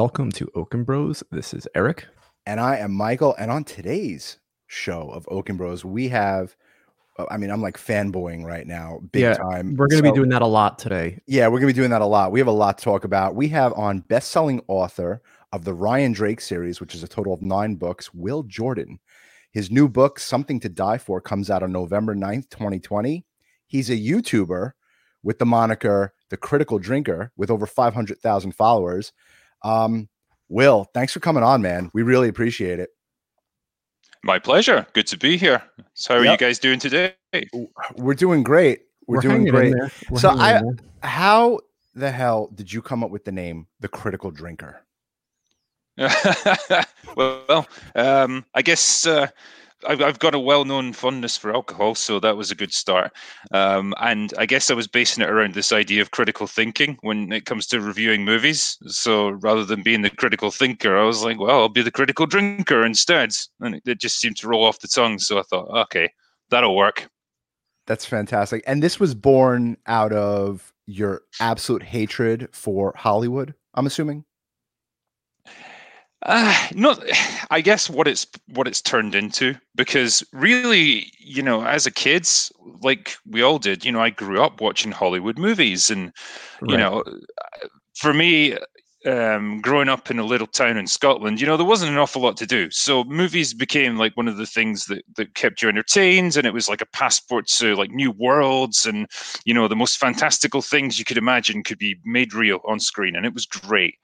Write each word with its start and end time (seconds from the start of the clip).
welcome 0.00 0.32
to 0.32 0.50
Oaken 0.54 0.82
Bros. 0.82 1.22
This 1.30 1.52
is 1.52 1.68
Eric. 1.74 2.06
And 2.46 2.58
I 2.58 2.78
am 2.78 2.90
Michael. 2.90 3.34
And 3.38 3.50
on 3.50 3.64
today's 3.64 4.38
show 4.66 5.10
of 5.10 5.28
Oaken 5.30 5.58
Bros, 5.58 5.84
we 5.84 6.08
have, 6.08 6.56
uh, 7.18 7.26
I 7.30 7.36
mean, 7.36 7.50
I'm 7.50 7.60
like 7.60 7.76
fanboying 7.76 8.42
right 8.42 8.66
now, 8.66 9.00
big 9.12 9.20
Yeah, 9.24 9.34
time. 9.34 9.76
We're 9.76 9.88
going 9.88 10.02
to 10.02 10.08
So- 10.08 10.12
be 10.14 10.18
doing 10.18 10.30
that 10.30 10.40
a 10.40 10.46
lot 10.46 10.78
today. 10.78 11.20
Yeah, 11.26 11.48
we're 11.48 11.60
going 11.60 11.68
to 11.68 11.74
be 11.74 11.78
doing 11.78 11.90
that 11.90 12.00
a 12.00 12.06
lot. 12.06 12.32
We 12.32 12.40
have 12.40 12.46
a 12.48 12.50
lot 12.50 12.78
to 12.78 12.84
talk 12.84 13.04
about. 13.04 13.34
We 13.34 13.48
have 13.48 13.74
on 13.74 13.98
best 14.00 14.30
selling 14.30 14.62
author 14.68 15.20
of 15.52 15.64
the 15.66 15.74
Ryan 15.74 16.12
Drake 16.12 16.40
series, 16.40 16.80
which 16.80 16.94
is 16.94 17.02
a 17.02 17.08
total 17.08 17.34
of 17.34 17.42
nine 17.42 17.74
books, 17.74 18.14
Will 18.14 18.42
Jordan. 18.44 19.00
His 19.52 19.70
new 19.70 19.86
book, 19.86 20.18
Something 20.18 20.60
to 20.60 20.70
Die 20.70 20.96
For, 20.96 21.20
comes 21.20 21.50
out 21.50 21.62
on 21.62 21.72
November 21.72 22.14
9th, 22.14 22.48
2020. 22.48 23.26
He's 23.66 23.90
a 23.90 23.96
YouTuber 23.98 24.72
with 25.22 25.38
the 25.38 25.44
moniker 25.44 26.14
The 26.30 26.38
Critical 26.38 26.78
Drinker 26.78 27.32
with 27.36 27.50
over 27.50 27.66
500,000 27.66 28.52
followers. 28.52 29.12
Um, 29.62 30.08
Will, 30.48 30.86
thanks 30.94 31.12
for 31.12 31.20
coming 31.20 31.42
on, 31.42 31.62
man. 31.62 31.90
We 31.94 32.02
really 32.02 32.28
appreciate 32.28 32.80
it. 32.80 32.90
My 34.22 34.38
pleasure. 34.38 34.86
Good 34.92 35.06
to 35.08 35.16
be 35.16 35.36
here. 35.36 35.62
So, 35.94 36.14
how 36.14 36.20
are 36.20 36.24
you 36.26 36.36
guys 36.36 36.58
doing 36.58 36.78
today? 36.78 37.14
We're 37.96 38.14
doing 38.14 38.42
great. 38.42 38.80
We're, 39.06 39.20
doing 39.20 39.46
hanging 39.46 39.48
in 39.48 39.72
great. 39.72 39.92
We're 40.10 40.18
So 40.18 40.30
I- 40.30 40.62
How 41.02 41.60
the 41.94 42.10
hell 42.10 42.50
did 42.54 42.72
you 42.72 42.82
come 42.82 43.02
up 43.02 43.10
with 43.10 43.24
the 43.24 43.32
name 43.32 43.66
The 43.80 43.88
Critical 43.88 44.30
Drinker? 44.30 44.84
well, 47.16 47.66
um, 47.94 48.44
I 48.54 48.62
guess 48.62 49.06
uh, 49.06 49.28
I've, 49.86 50.02
I've 50.02 50.18
got 50.18 50.34
a 50.34 50.38
well-known 50.38 50.92
fondness 50.92 51.36
for 51.36 51.52
alcohol, 51.54 51.94
so 51.94 52.20
that 52.20 52.36
was 52.36 52.50
a 52.50 52.54
good 52.54 52.72
start. 52.72 53.12
Um, 53.52 53.94
and 54.00 54.32
I 54.38 54.46
guess 54.46 54.70
I 54.70 54.74
was 54.74 54.86
basing 54.86 55.22
it 55.22 55.30
around 55.30 55.54
this 55.54 55.72
idea 55.72 56.02
of 56.02 56.10
critical 56.10 56.46
thinking 56.46 56.98
when 57.02 57.32
it 57.32 57.46
comes 57.46 57.66
to 57.68 57.80
reviewing 57.80 58.24
movies. 58.24 58.76
So 58.86 59.30
rather 59.30 59.64
than 59.64 59.82
being 59.82 60.02
the 60.02 60.10
critical 60.10 60.50
thinker, 60.50 60.98
I 60.98 61.04
was 61.04 61.22
like, 61.22 61.38
well, 61.38 61.60
I'll 61.60 61.68
be 61.68 61.82
the 61.82 61.90
critical 61.90 62.26
drinker 62.26 62.84
instead. 62.84 63.32
And 63.60 63.76
it, 63.76 63.82
it 63.86 64.00
just 64.00 64.20
seemed 64.20 64.36
to 64.38 64.48
roll 64.48 64.64
off 64.64 64.80
the 64.80 64.88
tongue. 64.88 65.18
So 65.18 65.38
I 65.38 65.42
thought, 65.42 65.68
okay, 65.84 66.12
that'll 66.50 66.76
work. 66.76 67.08
That's 67.86 68.04
fantastic. 68.04 68.62
And 68.66 68.82
this 68.82 69.00
was 69.00 69.14
born 69.14 69.76
out 69.86 70.12
of 70.12 70.72
your 70.86 71.22
absolute 71.40 71.82
hatred 71.82 72.48
for 72.52 72.92
Hollywood, 72.96 73.54
I'm 73.74 73.86
assuming. 73.86 74.24
Uh, 76.22 76.54
not, 76.74 77.02
I 77.50 77.60
guess 77.60 77.88
what 77.88 78.06
it's 78.06 78.26
what 78.48 78.66
it's 78.66 78.80
turned 78.80 79.14
into 79.14 79.54
because 79.74 80.22
really, 80.32 81.12
you 81.18 81.42
know, 81.42 81.64
as 81.64 81.86
a 81.86 81.90
kids, 81.90 82.52
like 82.82 83.16
we 83.26 83.42
all 83.42 83.58
did, 83.58 83.84
you 83.84 83.92
know, 83.92 84.00
I 84.00 84.10
grew 84.10 84.42
up 84.42 84.60
watching 84.60 84.92
Hollywood 84.92 85.38
movies, 85.38 85.90
and 85.90 86.12
you 86.62 86.76
know, 86.76 87.02
for 87.94 88.12
me, 88.12 88.56
um, 89.06 89.60
growing 89.60 89.88
up 89.88 90.10
in 90.10 90.18
a 90.18 90.24
little 90.24 90.46
town 90.46 90.76
in 90.76 90.86
Scotland, 90.86 91.40
you 91.40 91.46
know, 91.46 91.56
there 91.56 91.66
wasn't 91.66 91.90
an 91.90 91.98
awful 91.98 92.22
lot 92.22 92.36
to 92.38 92.46
do, 92.46 92.70
so 92.70 93.04
movies 93.04 93.54
became 93.54 93.96
like 93.96 94.16
one 94.16 94.28
of 94.28 94.36
the 94.36 94.46
things 94.46 94.86
that 94.86 95.04
that 95.16 95.34
kept 95.34 95.62
you 95.62 95.68
entertained, 95.68 96.36
and 96.36 96.46
it 96.46 96.52
was 96.52 96.68
like 96.68 96.80
a 96.80 96.86
passport 96.86 97.46
to 97.46 97.74
like 97.76 97.90
new 97.90 98.10
worlds, 98.10 98.84
and 98.84 99.06
you 99.44 99.54
know, 99.54 99.68
the 99.68 99.76
most 99.76 99.98
fantastical 99.98 100.62
things 100.62 100.98
you 100.98 101.04
could 101.04 101.18
imagine 101.18 101.62
could 101.62 101.78
be 101.78 101.96
made 102.04 102.34
real 102.34 102.60
on 102.66 102.80
screen, 102.80 103.16
and 103.16 103.24
it 103.24 103.34
was 103.34 103.46
great. 103.46 103.94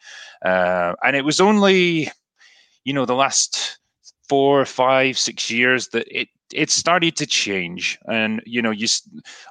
Uh, 0.45 0.95
and 1.03 1.17
it 1.17 1.25
was 1.25 1.41
only, 1.41 2.11
you 2.85 2.93
know, 2.93 3.05
the 3.05 3.15
last 3.15 3.79
four, 4.29 4.65
five, 4.65 5.19
six 5.19 5.51
years 5.51 5.89
that 5.89 6.07
it 6.09 6.29
it 6.53 6.71
started 6.71 7.17
to 7.17 7.27
change. 7.27 7.99
And 8.07 8.43
you 8.47 8.63
know, 8.63 8.71
you 8.71 8.87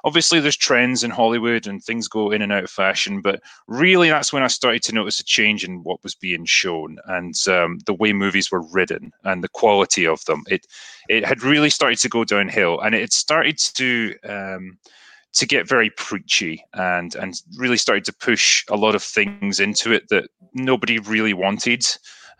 obviously 0.04 0.40
there's 0.40 0.56
trends 0.56 1.04
in 1.04 1.10
Hollywood 1.10 1.66
and 1.66 1.82
things 1.82 2.08
go 2.08 2.30
in 2.30 2.42
and 2.42 2.52
out 2.52 2.64
of 2.64 2.70
fashion, 2.70 3.20
but 3.20 3.42
really 3.66 4.08
that's 4.08 4.32
when 4.32 4.42
I 4.42 4.48
started 4.48 4.82
to 4.84 4.94
notice 4.94 5.20
a 5.20 5.24
change 5.24 5.64
in 5.64 5.82
what 5.82 6.02
was 6.02 6.14
being 6.14 6.44
shown 6.44 6.98
and 7.06 7.34
um, 7.48 7.78
the 7.86 7.94
way 7.94 8.12
movies 8.12 8.50
were 8.50 8.62
written 8.72 9.12
and 9.24 9.42
the 9.42 9.48
quality 9.48 10.06
of 10.06 10.24
them. 10.24 10.42
It 10.48 10.66
it 11.08 11.24
had 11.24 11.42
really 11.42 11.70
started 11.70 11.98
to 12.00 12.08
go 12.08 12.24
downhill, 12.24 12.80
and 12.80 12.94
it 12.94 13.12
started 13.12 13.58
to. 13.74 14.14
Um, 14.24 14.78
to 15.32 15.44
get 15.44 15.68
very 15.68 15.90
preachy 15.90 16.64
and 16.72 17.14
and 17.14 17.42
really 17.58 17.76
started 17.76 18.06
to 18.06 18.12
push 18.14 18.64
a 18.70 18.76
lot 18.76 18.94
of 18.94 19.02
things 19.02 19.60
into 19.60 19.92
it 19.92 20.08
that 20.08 20.30
nobody 20.54 20.98
really 21.00 21.34
wanted 21.34 21.84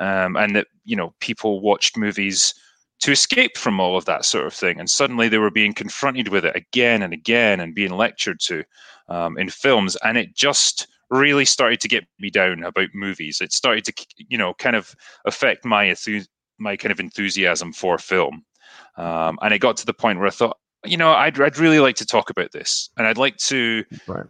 um, 0.01 0.35
and 0.37 0.57
that 0.57 0.67
you 0.85 0.97
know 0.97 1.15
people 1.21 1.61
watched 1.61 1.97
movies 1.97 2.55
to 3.01 3.13
escape 3.13 3.57
from 3.57 3.79
all 3.81 3.97
of 3.97 4.05
that 4.07 4.25
sort 4.25 4.47
of 4.47 4.55
thing. 4.55 4.81
And 4.81 4.89
suddenly 4.89 5.29
they 5.29 5.39
were 5.39 5.51
being 5.51 5.75
confronted 5.75 6.29
with 6.29 6.45
it 6.45 6.57
again 6.57 7.03
and 7.03 7.13
again 7.13 7.61
and 7.61 7.75
being 7.75 7.93
lectured 7.93 8.41
to 8.41 8.65
um, 9.09 9.39
in 9.39 9.51
films. 9.51 9.97
And 10.03 10.17
it 10.17 10.35
just 10.35 10.89
really 11.11 11.45
started 11.45 11.81
to 11.81 11.89
get 11.89 12.05
me 12.19 12.31
down 12.31 12.65
about 12.65 12.89
movies. 12.95 13.41
It 13.41 13.53
started 13.53 13.85
to 13.85 14.07
you 14.17 14.39
know 14.39 14.55
kind 14.55 14.77
of 14.77 14.95
affect 15.25 15.65
my 15.65 15.95
my 16.59 16.77
kind 16.77 16.91
of 16.93 17.01
enthusiasm 17.01 17.73
for 17.73 17.99
film. 17.99 18.45
Um, 18.97 19.39
and 19.43 19.53
it 19.53 19.59
got 19.59 19.77
to 19.79 19.87
the 19.87 19.93
point 19.95 20.19
where 20.19 20.29
i 20.29 20.31
thought 20.31 20.57
you 20.85 20.97
know 20.97 21.13
I'd, 21.13 21.41
I'd 21.41 21.59
really 21.59 21.81
like 21.81 21.97
to 21.97 22.07
talk 22.07 22.31
about 22.31 22.53
this. 22.53 22.91
And 22.97 23.07
i'd 23.07 23.19
like 23.19 23.37
to 23.39 23.85
Right. 24.07 24.27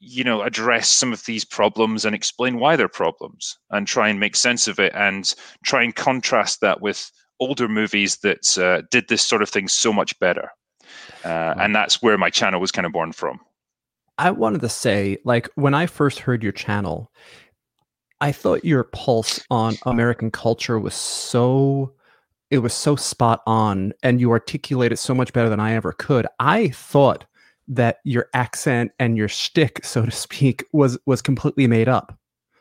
you 0.00 0.24
know 0.24 0.42
address 0.42 0.90
some 0.90 1.12
of 1.12 1.24
these 1.24 1.44
problems 1.44 2.04
and 2.04 2.14
explain 2.14 2.58
why 2.58 2.76
they're 2.76 2.88
problems 2.88 3.56
and 3.70 3.86
try 3.86 4.08
and 4.08 4.18
make 4.20 4.36
sense 4.36 4.68
of 4.68 4.78
it 4.78 4.92
and 4.94 5.32
try 5.62 5.82
and 5.82 5.94
contrast 5.94 6.60
that 6.60 6.80
with 6.80 7.10
older 7.40 7.68
movies 7.68 8.18
that 8.18 8.58
uh, 8.58 8.82
did 8.90 9.08
this 9.08 9.22
sort 9.22 9.42
of 9.42 9.48
thing 9.48 9.68
so 9.68 9.92
much 9.92 10.18
better 10.18 10.50
uh, 11.24 11.54
and 11.58 11.74
that's 11.74 12.02
where 12.02 12.18
my 12.18 12.30
channel 12.30 12.60
was 12.60 12.70
kind 12.70 12.86
of 12.86 12.92
born 12.92 13.12
from 13.12 13.40
I 14.18 14.30
wanted 14.30 14.60
to 14.60 14.68
say, 14.68 15.18
like, 15.24 15.48
when 15.56 15.74
I 15.74 15.86
first 15.86 16.20
heard 16.20 16.42
your 16.42 16.52
channel, 16.52 17.10
I 18.20 18.32
thought 18.32 18.64
your 18.64 18.84
pulse 18.84 19.44
on 19.50 19.74
American 19.86 20.30
culture 20.30 20.78
was 20.78 20.94
so 20.94 21.92
it 22.50 22.58
was 22.58 22.72
so 22.72 22.94
spot 22.94 23.42
on 23.46 23.92
and 24.02 24.20
you 24.20 24.30
articulate 24.30 24.92
it 24.92 24.98
so 24.98 25.14
much 25.14 25.32
better 25.32 25.48
than 25.48 25.60
I 25.60 25.72
ever 25.72 25.92
could. 25.92 26.26
I 26.38 26.68
thought 26.68 27.24
that 27.66 27.98
your 28.04 28.28
accent 28.32 28.92
and 28.98 29.16
your 29.16 29.28
shtick, 29.28 29.84
so 29.84 30.04
to 30.04 30.10
speak, 30.10 30.64
was 30.72 30.96
was 31.06 31.20
completely 31.20 31.66
made 31.66 31.88
up. 31.88 32.16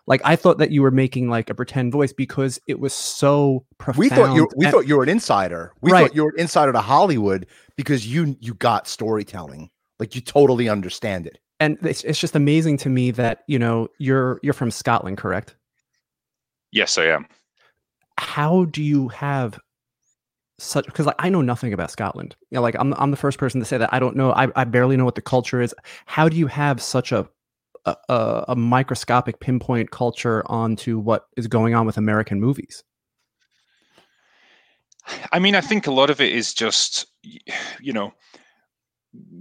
Like 0.06 0.22
I 0.26 0.36
thought 0.36 0.58
that 0.58 0.72
you 0.72 0.82
were 0.82 0.92
making 0.92 1.30
like 1.30 1.50
a 1.50 1.56
pretend 1.56 1.92
voice 1.94 2.12
because 2.12 2.60
it 2.68 2.80
was 2.80 2.94
so 2.94 3.66
profound. 3.78 4.00
We 4.00 4.10
thought 4.10 4.36
you 4.36 4.50
we 4.58 4.66
and- 4.66 4.74
thought 4.74 4.88
you 4.88 4.98
were 4.98 5.04
an 5.04 5.10
insider. 5.10 5.74
We 5.82 5.92
Right. 5.92 6.08
thought 6.08 6.16
you 6.16 6.24
were 6.24 6.30
an 6.36 6.40
insider 6.42 6.74
to 6.74 6.82
Hollywood 6.82 7.48
because 7.78 8.06
you 8.06 8.36
you 8.42 8.54
got 8.56 8.88
storytelling. 8.88 9.70
Like 10.00 10.16
you 10.16 10.22
totally 10.22 10.68
understand 10.68 11.28
it. 11.28 11.40
and 11.60 11.78
it's, 11.84 12.04
it's 12.04 12.20
just 12.20 12.36
amazing 12.36 12.78
to 12.80 12.90
me 12.90 13.12
that 13.12 13.44
you 13.48 13.58
know 13.60 13.88
you're 13.98 14.40
you're 14.44 14.54
from 14.54 14.72
Scotland, 14.72 15.18
correct? 15.18 15.56
yes 16.72 16.98
i 16.98 17.06
am 17.06 17.28
how 18.18 18.66
do 18.66 18.82
you 18.82 19.08
have 19.10 19.60
such 20.60 20.86
because 20.86 21.06
like 21.06 21.16
I 21.20 21.30
know 21.30 21.42
nothing 21.42 21.74
about 21.74 21.92
Scotland. 21.92 22.36
You 22.52 22.56
know, 22.56 22.62
like 22.62 22.76
I'm 22.80 22.94
I'm 22.96 23.12
the 23.12 23.18
first 23.18 23.38
person 23.38 23.60
to 23.60 23.66
say 23.66 23.78
that 23.78 23.94
I 23.94 24.00
don't 24.00 24.16
know. 24.16 24.32
I, 24.34 24.48
I 24.56 24.64
barely 24.66 24.96
know 24.98 25.04
what 25.06 25.16
the 25.16 25.22
culture 25.22 25.62
is. 25.62 25.74
How 26.06 26.30
do 26.30 26.38
you 26.38 26.48
have 26.48 26.82
such 26.82 27.12
a 27.12 27.28
a, 27.86 28.46
a 28.50 28.56
microscopic 28.56 29.40
pinpoint 29.40 29.92
culture 29.92 30.44
onto 30.46 31.00
what 31.00 31.26
is 31.38 31.48
going 31.48 31.76
on 31.76 31.86
with 31.86 31.98
American 31.98 32.40
movies? 32.40 32.84
I 35.32 35.40
mean, 35.40 35.56
I 35.56 35.62
think 35.62 35.86
a 35.86 35.92
lot 35.92 36.10
of 36.10 36.22
it 36.22 36.32
is 36.32 36.54
just, 36.54 37.06
you 37.82 37.92
know, 37.92 38.14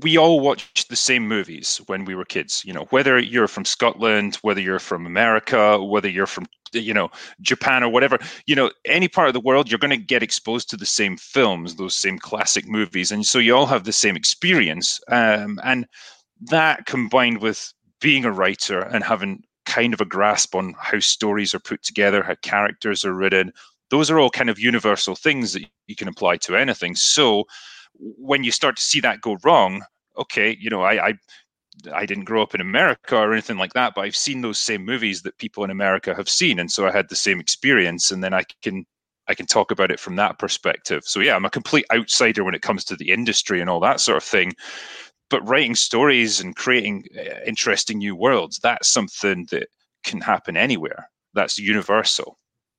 we 0.00 0.18
all 0.18 0.40
watched 0.40 0.88
the 0.88 0.96
same 0.96 1.26
movies 1.26 1.80
when 1.86 2.04
we 2.04 2.14
were 2.14 2.24
kids. 2.24 2.62
You 2.64 2.72
know, 2.72 2.86
whether 2.90 3.18
you're 3.18 3.48
from 3.48 3.64
Scotland, 3.64 4.36
whether 4.42 4.60
you're 4.60 4.78
from 4.78 5.06
America, 5.06 5.82
whether 5.82 6.08
you're 6.08 6.26
from, 6.26 6.46
you 6.72 6.92
know, 6.92 7.10
Japan 7.40 7.82
or 7.82 7.88
whatever, 7.88 8.18
you 8.46 8.54
know, 8.54 8.70
any 8.86 9.08
part 9.08 9.28
of 9.28 9.34
the 9.34 9.40
world, 9.40 9.70
you're 9.70 9.78
going 9.78 9.90
to 9.90 9.96
get 9.96 10.22
exposed 10.22 10.68
to 10.70 10.76
the 10.76 10.86
same 10.86 11.16
films, 11.16 11.76
those 11.76 11.94
same 11.94 12.18
classic 12.18 12.66
movies, 12.68 13.12
and 13.12 13.24
so 13.24 13.38
you 13.38 13.54
all 13.54 13.66
have 13.66 13.84
the 13.84 13.92
same 13.92 14.16
experience. 14.16 15.00
Um, 15.08 15.60
and 15.64 15.86
that 16.50 16.86
combined 16.86 17.40
with 17.40 17.72
being 18.02 18.24
a 18.24 18.32
writer 18.32 18.80
and 18.80 19.02
having 19.04 19.42
kind 19.64 19.94
of 19.94 20.00
a 20.00 20.04
grasp 20.04 20.54
on 20.54 20.74
how 20.78 20.98
stories 20.98 21.54
are 21.54 21.60
put 21.60 21.82
together, 21.82 22.22
how 22.22 22.34
characters 22.42 23.04
are 23.04 23.14
written, 23.14 23.52
those 23.90 24.10
are 24.10 24.18
all 24.18 24.30
kind 24.30 24.50
of 24.50 24.58
universal 24.58 25.14
things 25.14 25.52
that 25.52 25.64
you 25.86 25.96
can 25.96 26.08
apply 26.08 26.36
to 26.38 26.56
anything. 26.56 26.94
So 26.94 27.44
when 27.94 28.44
you 28.44 28.50
start 28.50 28.76
to 28.76 28.82
see 28.82 29.00
that 29.00 29.20
go 29.20 29.38
wrong, 29.44 29.82
okay, 30.18 30.56
you 30.60 30.70
know, 30.70 30.82
I, 30.82 31.08
I 31.08 31.14
I 31.92 32.06
didn't 32.06 32.24
grow 32.24 32.42
up 32.42 32.54
in 32.54 32.60
America 32.60 33.16
or 33.16 33.32
anything 33.32 33.56
like 33.56 33.72
that, 33.72 33.94
but 33.94 34.02
I've 34.02 34.16
seen 34.16 34.42
those 34.42 34.58
same 34.58 34.84
movies 34.84 35.22
that 35.22 35.38
people 35.38 35.64
in 35.64 35.70
America 35.70 36.14
have 36.14 36.28
seen, 36.28 36.58
and 36.58 36.70
so 36.70 36.86
I 36.86 36.92
had 36.92 37.08
the 37.08 37.16
same 37.16 37.40
experience, 37.40 38.10
and 38.10 38.22
then 38.22 38.34
I 38.34 38.44
can 38.62 38.84
I 39.28 39.34
can 39.34 39.46
talk 39.46 39.70
about 39.70 39.90
it 39.90 40.00
from 40.00 40.16
that 40.16 40.38
perspective. 40.38 41.02
So 41.06 41.20
yeah, 41.20 41.34
I'm 41.34 41.44
a 41.44 41.50
complete 41.50 41.86
outsider 41.92 42.44
when 42.44 42.54
it 42.54 42.62
comes 42.62 42.84
to 42.84 42.96
the 42.96 43.10
industry 43.10 43.60
and 43.60 43.70
all 43.70 43.80
that 43.80 44.00
sort 44.00 44.18
of 44.18 44.24
thing. 44.24 44.52
But 45.32 45.48
writing 45.48 45.74
stories 45.74 46.40
and 46.40 46.54
creating 46.54 47.06
uh, 47.18 47.40
interesting 47.46 47.98
new 47.98 48.14
worlds, 48.14 48.60
that's 48.62 48.86
something 48.86 49.48
that 49.50 49.70
can 50.04 50.20
happen 50.20 50.58
anywhere. 50.58 51.08
That's 51.32 51.58
universal. 51.58 52.38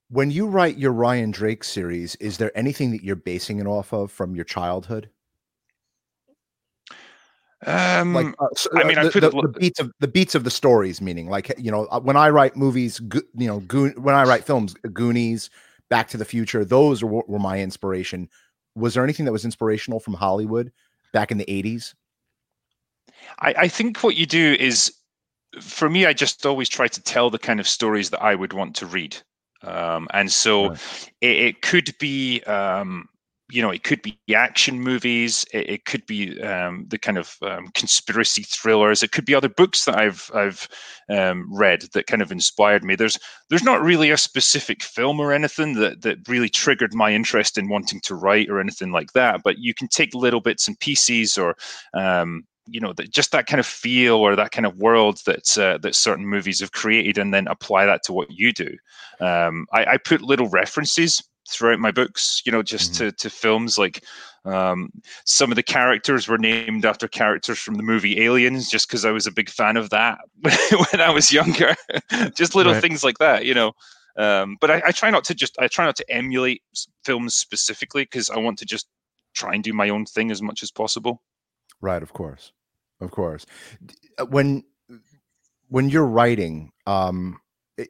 When 0.10 0.30
you 0.30 0.46
write 0.46 0.78
your 0.78 0.92
Ryan 0.92 1.32
Drake 1.32 1.64
series, 1.64 2.14
is 2.18 2.38
there 2.38 2.56
anything 2.56 2.92
that 2.92 3.04
you're 3.04 3.16
basing 3.16 3.60
it 3.60 3.66
off 3.66 3.92
of 3.92 4.12
from 4.12 4.36
your 4.36 4.46
childhood? 4.46 5.10
Um, 7.66 8.14
like 8.14 8.36
uh, 8.40 8.48
so, 8.56 8.70
I 8.76 8.84
mean, 8.84 9.00
I 9.00 9.06
the, 9.06 9.12
put 9.12 9.22
the, 9.22 9.30
the 9.32 9.60
beats 9.60 9.80
of 9.80 9.92
the 10.00 10.08
beats 10.08 10.36
of 10.36 10.44
the 10.44 10.52
stories 10.52 11.02
meaning 11.02 11.30
like 11.30 11.54
you 11.58 11.72
know 11.72 11.86
uh, 11.86 12.00
when 12.02 12.18
i 12.18 12.30
write 12.30 12.58
movies 12.58 13.00
Go- 13.00 13.22
you 13.36 13.48
know 13.48 13.62
Goon, 13.62 13.94
when 14.04 14.16
i 14.16 14.24
write 14.26 14.44
films 14.44 14.74
goonies 14.92 15.50
back 15.90 16.10
to 16.10 16.18
the 16.18 16.26
future 16.26 16.66
those 16.66 17.06
were, 17.06 17.24
were 17.26 17.40
my 17.40 17.62
inspiration 17.62 18.28
was 18.76 18.94
there 18.94 19.04
anything 19.04 19.24
that 19.24 19.32
was 19.32 19.46
inspirational 19.46 20.02
from 20.02 20.14
hollywood 20.14 20.74
back 21.14 21.32
in 21.32 21.38
the 21.38 21.46
80s 21.46 21.94
I, 23.40 23.54
I 23.58 23.68
think 23.68 24.04
what 24.04 24.16
you 24.16 24.26
do 24.26 24.56
is, 24.60 24.94
for 25.62 25.90
me, 25.90 26.06
I 26.06 26.14
just 26.14 26.46
always 26.46 26.70
try 26.70 26.88
to 26.88 27.02
tell 27.02 27.30
the 27.30 27.40
kind 27.40 27.60
of 27.60 27.68
stories 27.68 28.10
that 28.10 28.22
I 28.22 28.36
would 28.36 28.54
want 28.54 28.76
to 28.78 28.86
read. 28.86 29.18
Um, 29.64 30.08
and 30.14 30.32
so 30.32 30.70
Right. 30.70 31.10
it, 31.22 31.38
it 31.38 31.62
could 31.62 31.96
be, 32.00 32.42
um, 32.44 33.08
you 33.52 33.62
know, 33.62 33.70
it 33.70 33.84
could 33.84 34.02
be 34.02 34.18
action 34.34 34.80
movies. 34.80 35.46
It, 35.54 35.70
it 35.70 35.86
could 35.86 36.06
be 36.06 36.42
um, 36.42 36.86
the 36.90 36.98
kind 36.98 37.18
of 37.18 37.36
um, 37.44 37.68
conspiracy 37.76 38.44
thrillers. 38.44 39.04
It 39.04 39.12
could 39.12 39.26
be 39.26 39.36
other 39.36 39.50
books 39.50 39.86
that 39.86 39.98
I've 39.98 40.32
I've 40.34 40.68
um, 41.10 41.48
read 41.56 41.84
that 41.94 42.08
kind 42.08 42.22
of 42.22 42.32
inspired 42.32 42.84
me. 42.84 42.96
There's 42.96 43.20
there's 43.50 43.64
not 43.64 43.82
really 43.82 44.10
a 44.12 44.18
specific 44.18 44.82
film 44.82 45.20
or 45.20 45.32
anything 45.32 45.76
that 45.76 46.02
that 46.02 46.28
really 46.28 46.50
triggered 46.50 46.94
my 46.96 47.14
interest 47.14 47.58
in 47.58 47.70
wanting 47.70 48.02
to 48.02 48.16
write 48.16 48.50
or 48.50 48.60
anything 48.60 48.92
like 48.92 49.14
that. 49.14 49.42
But 49.44 49.60
you 49.60 49.74
can 49.74 49.88
take 49.88 50.16
little 50.16 50.42
bits 50.42 50.68
and 50.68 50.80
pieces 50.80 51.38
or 51.38 51.56
um, 51.94 52.46
you 52.68 52.80
know 52.80 52.94
that 52.94 53.12
just 53.12 53.32
that 53.32 53.46
kind 53.48 53.60
of 53.60 53.66
feel 53.66 54.16
or 54.16 54.36
that 54.36 54.52
kind 54.52 54.66
of 54.66 54.78
world 54.78 55.20
that 55.26 55.58
uh, 55.58 55.78
that 55.80 55.96
certain 55.96 56.26
movies 56.26 56.60
have 56.60 56.72
created 56.72 57.18
and 57.18 57.34
then 57.34 57.48
apply 57.48 57.86
that 57.86 58.04
to 58.04 58.14
what 58.14 58.32
you 58.32 58.52
do 58.54 58.70
um, 59.20 59.66
I, 59.74 59.86
I 59.86 59.98
put 59.98 60.22
little 60.22 60.50
references 60.50 61.22
throughout 61.50 61.80
my 61.80 61.92
books 61.92 62.42
you 62.46 62.52
know 62.52 62.64
just 62.64 62.94
Mhm. 62.94 62.98
to, 62.98 63.12
to 63.12 63.30
films 63.30 63.78
like 63.78 64.04
um, 64.46 64.90
some 65.26 65.52
of 65.52 65.56
the 65.56 65.64
characters 65.64 66.28
were 66.28 66.38
named 66.38 66.86
after 66.86 67.08
characters 67.08 67.60
from 67.60 67.76
the 67.76 67.84
movie 67.84 68.22
aliens 68.22 68.70
just 68.70 68.88
because 68.88 69.06
i 69.06 69.12
was 69.12 69.28
a 69.28 69.32
big 69.32 69.50
fan 69.50 69.78
of 69.78 69.90
that 69.90 70.20
when 70.42 71.02
i 71.02 71.10
was 71.10 71.32
younger 71.32 71.76
just 72.36 72.56
little 72.56 72.74
Right. 72.74 72.82
things 72.82 73.04
like 73.04 73.18
that 73.20 73.46
you 73.46 73.54
know 73.54 73.74
um, 74.16 74.58
but 74.62 74.70
I, 74.70 74.82
I 74.88 74.92
try 74.92 75.10
not 75.10 75.24
to 75.26 75.36
just 75.36 75.58
i 75.60 75.68
try 75.68 75.86
not 75.86 75.96
to 75.98 76.06
emulate 76.12 76.62
films 77.04 77.36
specifically 77.36 78.04
because 78.04 78.30
i 78.30 78.38
want 78.38 78.58
to 78.60 78.66
just 78.66 78.88
try 79.34 79.54
and 79.54 79.64
do 79.64 79.74
my 79.74 79.90
own 79.90 80.06
thing 80.06 80.32
as 80.32 80.42
much 80.42 80.62
as 80.64 80.72
possible 80.72 81.22
Right, 81.84 82.02
of 82.02 82.14
course, 82.14 82.54
of 83.02 83.12
course. 83.12 83.46
Uh, 84.18 84.26
When 84.26 84.64
when 85.70 85.90
you're 85.90 86.06
writing, 86.06 86.72
um, 86.86 87.40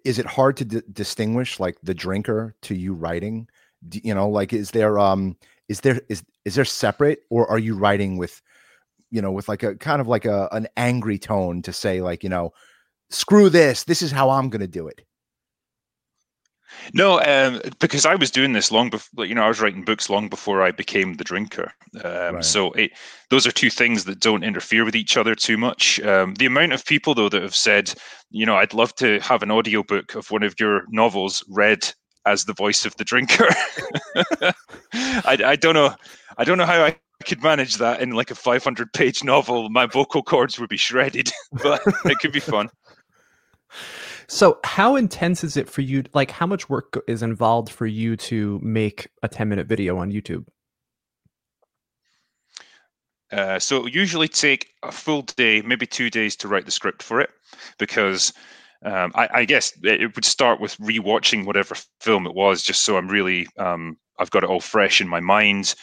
is 0.06 0.20
it 0.20 0.26
hard 0.26 0.58
to 0.58 0.66
di- 0.66 0.82
distinguish 0.92 1.60
like 1.60 1.78
the 1.84 1.94
drinker 1.94 2.56
to 2.64 2.76
you 2.76 2.94
writing? 2.94 3.48
D- 3.90 4.02
you 4.04 4.16
know, 4.16 4.30
like 4.30 4.54
is 4.54 4.72
there 4.72 5.00
um 5.00 5.38
is 5.70 5.82
there 5.82 6.02
is 6.10 6.24
is 6.46 6.56
there 6.56 6.66
separate 6.66 7.20
or 7.30 7.50
are 7.50 7.60
you 7.60 7.76
writing 7.76 8.18
with 8.18 8.42
you 9.12 9.22
know 9.22 9.32
with 9.32 9.50
like 9.50 9.64
a 9.64 9.76
kind 9.78 10.02
of 10.02 10.08
like 10.08 10.26
a 10.26 10.50
an 10.54 10.68
angry 10.78 11.20
tone 11.20 11.62
to 11.64 11.74
say 11.74 12.02
like 12.02 12.24
you 12.24 12.30
know 12.30 12.52
screw 13.12 13.50
this 13.50 13.84
this 13.86 14.02
is 14.02 14.12
how 14.12 14.30
i'm 14.32 14.50
gonna 14.50 14.68
do 14.68 14.88
it 14.88 15.04
No, 16.94 17.22
um, 17.22 17.62
because 17.80 18.06
I 18.06 18.16
was 18.16 18.32
doing 18.32 18.54
this 18.54 18.72
long 18.72 18.90
before. 18.90 19.26
You 19.26 19.36
know, 19.36 19.44
I 19.44 19.48
was 19.48 19.62
writing 19.62 19.84
books 19.84 20.10
long 20.10 20.30
before 20.30 20.62
I 20.62 20.72
became 20.72 21.16
the 21.16 21.24
drinker. 21.24 21.72
Um, 22.04 22.36
Right. 22.36 22.46
So 22.46 22.72
it, 22.74 22.92
those 23.30 23.46
are 23.46 23.52
two 23.52 23.70
things 23.70 24.06
that 24.06 24.20
don't 24.20 24.44
interfere 24.44 24.86
with 24.86 24.96
each 24.96 25.18
other 25.18 25.36
too 25.36 25.58
much. 25.58 26.00
Um, 26.02 26.36
the 26.36 26.46
amount 26.46 26.74
of 26.74 26.86
people 26.86 27.14
though 27.14 27.30
that 27.30 27.42
have 27.42 27.56
said, 27.56 27.94
you 28.32 28.46
know, 28.46 28.56
I'd 28.56 28.74
love 28.74 28.96
to 28.96 29.20
have 29.20 29.44
an 29.44 29.52
audiobook 29.52 30.16
of 30.16 30.32
one 30.32 30.44
of 30.44 30.60
your 30.60 30.84
novels 30.90 31.44
read 31.50 31.94
as 32.26 32.46
the 32.46 32.54
voice 32.54 32.86
of 32.86 32.96
the 32.98 33.04
drinker. 33.04 33.48
I, 34.94 35.38
I 35.46 35.56
don't 35.56 35.74
know. 35.74 35.96
I 36.38 36.44
don't 36.44 36.58
know 36.58 36.66
how 36.66 36.84
I 36.84 36.96
could 37.26 37.44
manage 37.44 37.78
that 37.78 38.02
in 38.02 38.12
like 38.12 38.32
a 38.32 38.36
500 38.36 38.94
page 38.94 39.24
novel. 39.24 39.70
My 39.70 39.86
vocal 39.86 40.24
cords 40.24 40.60
would 40.60 40.70
be 40.70 40.78
shredded, 40.78 41.32
but 41.64 41.82
it 42.06 42.20
could 42.20 42.32
be 42.32 42.40
fun. 42.40 42.70
So, 44.28 44.60
how 44.64 44.96
intense 44.96 45.44
is 45.44 45.58
it 45.58 45.70
for 45.70 45.82
you? 45.82 46.04
Like, 46.14 46.32
how 46.32 46.46
much 46.46 46.70
work 46.70 47.02
is 47.08 47.22
involved 47.22 47.70
for 47.70 47.86
you 47.86 48.16
to 48.18 48.60
make 48.64 49.08
a 49.22 49.28
10 49.28 49.50
minute 49.50 49.68
video 49.68 49.98
on 49.98 50.12
YouTube? 50.12 50.46
Uh, 53.32 53.58
so 53.58 53.88
usually 53.88 54.28
take 54.28 54.70
a 54.84 54.92
full 54.92 55.24
day, 55.24 55.62
maybe 55.64 55.88
two 55.88 56.10
days 56.10 56.36
to 56.36 56.48
write 56.48 56.66
the 56.66 56.72
script 56.72 57.02
for 57.02 57.20
it, 57.20 57.32
because 57.80 58.32
um, 58.86 59.12
I, 59.16 59.30
I 59.34 59.46
guess 59.46 59.74
it 59.84 60.02
it 60.02 60.16
would 60.16 60.26
start 60.26 60.60
with 60.60 60.78
rewatching 60.78 61.46
whatever 61.46 61.76
film 62.00 62.28
it 62.28 62.36
was, 62.36 62.62
just 62.62 62.84
so 62.84 62.96
I'm 62.96 63.08
really 63.08 63.48
um, 63.58 63.98
I've 64.20 64.30
got 64.30 64.44
it 64.44 64.50
all 64.50 64.60
fresh 64.60 65.02
in 65.02 65.08
my 65.08 65.20
mind. 65.20 65.74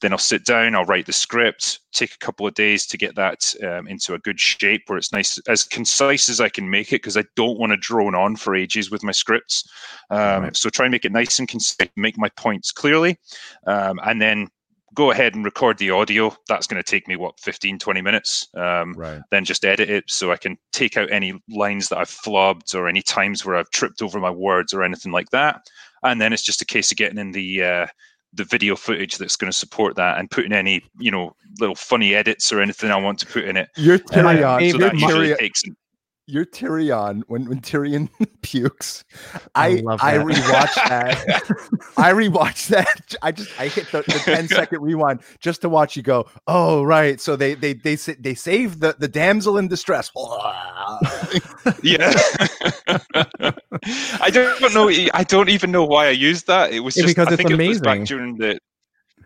Then 0.00 0.12
I'll 0.12 0.18
sit 0.18 0.44
down, 0.44 0.74
I'll 0.74 0.84
write 0.84 1.06
the 1.06 1.12
script. 1.12 1.80
Take 1.92 2.14
a 2.14 2.18
couple 2.18 2.46
of 2.46 2.54
days 2.54 2.86
to 2.86 2.96
get 2.96 3.16
that 3.16 3.52
um, 3.64 3.88
into 3.88 4.14
a 4.14 4.18
good 4.18 4.38
shape 4.38 4.82
where 4.86 4.98
it's 4.98 5.12
nice, 5.12 5.38
as 5.48 5.64
concise 5.64 6.28
as 6.28 6.40
I 6.40 6.48
can 6.48 6.70
make 6.70 6.88
it, 6.92 7.02
because 7.02 7.16
I 7.16 7.24
don't 7.34 7.58
want 7.58 7.70
to 7.72 7.76
drone 7.76 8.14
on 8.14 8.36
for 8.36 8.54
ages 8.54 8.90
with 8.90 9.02
my 9.02 9.12
scripts. 9.12 9.68
Um, 10.10 10.42
Right. 10.44 10.56
So 10.56 10.70
try 10.70 10.86
and 10.86 10.92
make 10.92 11.04
it 11.04 11.12
nice 11.12 11.38
and 11.38 11.48
concise, 11.48 11.88
make 11.96 12.16
my 12.16 12.28
points 12.30 12.70
clearly, 12.70 13.18
um, 13.66 13.98
and 14.04 14.22
then 14.22 14.48
go 14.94 15.10
ahead 15.10 15.34
and 15.34 15.44
record 15.44 15.78
the 15.78 15.90
audio. 15.90 16.34
That's 16.48 16.66
going 16.66 16.82
to 16.82 16.88
take 16.88 17.08
me, 17.08 17.16
what, 17.16 17.38
15, 17.40 17.78
20 17.78 18.00
minutes. 18.00 18.48
Um, 18.54 18.94
right 18.94 19.20
then 19.30 19.44
just 19.44 19.64
edit 19.64 19.90
it 19.90 20.04
so 20.08 20.32
I 20.32 20.36
can 20.36 20.56
take 20.72 20.96
out 20.96 21.10
any 21.12 21.40
lines 21.48 21.88
that 21.88 21.98
I've 21.98 22.10
flubbed 22.10 22.74
or 22.74 22.88
any 22.88 23.02
times 23.02 23.44
where 23.44 23.56
I've 23.56 23.70
tripped 23.70 24.02
over 24.02 24.18
my 24.18 24.30
words 24.30 24.72
or 24.72 24.82
anything 24.82 25.12
like 25.12 25.30
that. 25.30 25.60
And 26.02 26.20
then 26.20 26.32
it's 26.32 26.42
just 26.42 26.62
a 26.62 26.66
case 26.66 26.90
of 26.90 26.96
getting 26.96 27.18
in 27.18 27.32
the 27.32 27.62
uh, 27.62 27.86
the 28.32 28.44
video 28.44 28.76
footage 28.76 29.18
that's 29.18 29.36
going 29.36 29.50
to 29.50 29.56
support 29.56 29.96
that 29.96 30.18
and 30.18 30.30
putting 30.30 30.52
any 30.52 30.82
you 30.98 31.10
know 31.10 31.34
little 31.60 31.74
funny 31.74 32.14
edits 32.14 32.52
or 32.52 32.60
anything 32.60 32.90
I 32.90 32.96
want 32.96 33.18
to 33.20 33.26
put 33.26 33.44
in 33.44 33.56
it. 33.56 33.68
you're 33.76 33.98
And 34.12 34.24
my 34.24 34.36
tyrion 34.36 34.72
So 34.72 34.78
that 34.78 34.98
usually 34.98 35.34
takes. 35.34 35.62
You're 36.28 36.44
Tyrion 36.44 37.22
when 37.26 37.46
when 37.48 37.60
Tyrion 37.60 38.08
pukes. 38.42 39.04
I 39.54 39.82
I 39.86 39.96
I 40.00 40.18
that. 40.18 40.26
rewatched 40.26 40.88
that. 40.88 41.42
I 41.96 42.12
rewatched 42.12 42.68
that. 42.68 43.14
I 43.22 43.32
just 43.32 43.50
I 43.58 43.68
hit 43.68 43.90
the, 43.90 44.02
the 44.02 44.20
10 44.24 44.48
second 44.48 44.82
rewind 44.82 45.22
just 45.40 45.62
to 45.62 45.68
watch 45.68 45.96
you 45.96 46.02
go. 46.02 46.26
Oh 46.46 46.82
right, 46.84 47.20
so 47.20 47.34
they 47.36 47.54
they 47.54 47.72
they 47.72 47.96
they 47.96 48.34
saved 48.34 48.80
the 48.80 48.94
the 48.98 49.08
damsel 49.08 49.56
in 49.58 49.68
distress. 49.68 50.10
Yeah, 51.82 52.12
I 54.20 54.30
don't 54.30 54.74
know. 54.74 54.88
I 55.14 55.24
don't 55.24 55.48
even 55.48 55.70
know 55.70 55.84
why 55.84 56.06
I 56.08 56.10
used 56.10 56.46
that. 56.46 56.72
It 56.72 56.80
was 56.80 56.96
Yeah, 56.96 57.02
just 57.02 57.16
because 57.16 57.28
I 57.28 57.32
it's 57.32 57.36
think 57.36 57.50
it 57.50 57.60
was 57.66 57.80
back 57.80 58.00
amazing. 58.00 58.04
during 58.04 58.36
the 58.36 58.58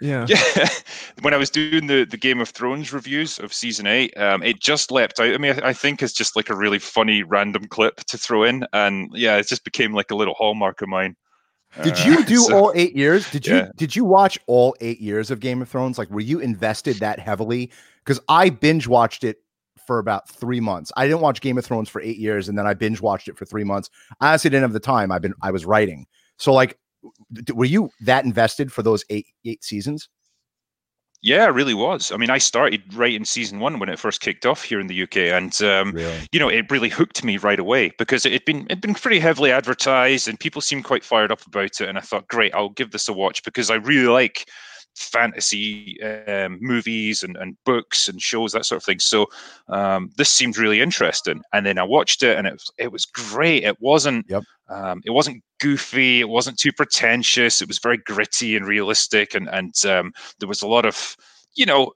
Yeah. 0.02 0.26
Yeah, 0.28 0.68
when 1.22 1.32
I 1.32 1.36
was 1.36 1.48
doing 1.48 1.86
the 1.86 2.04
the 2.04 2.16
Game 2.16 2.40
of 2.40 2.48
Thrones 2.50 2.92
reviews 2.92 3.38
of 3.38 3.52
season 3.52 3.86
eight, 3.86 4.16
um, 4.18 4.42
it 4.42 4.60
just 4.60 4.90
leapt 4.90 5.20
out 5.20 5.28
at 5.28 5.40
me. 5.40 5.50
I, 5.50 5.68
I 5.68 5.72
think 5.72 6.02
it's 6.02 6.12
just 6.12 6.34
like 6.36 6.50
a 6.50 6.54
really 6.56 6.78
funny 6.78 7.22
random 7.22 7.66
clip 7.68 7.98
to 8.06 8.18
throw 8.18 8.42
in, 8.44 8.66
and 8.72 9.10
yeah, 9.14 9.36
it 9.36 9.46
just 9.48 9.64
became 9.64 9.94
like 9.94 10.10
a 10.10 10.16
little 10.16 10.34
hallmark 10.34 10.82
of 10.82 10.88
mine. 10.88 11.16
Did 11.82 11.94
Uh, 12.00 12.04
you 12.04 12.24
do 12.24 12.36
so- 12.48 12.54
all 12.56 12.72
eight 12.74 12.96
years? 12.96 13.30
Did 13.30 13.46
you 13.46 13.56
yeah. 13.56 13.68
did 13.76 13.94
you 13.96 14.04
watch 14.04 14.38
all 14.46 14.74
eight 14.80 15.00
years 15.00 15.30
of 15.30 15.40
Game 15.40 15.62
of 15.62 15.68
Thrones? 15.68 15.98
Like, 15.98 16.10
were 16.10 16.20
you 16.20 16.40
invested 16.40 16.96
that 16.96 17.18
heavily? 17.18 17.70
Because 18.04 18.20
I 18.28 18.50
binge 18.50 18.88
watched 18.88 19.22
it 19.24 19.38
for 19.86 19.98
about 19.98 20.28
three 20.28 20.60
months. 20.60 20.92
I 20.96 21.06
didn't 21.06 21.20
watch 21.22 21.40
Game 21.40 21.58
of 21.58 21.64
Thrones 21.64 21.88
for 21.88 22.00
eight 22.00 22.18
years, 22.18 22.48
and 22.48 22.58
then 22.58 22.66
I 22.66 22.74
binge 22.74 23.00
watched 23.00 23.28
it 23.28 23.36
for 23.38 23.44
three 23.44 23.64
months. 23.64 23.88
I 24.20 24.28
honestly 24.30 24.50
didn't 24.50 24.62
have 24.62 24.72
the 24.72 24.80
time. 24.80 25.10
I've 25.12 25.22
been 25.22 25.34
I 25.42 25.50
was 25.52 25.64
writing. 25.64 26.06
So, 26.38 26.52
like, 26.52 26.70
d- 26.72 26.76
were 27.54 27.64
you 27.64 27.90
that 28.00 28.24
invested 28.24 28.72
for 28.72 28.82
those 28.82 29.04
eight 29.10 29.26
eight 29.44 29.64
seasons? 29.64 30.08
Yeah, 31.24 31.44
it 31.44 31.50
really 31.54 31.74
was. 31.74 32.10
I 32.10 32.16
mean, 32.16 32.30
I 32.30 32.38
started 32.38 32.82
right 32.94 33.14
in 33.14 33.24
season 33.24 33.60
one 33.60 33.78
when 33.78 33.88
it 33.88 34.00
first 34.00 34.20
kicked 34.20 34.44
off 34.44 34.64
here 34.64 34.80
in 34.80 34.88
the 34.88 35.02
UK, 35.04 35.16
and 35.18 35.62
um, 35.62 35.92
Really? 35.92 36.26
you 36.32 36.40
know, 36.40 36.48
it 36.48 36.68
really 36.68 36.88
hooked 36.88 37.22
me 37.22 37.36
right 37.36 37.60
away 37.60 37.92
because 37.96 38.26
it 38.26 38.32
had 38.32 38.44
been 38.44 38.66
it'd 38.66 38.80
been 38.80 38.94
pretty 38.94 39.20
heavily 39.20 39.52
advertised 39.52 40.26
and 40.26 40.40
people 40.40 40.60
seemed 40.60 40.82
quite 40.84 41.04
fired 41.04 41.30
up 41.30 41.46
about 41.46 41.80
it. 41.80 41.88
And 41.88 41.96
I 41.96 42.00
thought, 42.00 42.26
great, 42.26 42.52
I'll 42.54 42.70
give 42.70 42.90
this 42.90 43.08
a 43.08 43.12
watch 43.12 43.44
because 43.44 43.70
I 43.70 43.76
really 43.76 44.08
like 44.08 44.48
fantasy 44.96 45.96
um, 46.02 46.58
movies 46.60 47.22
and, 47.22 47.36
and 47.36 47.56
books 47.64 48.08
and 48.08 48.20
shows 48.20 48.52
that 48.52 48.66
sort 48.66 48.78
of 48.82 48.84
thing. 48.84 48.98
So 48.98 49.26
um, 49.68 50.10
this 50.16 50.28
seemed 50.28 50.58
really 50.58 50.80
interesting. 50.80 51.40
And 51.52 51.64
then 51.64 51.78
I 51.78 51.82
watched 51.84 52.22
it 52.22 52.36
and 52.36 52.46
it 52.46 52.52
was, 52.54 52.70
it 52.78 52.92
was 52.92 53.04
great. 53.06 53.64
It 53.64 53.80
wasn't 53.80 54.26
Yep. 54.28 54.42
um, 54.68 55.00
it 55.06 55.10
wasn't 55.10 55.42
goofy. 55.62 56.20
It 56.20 56.28
wasn't 56.28 56.58
too 56.58 56.72
pretentious. 56.72 57.62
It 57.62 57.68
was 57.68 57.78
very 57.78 57.98
gritty 57.98 58.56
and 58.56 58.66
realistic. 58.66 59.34
And 59.34 59.48
and 59.48 59.74
um, 59.86 60.12
there 60.40 60.48
was 60.48 60.62
a 60.62 60.66
lot 60.66 60.84
of 60.84 61.16
you 61.54 61.66
know 61.66 61.92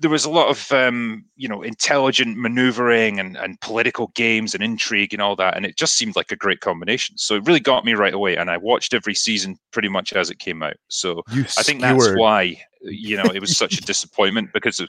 there 0.00 0.10
was 0.10 0.24
a 0.24 0.30
lot 0.30 0.48
of 0.48 0.70
um, 0.72 1.24
you 1.36 1.48
know 1.48 1.62
intelligent 1.62 2.36
maneuvering 2.36 3.18
and, 3.18 3.36
and 3.36 3.60
political 3.60 4.08
games 4.14 4.54
and 4.54 4.62
intrigue 4.62 5.12
and 5.12 5.22
all 5.22 5.36
that, 5.36 5.56
and 5.56 5.64
it 5.64 5.76
just 5.76 5.94
seemed 5.94 6.16
like 6.16 6.32
a 6.32 6.36
great 6.36 6.60
combination. 6.60 7.16
So 7.16 7.36
it 7.36 7.46
really 7.46 7.60
got 7.60 7.84
me 7.84 7.94
right 7.94 8.14
away, 8.14 8.36
and 8.36 8.50
I 8.50 8.56
watched 8.56 8.92
every 8.92 9.14
season 9.14 9.56
pretty 9.72 9.88
much 9.88 10.12
as 10.12 10.30
it 10.30 10.38
came 10.38 10.62
out. 10.62 10.76
So 10.88 11.22
You 11.30 11.42
I 11.56 11.62
think 11.62 11.80
that's 11.80 12.14
why 12.14 12.60
you 12.82 13.16
know 13.16 13.30
it 13.32 13.40
was 13.40 13.56
such 13.56 13.78
a 13.78 13.80
disappointment 13.92 14.52
because 14.52 14.80
of. 14.80 14.88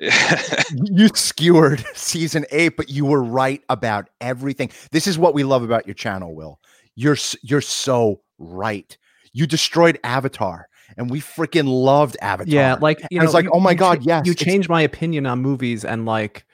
you 0.00 1.08
skewered 1.14 1.84
season 1.94 2.44
eight, 2.50 2.76
but 2.76 2.88
you 2.88 3.04
were 3.04 3.22
right 3.22 3.62
about 3.68 4.08
everything. 4.20 4.70
This 4.90 5.06
is 5.06 5.18
what 5.18 5.34
we 5.34 5.44
love 5.44 5.62
about 5.62 5.86
your 5.86 5.94
channel, 5.94 6.34
Will. 6.34 6.58
You're 6.94 7.16
you're 7.42 7.60
so 7.60 8.20
right. 8.38 8.96
You 9.32 9.46
destroyed 9.46 9.98
Avatar, 10.04 10.68
and 10.96 11.10
we 11.10 11.20
freaking 11.20 11.66
loved 11.66 12.16
Avatar. 12.20 12.52
Yeah, 12.52 12.74
like 12.80 13.00
you 13.10 13.18
and 13.18 13.18
know, 13.20 13.24
it's 13.24 13.34
like, 13.34 13.44
you- 13.44 13.52
oh 13.52 13.60
my 13.60 13.70
you 13.72 13.78
cha- 13.78 13.94
god, 13.94 14.04
yes, 14.04 14.26
you 14.26 14.34
changed 14.34 14.68
my 14.68 14.82
opinion 14.82 15.26
on 15.26 15.40
movies, 15.40 15.84
and 15.84 16.04
like, 16.04 16.44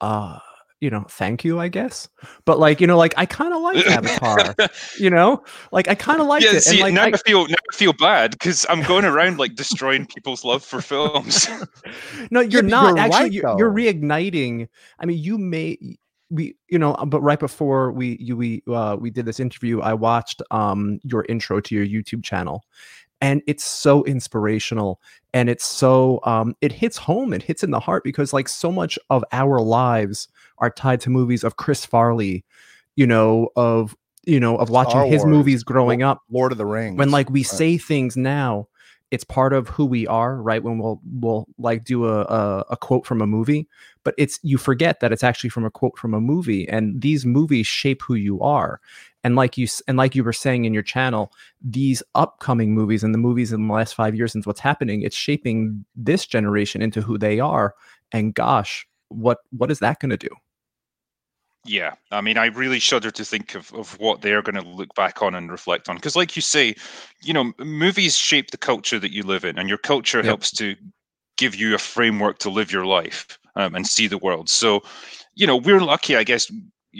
uh, 0.00 0.38
you 0.80 0.88
know, 0.88 1.04
thank 1.10 1.44
you, 1.44 1.58
I 1.58 1.68
guess. 1.68 2.08
But 2.46 2.58
like, 2.58 2.80
you 2.80 2.86
know, 2.86 2.96
like 2.96 3.12
I 3.16 3.26
kind 3.26 3.52
of 3.52 3.60
like 3.60 3.84
Avatar. 3.86 4.54
you 4.98 5.10
know, 5.10 5.44
like 5.72 5.88
I 5.88 5.94
kind 5.94 6.20
of 6.20 6.26
liked 6.26 6.44
yeah, 6.44 6.52
it, 6.52 6.60
see, 6.62 6.76
and 6.80 6.82
like 6.82 6.94
now 6.94 7.04
I, 7.04 7.08
I, 7.08 7.16
feel 7.28 7.46
now 7.48 7.56
I 7.70 7.74
feel 7.74 7.92
bad 7.92 8.30
because 8.30 8.64
I'm 8.68 8.82
going 8.82 9.04
around 9.04 9.38
like 9.38 9.56
destroying 9.56 10.06
people's 10.06 10.44
love 10.44 10.64
for 10.64 10.80
films. 10.80 11.48
No, 12.30 12.40
you're 12.40 12.62
but 12.62 12.70
not. 12.70 12.88
you're 12.90 12.98
Actually, 12.98 13.20
right, 13.20 13.32
you're, 13.32 13.58
you're 13.58 13.72
reigniting. 13.72 14.68
I 15.00 15.06
mean, 15.06 15.18
you 15.18 15.38
may 15.38 15.76
we 16.30 16.56
you 16.68 16.78
know, 16.78 16.94
but 17.08 17.20
right 17.20 17.38
before 17.40 17.90
we 17.92 18.16
you 18.20 18.36
we 18.36 18.62
uh 18.68 18.96
we 18.98 19.10
did 19.10 19.24
this 19.26 19.40
interview, 19.40 19.80
I 19.80 19.94
watched 19.94 20.42
um 20.50 21.00
your 21.02 21.24
intro 21.28 21.60
to 21.60 21.74
your 21.74 21.86
YouTube 21.86 22.22
channel. 22.24 22.64
And 23.22 23.42
it's 23.46 23.64
so 23.64 24.02
inspirational 24.04 25.00
and 25.34 25.50
it's 25.50 25.64
so 25.64 26.20
um 26.24 26.54
it 26.60 26.72
hits 26.72 26.96
home, 26.96 27.32
it 27.32 27.42
hits 27.42 27.62
in 27.62 27.70
the 27.70 27.80
heart 27.80 28.04
because 28.04 28.32
like 28.32 28.48
so 28.48 28.72
much 28.72 28.98
of 29.10 29.24
our 29.32 29.60
lives 29.60 30.28
are 30.58 30.70
tied 30.70 31.00
to 31.02 31.10
movies 31.10 31.44
of 31.44 31.56
Chris 31.56 31.84
Farley, 31.84 32.44
you 32.96 33.06
know, 33.06 33.48
of 33.56 33.94
you 34.24 34.38
know, 34.40 34.56
of 34.56 34.70
watching 34.70 35.10
his 35.10 35.24
movies 35.24 35.62
growing 35.64 36.02
up 36.02 36.20
Lord 36.30 36.52
of 36.52 36.58
the 36.58 36.66
Rings. 36.66 36.96
when 36.98 37.10
like 37.10 37.28
we 37.30 37.40
Right. 37.40 37.46
say 37.46 37.78
things 37.78 38.16
now 38.16 38.68
it's 39.10 39.24
part 39.24 39.52
of 39.52 39.68
who 39.68 39.84
we 39.84 40.06
are 40.06 40.36
right 40.40 40.62
when 40.62 40.78
we'll 40.78 41.00
we'll 41.20 41.46
like 41.58 41.84
do 41.84 42.06
a, 42.06 42.22
a 42.22 42.64
a 42.70 42.76
quote 42.76 43.06
from 43.06 43.20
a 43.20 43.26
movie 43.26 43.68
but 44.04 44.14
it's 44.16 44.38
you 44.42 44.56
forget 44.56 45.00
that 45.00 45.12
it's 45.12 45.24
actually 45.24 45.50
from 45.50 45.64
a 45.64 45.70
quote 45.70 45.98
from 45.98 46.14
a 46.14 46.20
movie 46.20 46.68
and 46.68 47.00
these 47.00 47.26
movies 47.26 47.66
shape 47.66 48.02
who 48.02 48.14
you 48.14 48.40
are 48.40 48.80
and 49.24 49.36
like 49.36 49.58
you 49.58 49.66
and 49.88 49.96
like 49.96 50.14
you 50.14 50.24
were 50.24 50.32
saying 50.32 50.64
in 50.64 50.74
your 50.74 50.82
channel 50.82 51.32
these 51.62 52.02
upcoming 52.14 52.74
movies 52.74 53.02
and 53.02 53.14
the 53.14 53.18
movies 53.18 53.52
in 53.52 53.66
the 53.66 53.72
last 53.72 53.94
5 53.94 54.14
years 54.14 54.32
since 54.32 54.46
what's 54.46 54.60
happening 54.60 55.02
it's 55.02 55.16
shaping 55.16 55.84
this 55.96 56.26
generation 56.26 56.82
into 56.82 57.00
who 57.00 57.18
they 57.18 57.40
are 57.40 57.74
and 58.12 58.34
gosh 58.34 58.86
what 59.08 59.38
what 59.50 59.70
is 59.70 59.80
that 59.80 59.98
going 60.00 60.10
to 60.10 60.16
do 60.16 60.30
Yeah, 61.64 61.94
I 62.10 62.22
mean, 62.22 62.38
I 62.38 62.46
really 62.46 62.78
shudder 62.78 63.10
to 63.10 63.24
think 63.24 63.54
of, 63.54 63.72
of 63.74 63.98
what 63.98 64.22
they're 64.22 64.42
going 64.42 64.54
to 64.54 64.62
look 64.68 64.94
back 64.94 65.20
on 65.22 65.34
and 65.34 65.50
reflect 65.50 65.88
on. 65.90 65.96
Because, 65.96 66.16
like 66.16 66.34
you 66.34 66.40
say, 66.42 66.74
you 67.22 67.34
know, 67.34 67.52
movies 67.58 68.16
shape 68.16 68.50
the 68.50 68.56
culture 68.56 68.98
that 68.98 69.12
you 69.12 69.22
live 69.22 69.44
in, 69.44 69.58
and 69.58 69.68
your 69.68 69.78
culture 69.78 70.22
Yep. 70.22 70.22
helps 70.22 70.50
to 70.52 70.74
give 71.36 71.54
you 71.54 71.74
a 71.74 71.78
framework 71.78 72.38
to 72.38 72.50
live 72.50 72.72
your 72.72 72.86
life 72.86 73.38
um, 73.56 73.74
and 73.74 73.86
see 73.86 74.06
the 74.06 74.18
world. 74.18 74.48
So, 74.48 74.80
you 75.34 75.46
know, 75.46 75.56
we're 75.56 75.80
lucky, 75.80 76.16
I 76.16 76.24
guess. 76.24 76.50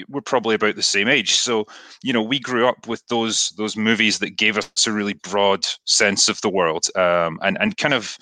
We're 0.08 0.20
probably 0.20 0.54
about 0.54 0.76
the 0.76 0.82
same 0.84 1.08
age, 1.08 1.32
so 1.34 1.66
you 2.02 2.12
know 2.12 2.22
we 2.22 2.38
grew 2.38 2.68
up 2.68 2.86
with 2.86 3.04
those 3.08 3.50
those 3.56 3.76
movies 3.76 4.20
that 4.20 4.36
gave 4.36 4.56
us 4.56 4.86
a 4.86 4.92
really 4.92 5.14
broad 5.14 5.66
sense 5.84 6.28
of 6.28 6.40
the 6.42 6.48
world, 6.50 6.86
um, 6.94 7.40
and 7.42 7.58
and 7.60 7.76
kind 7.76 7.92
of, 7.94 8.16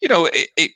you 0.00 0.08
know, 0.08 0.26
it, 0.26 0.48
it 0.56 0.70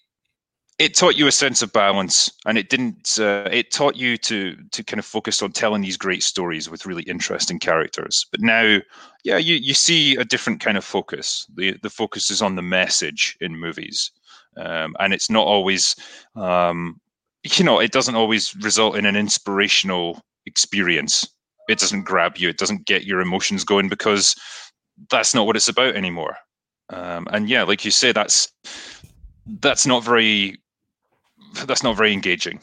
it 0.78 0.94
taught 0.94 1.16
you 1.16 1.26
a 1.26 1.32
sense 1.32 1.60
of 1.60 1.72
balance 1.72 2.30
and 2.46 2.56
it 2.56 2.68
didn't 2.68 3.18
uh, 3.18 3.48
it 3.50 3.72
taught 3.72 3.96
you 3.96 4.16
to 4.16 4.56
to 4.70 4.84
kind 4.84 4.98
of 4.98 5.04
focus 5.04 5.42
on 5.42 5.50
telling 5.50 5.82
these 5.82 5.96
great 5.96 6.22
stories 6.22 6.70
with 6.70 6.86
really 6.86 7.02
interesting 7.04 7.58
characters. 7.58 8.26
But 8.30 8.40
now 8.40 8.78
yeah 9.24 9.38
you 9.38 9.56
you 9.56 9.74
see 9.74 10.16
a 10.16 10.24
different 10.24 10.60
kind 10.60 10.78
of 10.78 10.84
focus. 10.84 11.46
The 11.54 11.76
the 11.82 11.90
focus 11.90 12.30
is 12.30 12.42
on 12.42 12.54
the 12.54 12.62
message 12.62 13.36
in 13.40 13.58
movies 13.58 14.12
um, 14.56 14.94
and 15.00 15.12
it's 15.12 15.30
not 15.30 15.46
always 15.46 15.96
um, 16.36 17.00
you 17.42 17.64
know 17.64 17.80
it 17.80 17.92
doesn't 17.92 18.16
always 18.16 18.54
result 18.56 18.96
in 18.96 19.06
an 19.06 19.16
inspirational 19.16 20.22
experience. 20.46 21.28
It 21.68 21.78
doesn't 21.78 22.04
grab 22.04 22.38
you. 22.38 22.48
It 22.48 22.56
doesn't 22.56 22.86
get 22.86 23.04
your 23.04 23.20
emotions 23.20 23.64
going 23.64 23.88
because 23.88 24.34
that's 25.10 25.34
not 25.34 25.46
what 25.46 25.56
it's 25.56 25.68
about 25.68 25.96
anymore. 25.96 26.36
Um, 26.90 27.26
and 27.32 27.50
yeah 27.50 27.64
like 27.64 27.84
you 27.84 27.90
say 27.90 28.12
that's 28.12 28.50
that's 29.60 29.86
not 29.86 30.04
very 30.04 30.56
that's 31.66 31.82
not 31.82 31.96
very 31.96 32.12
engaging. 32.12 32.60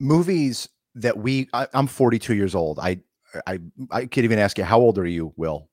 movies 0.00 0.68
that 0.94 1.16
we 1.18 1.48
I, 1.52 1.66
i'm 1.74 1.86
42 1.86 2.34
years 2.34 2.54
old 2.54 2.78
i 2.78 2.98
i 3.46 3.58
i 3.90 4.06
can't 4.06 4.24
even 4.24 4.38
ask 4.38 4.58
you 4.58 4.64
how 4.64 4.78
old 4.80 4.98
are 4.98 5.06
you 5.06 5.32
will 5.36 5.68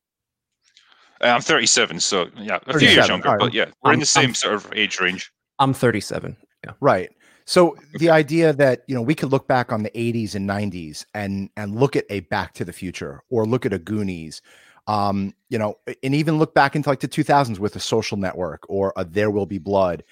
Uh, 1.21 1.27
I'm 1.27 1.41
37, 1.41 1.99
so 1.99 2.29
yeah, 2.35 2.57
a 2.65 2.79
few 2.79 2.87
years 2.89 3.07
younger, 3.07 3.27
all 3.27 3.35
right. 3.35 3.39
but 3.45 3.53
yeah, 3.53 3.65
we're 3.83 3.91
in 3.91 3.97
I'm- 3.97 3.99
the 3.99 4.05
same 4.07 4.23
I'm- 4.29 4.33
sort 4.33 4.55
of 4.55 4.73
age 4.73 4.99
range. 4.99 5.31
i'm 5.59 5.73
37 5.73 6.35
yeah 6.65 6.73
right 6.79 7.09
so 7.45 7.75
the 7.99 8.09
idea 8.09 8.53
that 8.53 8.81
you 8.87 8.95
know 8.95 9.01
we 9.03 9.13
could 9.15 9.31
look 9.31 9.47
back 9.47 9.71
on 9.71 9.83
the 9.83 9.91
80s 9.91 10.33
and 10.35 10.49
90s 10.49 11.05
and 11.13 11.49
and 11.57 11.75
look 11.75 11.95
at 11.95 12.05
a 12.09 12.21
back 12.21 12.53
to 12.55 12.65
the 12.65 12.73
future 12.73 13.21
or 13.29 13.45
look 13.45 13.65
at 13.67 13.73
a 13.73 13.79
goonies 13.79 14.41
um 14.87 15.33
you 15.49 15.59
know 15.59 15.77
and 16.01 16.15
even 16.15 16.39
look 16.39 16.55
back 16.55 16.75
into 16.75 16.89
like 16.89 17.01
the 17.01 17.07
2000s 17.07 17.59
with 17.59 17.75
a 17.75 17.79
social 17.79 18.17
network 18.17 18.63
or 18.69 18.91
a 18.95 19.05
there 19.05 19.29
will 19.29 19.45
be 19.45 19.59
blood 19.59 20.03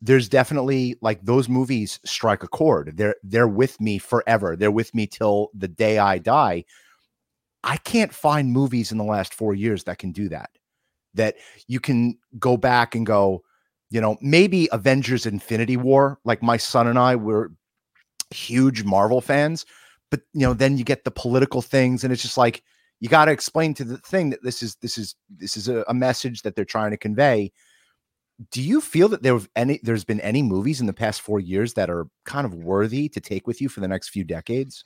there's 0.00 0.28
definitely 0.28 0.96
like 1.00 1.20
those 1.22 1.48
movies 1.48 1.98
strike 2.04 2.42
a 2.42 2.48
chord. 2.48 2.96
They're 2.96 3.16
they're 3.22 3.48
with 3.48 3.80
me 3.80 3.98
forever. 3.98 4.56
They're 4.56 4.70
with 4.70 4.94
me 4.94 5.06
till 5.06 5.50
the 5.54 5.68
day 5.68 5.98
i 5.98 6.18
die. 6.18 6.64
I 7.64 7.76
can't 7.78 8.14
find 8.14 8.52
movies 8.52 8.92
in 8.92 8.98
the 8.98 9.04
last 9.04 9.34
4 9.34 9.54
years 9.54 9.84
that 9.84 9.98
can 9.98 10.12
do 10.12 10.28
that 10.28 10.50
that 11.14 11.36
you 11.66 11.80
can 11.80 12.16
go 12.38 12.56
back 12.56 12.94
and 12.94 13.04
go 13.04 13.42
you 13.90 14.00
know 14.00 14.16
maybe 14.20 14.68
avengers 14.72 15.26
infinity 15.26 15.76
war 15.76 16.18
like 16.24 16.42
my 16.42 16.56
son 16.56 16.86
and 16.86 16.98
i 16.98 17.16
were 17.16 17.50
huge 18.30 18.84
marvel 18.84 19.20
fans 19.20 19.64
but 20.10 20.20
you 20.32 20.42
know 20.42 20.54
then 20.54 20.76
you 20.76 20.84
get 20.84 21.04
the 21.04 21.10
political 21.10 21.62
things 21.62 22.04
and 22.04 22.12
it's 22.12 22.22
just 22.22 22.36
like 22.38 22.62
you 23.00 23.08
got 23.08 23.26
to 23.26 23.32
explain 23.32 23.74
to 23.74 23.84
the 23.84 23.98
thing 23.98 24.30
that 24.30 24.42
this 24.42 24.62
is 24.62 24.76
this 24.76 24.98
is 24.98 25.14
this 25.28 25.56
is 25.56 25.68
a, 25.68 25.84
a 25.88 25.94
message 25.94 26.42
that 26.42 26.54
they're 26.54 26.64
trying 26.64 26.90
to 26.90 26.96
convey 26.96 27.50
do 28.50 28.62
you 28.62 28.80
feel 28.80 29.08
that 29.08 29.22
there 29.22 29.32
have 29.32 29.48
any 29.56 29.80
there's 29.82 30.04
been 30.04 30.20
any 30.20 30.42
movies 30.42 30.80
in 30.80 30.86
the 30.86 30.92
past 30.92 31.20
four 31.20 31.40
years 31.40 31.74
that 31.74 31.90
are 31.90 32.06
kind 32.24 32.44
of 32.44 32.54
worthy 32.54 33.08
to 33.08 33.20
take 33.20 33.46
with 33.46 33.60
you 33.60 33.68
for 33.68 33.80
the 33.80 33.88
next 33.88 34.08
few 34.08 34.24
decades 34.24 34.84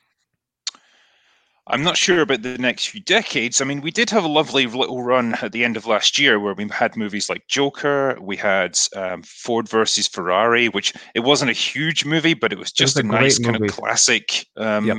I'm 1.69 1.85
not 1.85 1.97
sure 1.97 2.23
about 2.23 2.43
the 2.43 2.59
next 2.59 2.89
few 2.89 3.01
decades. 3.01 3.61
I 3.61 3.65
mean, 3.65 3.83
we 3.83 3.93
did 3.93 4.11
have 4.11 4.25
a 4.25 4.29
lovely 4.29 4.67
little 4.67 5.03
run 5.03 5.35
at 5.43 5.53
the 5.53 5.65
end 5.65 5.77
of 5.77 5.87
last 5.87 6.19
year 6.19 6.41
where 6.41 6.55
we 6.55 6.69
had 6.69 6.97
movies 6.97 7.29
like 7.31 7.47
Joker, 7.47 8.19
we 8.21 8.37
had 8.37 8.77
um, 8.97 9.23
Ford 9.23 9.69
versus 9.69 10.09
Ferrari, 10.09 10.69
which 10.69 10.93
it 11.15 11.21
wasn't 11.21 11.53
a 11.53 11.55
huge 11.55 12.05
movie, 12.05 12.35
but 12.35 12.53
it 12.53 12.59
was 12.59 12.73
just 12.73 12.99
a 12.99 13.01
a, 13.01 13.05
nice 13.05 13.39
great 13.39 13.53
kind 13.53 13.65
of 13.65 13.71
classic 13.71 14.45
um, 14.57 14.87
Yep. 14.87 14.99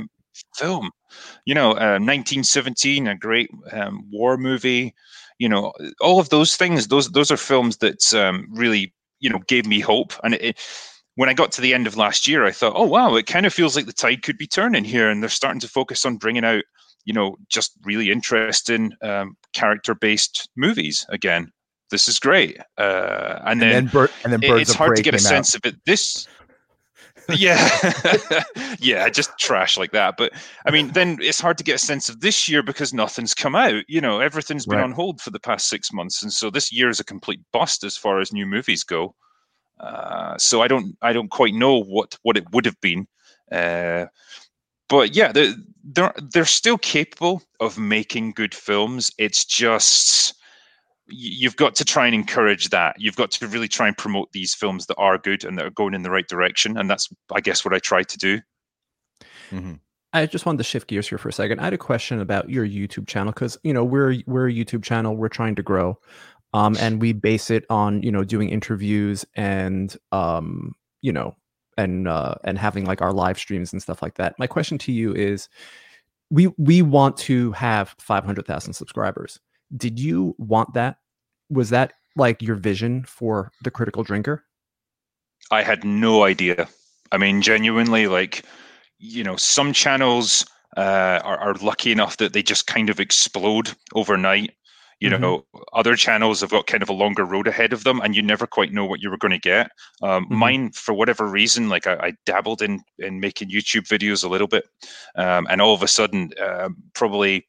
film. 0.56 0.90
You 1.44 1.54
know, 1.54 1.72
uh, 1.72 2.00
1917, 2.00 3.08
a 3.08 3.14
great 3.14 3.50
um, 3.70 4.06
war 4.10 4.38
movie. 4.38 4.94
You 5.38 5.48
know, 5.48 5.72
all 6.00 6.20
of 6.20 6.28
those 6.28 6.56
things. 6.56 6.88
Those 6.88 7.10
those 7.10 7.30
are 7.30 7.36
films 7.36 7.78
that 7.78 8.14
um, 8.14 8.46
really 8.50 8.94
you 9.20 9.30
know 9.30 9.40
gave 9.48 9.66
me 9.66 9.80
hope. 9.80 10.12
And 10.22 10.34
it, 10.34 10.42
it, 10.42 10.60
when 11.16 11.28
I 11.28 11.34
got 11.34 11.52
to 11.52 11.60
the 11.60 11.74
end 11.74 11.86
of 11.86 11.96
last 11.96 12.26
year, 12.26 12.44
I 12.44 12.50
thought, 12.52 12.74
oh 12.76 12.86
wow, 12.86 13.14
it 13.16 13.26
kind 13.26 13.46
of 13.46 13.54
feels 13.54 13.76
like 13.76 13.86
the 13.86 13.92
tide 13.92 14.22
could 14.22 14.38
be 14.38 14.46
turning 14.46 14.84
here, 14.84 15.08
and 15.10 15.22
they're 15.22 15.30
starting 15.30 15.60
to 15.60 15.68
focus 15.68 16.04
on 16.04 16.16
bringing 16.16 16.44
out 16.44 16.64
you 17.04 17.12
know 17.12 17.36
just 17.48 17.72
really 17.84 18.10
interesting 18.10 18.92
um, 19.02 19.36
character-based 19.52 20.48
movies 20.56 21.06
again. 21.08 21.50
This 21.90 22.08
is 22.08 22.18
great. 22.18 22.58
Uh, 22.78 23.38
and, 23.44 23.48
and 23.48 23.62
then, 23.62 23.70
then, 23.72 23.86
Bir- 23.88 24.10
and 24.24 24.32
then 24.32 24.42
it- 24.42 24.60
it's 24.60 24.72
hard 24.74 24.96
to 24.96 25.02
get 25.02 25.14
a 25.14 25.18
out. 25.18 25.20
sense 25.20 25.54
of 25.54 25.64
it. 25.64 25.76
This. 25.84 26.26
Yeah. 27.30 27.68
Yeah 28.78 29.08
just 29.08 29.38
trash 29.38 29.78
like 29.78 29.92
that. 29.92 30.16
But 30.18 30.32
i 30.66 30.70
mean 30.70 30.88
then 30.92 31.18
it's 31.20 31.40
hard 31.40 31.56
to 31.58 31.64
get 31.64 31.76
a 31.76 31.78
sense 31.78 32.08
of 32.08 32.20
this 32.20 32.48
year 32.48 32.62
because 32.62 32.92
nothing's 32.92 33.34
come 33.34 33.54
out 33.54 33.84
you 33.88 34.00
know 34.00 34.20
everything's 34.20 34.66
been 34.66 34.78
Right. 34.78 34.84
on 34.84 34.92
hold 34.92 35.20
for 35.20 35.30
the 35.30 35.40
past 35.40 35.68
six 35.68 35.92
months. 35.92 36.22
And 36.22 36.32
so 36.32 36.50
this 36.50 36.72
year 36.72 36.88
is 36.88 37.00
a 37.00 37.04
complete 37.04 37.40
bust 37.52 37.84
as 37.84 37.96
far 37.96 38.20
as 38.20 38.32
new 38.32 38.46
movies 38.46 38.82
go. 38.84 39.14
Uh, 39.80 40.36
so 40.38 40.62
i 40.62 40.68
don't 40.68 40.96
i 41.02 41.12
don't 41.12 41.30
quite 41.30 41.54
know 41.54 41.82
what 41.82 42.16
what 42.22 42.36
it 42.36 42.44
would 42.52 42.64
have 42.64 42.80
been. 42.80 43.06
Uh, 43.52 44.06
but 44.88 45.14
yeah 45.16 45.32
they're, 45.32 45.54
they're 45.84 46.14
they're 46.32 46.44
still 46.44 46.78
capable 46.78 47.42
of 47.60 47.78
making 47.78 48.32
good 48.32 48.54
films. 48.54 49.10
It's 49.18 49.44
just 49.44 50.34
you've 51.08 51.56
got 51.56 51.74
to 51.76 51.84
try 51.84 52.06
and 52.06 52.14
encourage 52.14 52.70
that. 52.70 52.96
You've 52.98 53.16
got 53.16 53.30
to 53.32 53.48
really 53.48 53.68
try 53.68 53.88
and 53.88 53.96
promote 53.96 54.32
these 54.32 54.54
films 54.54 54.86
that 54.86 54.96
are 54.96 55.18
good 55.18 55.44
and 55.44 55.58
that 55.58 55.66
are 55.66 55.70
going 55.70 55.94
in 55.94 56.02
the 56.02 56.10
right 56.10 56.26
direction. 56.26 56.76
And 56.76 56.88
that's, 56.88 57.08
I 57.32 57.40
guess, 57.40 57.64
what 57.64 57.74
I 57.74 57.78
try 57.78 58.02
to 58.02 58.18
do. 58.18 58.40
Mhm. 59.50 59.80
I 60.12 60.26
just 60.26 60.46
wanted 60.46 60.58
to 60.58 60.64
shift 60.64 60.86
gears 60.86 61.08
here 61.08 61.18
for 61.18 61.28
a 61.28 61.32
second. 61.32 61.58
I 61.58 61.64
had 61.64 61.72
a 61.72 61.78
question 61.78 62.20
about 62.20 62.48
your 62.48 62.66
YouTube 62.66 63.08
channel 63.08 63.32
because 63.32 63.58
you 63.64 63.72
know 63.72 63.84
we're 63.84 64.16
we're 64.26 64.48
a 64.48 64.52
YouTube 64.52 64.84
channel. 64.84 65.16
We're 65.16 65.28
trying 65.28 65.56
to 65.56 65.62
grow, 65.62 65.98
um, 66.52 66.76
and 66.78 67.02
we 67.02 67.12
base 67.12 67.50
it 67.50 67.64
on 67.68 68.00
you 68.02 68.12
know 68.12 68.22
doing 68.22 68.48
interviews 68.48 69.24
and 69.34 69.94
um, 70.12 70.72
you 71.02 71.12
know 71.12 71.34
and 71.76 72.06
uh, 72.06 72.36
and 72.44 72.58
having 72.58 72.84
like 72.84 73.02
our 73.02 73.12
live 73.12 73.38
streams 73.38 73.72
and 73.72 73.82
stuff 73.82 74.02
like 74.02 74.14
that. 74.14 74.38
My 74.38 74.46
question 74.46 74.78
to 74.78 74.92
you 74.92 75.12
is, 75.14 75.48
we 76.30 76.46
we 76.58 76.80
want 76.80 77.16
to 77.18 77.50
have 77.52 77.96
five 77.98 78.24
hundred 78.24 78.46
thousand 78.46 78.74
subscribers. 78.74 79.40
Did 79.76 79.98
you 79.98 80.34
want 80.38 80.74
that? 80.74 80.96
Was 81.50 81.70
that 81.70 81.92
like 82.16 82.42
your 82.42 82.56
vision 82.56 83.04
for 83.04 83.50
the 83.62 83.70
Critical 83.70 84.02
Drinker? 84.02 84.44
I 85.50 85.62
had 85.62 85.84
no 85.84 86.24
idea. 86.24 86.68
I 87.12 87.18
mean, 87.18 87.42
genuinely, 87.42 88.06
like, 88.06 88.44
you 88.98 89.22
know, 89.22 89.36
some 89.36 89.72
channels 89.72 90.46
uh, 90.76 91.20
are, 91.22 91.38
are 91.38 91.54
lucky 91.54 91.92
enough 91.92 92.16
that 92.16 92.32
they 92.32 92.42
just 92.42 92.66
kind 92.66 92.90
of 92.90 93.00
explode 93.00 93.72
overnight. 93.94 94.54
You 95.00 95.10
mm-hmm. 95.10 95.22
know, 95.22 95.46
other 95.72 95.96
channels 95.96 96.40
have 96.40 96.50
got 96.50 96.66
kind 96.66 96.82
of 96.82 96.88
a 96.88 96.94
longer 96.94 97.24
road 97.24 97.46
ahead 97.46 97.72
of 97.72 97.84
them, 97.84 98.00
and 98.00 98.16
you 98.16 98.22
never 98.22 98.46
quite 98.46 98.72
know 98.72 98.84
what 98.84 99.02
you 99.02 99.10
were 99.10 99.18
going 99.18 99.32
to 99.32 99.38
get. 99.38 99.70
Um, 100.02 100.24
mm-hmm. 100.24 100.34
Mine, 100.36 100.70
for 100.72 100.94
whatever 100.94 101.26
reason, 101.26 101.68
like 101.68 101.86
I, 101.86 101.94
I, 101.94 102.12
dabbled 102.24 102.62
in 102.62 102.80
in 102.98 103.20
making 103.20 103.50
YouTube 103.50 103.86
videos 103.86 104.24
a 104.24 104.28
little 104.28 104.46
bit, 104.46 104.64
um, 105.16 105.46
and 105.50 105.60
all 105.60 105.74
of 105.74 105.82
a 105.82 105.88
sudden, 105.88 106.30
uh, 106.40 106.70
probably 106.94 107.46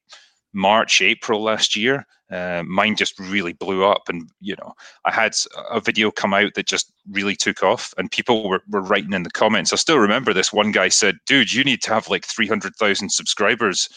March, 0.55 1.01
April 1.01 1.43
last 1.43 1.75
year, 1.75 2.07
uh, 2.31 2.63
mine 2.65 2.95
just 2.95 3.19
really 3.19 3.53
blew 3.53 3.85
up. 3.85 4.09
And, 4.09 4.29
you 4.39 4.55
know, 4.59 4.73
I 5.05 5.11
had 5.11 5.35
a 5.69 5.79
video 5.79 6.09
come 6.09 6.33
out 6.33 6.53
that 6.55 6.65
just 6.65 6.91
really 7.11 7.35
took 7.35 7.61
off, 7.61 7.93
and 7.97 8.09
people 8.09 8.49
were, 8.49 8.63
were 8.69 8.81
writing 8.81 9.13
in 9.13 9.23
the 9.23 9.29
comments. 9.29 9.71
I 9.71 9.75
still 9.75 9.99
remember 9.99 10.33
this 10.33 10.51
one 10.51 10.71
guy 10.71 10.89
said, 10.89 11.17
Dude, 11.27 11.53
you 11.53 11.63
need 11.63 11.81
to 11.83 11.93
have 11.93 12.09
like 12.09 12.25
300,000 12.25 13.09
subscribers. 13.09 13.89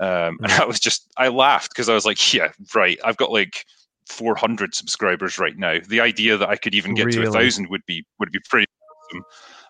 Um, 0.00 0.38
and 0.42 0.52
I 0.52 0.64
was 0.64 0.80
just, 0.80 1.06
I 1.16 1.28
laughed 1.28 1.70
because 1.70 1.88
I 1.88 1.94
was 1.94 2.06
like, 2.06 2.32
Yeah, 2.34 2.48
right. 2.74 2.98
I've 3.04 3.16
got 3.16 3.30
like 3.30 3.64
400 4.06 4.74
subscribers 4.74 5.38
right 5.38 5.56
now. 5.56 5.78
The 5.86 6.00
idea 6.00 6.36
that 6.36 6.48
I 6.48 6.56
could 6.56 6.74
even 6.74 6.94
get 6.94 7.06
really? 7.06 7.22
to 7.22 7.28
a 7.28 7.32
thousand 7.32 7.68
would 7.68 7.84
be 7.86 8.04
would 8.18 8.32
be 8.32 8.40
pretty 8.48 8.66
awesome. 9.04 9.24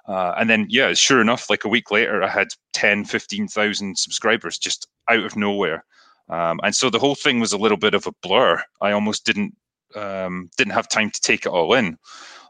Uh, 0.07 0.35
and 0.38 0.49
then, 0.49 0.66
yeah, 0.71 0.95
sure 0.95 1.21
enough, 1.21 1.50
like 1.50 1.64
a 1.64 1.68
week 1.68 1.90
later, 1.90 2.23
I 2.23 2.28
had 2.28 2.49
10, 2.73 3.04
15,000 3.04 3.99
subscribers 3.99 4.57
just 4.57 4.88
out 5.11 5.23
of 5.23 5.37
nowhere. 5.37 5.85
Um, 6.30 6.61
and 6.62 6.75
so 6.75 6.90
the 6.90 6.99
whole 6.99 7.14
thing 7.14 7.40
was 7.40 7.52
a 7.52 7.58
little 7.58 7.78
bit 7.78 7.94
of 7.94 8.06
a 8.06 8.12
blur. 8.23 8.62
I 8.80 8.92
almost 8.92 9.25
didn't 9.25 9.56
um, 9.94 10.50
didn't 10.56 10.75
have 10.75 10.88
time 10.88 11.11
to 11.11 11.20
take 11.20 11.47
it 11.47 11.50
all 11.50 11.75
in. 11.75 11.97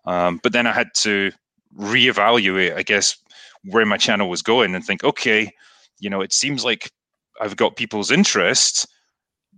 Um, 0.05 0.41
but 0.43 0.53
then 0.53 0.67
I 0.67 0.73
had 0.73 0.89
to 0.97 1.31
reevaluate, 1.77 2.75
I 2.75 2.83
guess, 2.83 3.17
where 3.65 3.87
my 3.87 3.97
channel 3.97 4.29
was 4.29 4.43
going 4.43 4.75
and 4.75 4.85
think, 4.85 5.05
okay, 5.05 5.53
you 6.01 6.11
know, 6.11 6.21
it 6.21 6.33
seems 6.33 6.65
like 6.65 6.91
I've 7.41 7.57
got 7.57 7.77
people's 7.77 8.11
interest. 8.11 8.87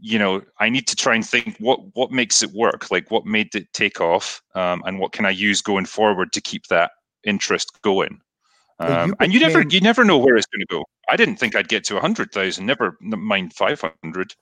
You 0.00 0.18
know, 0.18 0.42
I 0.58 0.70
need 0.70 0.86
to 0.88 0.96
try 0.96 1.14
and 1.14 1.26
think 1.26 1.56
what 1.58 1.80
what 1.94 2.10
makes 2.10 2.42
it 2.42 2.50
work, 2.52 2.90
like 2.90 3.10
what 3.10 3.26
made 3.26 3.54
it 3.54 3.72
take 3.72 4.00
off, 4.00 4.42
um, 4.54 4.82
and 4.86 4.98
what 4.98 5.12
can 5.12 5.26
I 5.26 5.30
use 5.30 5.60
going 5.60 5.86
forward 5.86 6.32
to 6.32 6.40
keep 6.40 6.66
that 6.66 6.92
interest 7.24 7.80
going. 7.82 8.20
Um, 8.78 9.10
you 9.10 9.14
and 9.20 9.34
you 9.34 9.40
never 9.40 9.62
you 9.62 9.80
never 9.80 10.04
know 10.04 10.16
where 10.16 10.36
it's 10.36 10.46
going 10.46 10.60
to 10.60 10.74
go. 10.74 10.84
I 11.10 11.16
didn't 11.16 11.36
think 11.36 11.56
I'd 11.56 11.68
get 11.68 11.84
to 11.84 11.96
a 11.96 12.00
hundred 12.00 12.30
thousand. 12.32 12.66
Never 12.66 12.96
mind 13.00 13.52
five 13.52 13.82
hundred. 14.02 14.34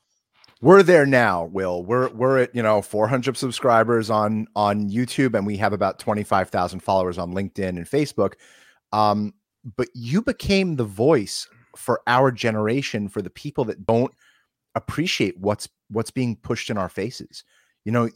We're 0.60 0.82
there 0.82 1.06
now, 1.06 1.44
Will. 1.44 1.82
We're 1.82 2.08
we're 2.10 2.38
at 2.38 2.54
you 2.54 2.62
know 2.62 2.82
400 2.82 3.36
subscribers 3.36 4.10
on 4.10 4.46
on 4.54 4.90
YouTube, 4.90 5.34
and 5.34 5.46
we 5.46 5.56
have 5.56 5.72
about 5.72 5.98
25,000 5.98 6.80
followers 6.80 7.16
on 7.16 7.32
LinkedIn 7.32 7.68
and 7.68 7.86
Facebook. 7.86 8.34
Um, 8.92 9.32
but 9.76 9.88
you 9.94 10.20
became 10.20 10.76
the 10.76 10.84
voice 10.84 11.48
for 11.76 12.02
our 12.06 12.30
generation, 12.30 13.08
for 13.08 13.22
the 13.22 13.30
people 13.30 13.64
that 13.66 13.86
don't 13.86 14.12
appreciate 14.74 15.38
what's 15.38 15.68
what's 15.90 16.10
being 16.10 16.36
pushed 16.36 16.68
in 16.68 16.76
our 16.76 16.88
faces. 16.90 17.44
You 17.84 17.92
know, 17.92 18.10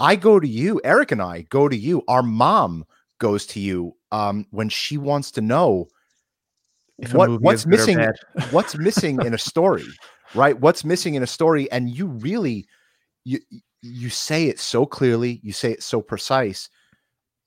I 0.00 0.16
go 0.16 0.40
to 0.40 0.48
you, 0.48 0.80
Eric 0.82 1.12
and 1.12 1.22
I 1.22 1.42
go 1.42 1.68
to 1.68 1.76
you. 1.76 2.02
Our 2.08 2.22
mom 2.22 2.84
goes 3.18 3.46
to 3.46 3.60
you 3.60 3.94
um, 4.10 4.46
when 4.50 4.68
she 4.68 4.98
wants 4.98 5.30
to 5.32 5.40
know 5.40 5.86
what 7.10 7.40
what's 7.40 7.66
missing 7.66 7.98
what's 8.50 8.76
missing 8.76 9.20
in 9.22 9.34
a 9.34 9.38
story 9.50 9.84
right? 10.34 10.58
What's 10.58 10.84
missing 10.84 11.14
in 11.14 11.22
a 11.22 11.26
story? 11.26 11.70
And 11.70 11.90
you 11.90 12.06
really 12.06 12.66
you 13.24 13.40
you 13.82 14.08
say 14.08 14.46
it 14.46 14.58
so 14.58 14.86
clearly 14.86 15.40
you 15.42 15.52
say 15.52 15.72
it 15.72 15.82
so 15.82 16.00
precise. 16.00 16.68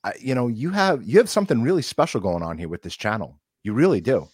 Uh, 0.04 0.12
you 0.20 0.36
know 0.36 0.48
you 0.48 0.72
have 0.72 1.04
you 1.04 1.18
have 1.18 1.30
something 1.30 1.62
really 1.62 1.82
special 1.82 2.22
going 2.22 2.44
on 2.44 2.58
here 2.58 2.70
with 2.70 2.82
this 2.82 2.96
channel. 2.96 3.40
You 3.64 3.74
really 3.74 4.02
do. 4.02 4.28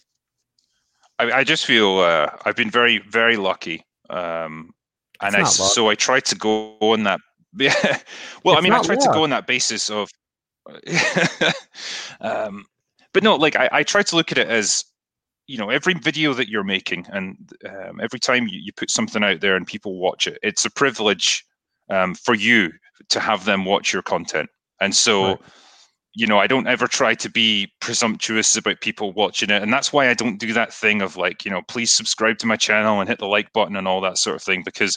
I, 1.18 1.32
I 1.32 1.44
just 1.44 1.66
feel 1.66 1.98
uh, 1.98 2.30
i've 2.46 2.56
been 2.56 2.70
very 2.70 2.98
very 2.98 3.36
lucky 3.36 3.84
um, 4.08 4.72
and 5.20 5.36
i 5.36 5.44
so 5.44 5.88
i 5.88 5.94
try 5.94 6.20
to 6.20 6.34
go 6.34 6.74
on 6.80 7.04
that 7.04 7.20
yeah. 7.56 7.72
Well 8.44 8.54
it's 8.54 8.58
i 8.58 8.60
mean 8.62 8.72
i 8.72 8.82
try 8.82 8.96
to 8.96 9.10
go 9.12 9.22
on 9.22 9.30
that 9.30 9.46
basis 9.46 9.90
of 9.90 10.10
um, 12.22 12.64
but 13.12 13.22
no, 13.22 13.36
like 13.36 13.56
I, 13.56 13.68
I 13.72 13.82
try 13.82 14.02
to 14.02 14.16
look 14.16 14.32
at 14.32 14.38
it 14.38 14.48
as 14.48 14.84
you 15.46 15.58
know 15.58 15.70
every 15.70 15.94
video 15.94 16.34
that 16.34 16.48
you're 16.48 16.64
making 16.64 17.06
and 17.12 17.52
um, 17.68 18.00
every 18.00 18.18
time 18.18 18.46
you, 18.48 18.58
you 18.60 18.72
put 18.72 18.90
something 18.90 19.22
out 19.22 19.40
there 19.40 19.56
and 19.56 19.66
people 19.66 19.98
watch 19.98 20.26
it 20.26 20.38
it's 20.42 20.64
a 20.64 20.70
privilege 20.70 21.44
um, 21.90 22.14
for 22.14 22.34
you 22.34 22.70
to 23.08 23.20
have 23.20 23.44
them 23.44 23.64
watch 23.64 23.92
your 23.92 24.02
content 24.02 24.48
and 24.80 24.94
so 24.94 25.24
right. 25.24 25.38
you 26.14 26.26
know 26.26 26.38
i 26.38 26.46
don't 26.46 26.68
ever 26.68 26.86
try 26.86 27.14
to 27.14 27.28
be 27.28 27.70
presumptuous 27.80 28.56
about 28.56 28.80
people 28.80 29.12
watching 29.12 29.50
it 29.50 29.62
and 29.62 29.72
that's 29.72 29.92
why 29.92 30.08
i 30.08 30.14
don't 30.14 30.38
do 30.38 30.52
that 30.52 30.72
thing 30.72 31.02
of 31.02 31.16
like 31.16 31.44
you 31.44 31.50
know 31.50 31.62
please 31.68 31.90
subscribe 31.90 32.38
to 32.38 32.46
my 32.46 32.56
channel 32.56 33.00
and 33.00 33.08
hit 33.08 33.18
the 33.18 33.26
like 33.26 33.52
button 33.52 33.76
and 33.76 33.88
all 33.88 34.00
that 34.00 34.18
sort 34.18 34.36
of 34.36 34.42
thing 34.42 34.62
because 34.64 34.96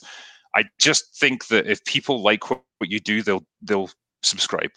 i 0.55 0.63
just 0.79 1.17
think 1.17 1.47
that 1.47 1.67
if 1.67 1.83
people 1.85 2.21
like 2.21 2.49
what, 2.49 2.61
what 2.77 2.89
you 2.89 2.99
do 2.99 3.23
they'll 3.23 3.45
they'll 3.63 3.89
subscribe 4.21 4.71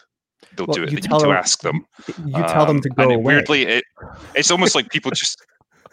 they'll 0.55 0.67
well, 0.67 0.75
do 0.75 0.83
it. 0.83 0.91
You, 0.91 0.97
you 0.97 1.09
need 1.09 1.19
to 1.19 1.31
ask 1.31 1.61
them. 1.61 1.85
You 2.25 2.31
tell 2.31 2.65
them 2.65 2.81
to 2.81 2.89
um, 2.89 2.95
go 2.95 3.03
and 3.03 3.11
away. 3.13 3.35
Weirdly, 3.35 3.63
it, 3.63 3.83
it's 4.35 4.51
almost 4.51 4.75
like 4.75 4.89
people 4.89 5.11
just. 5.11 5.45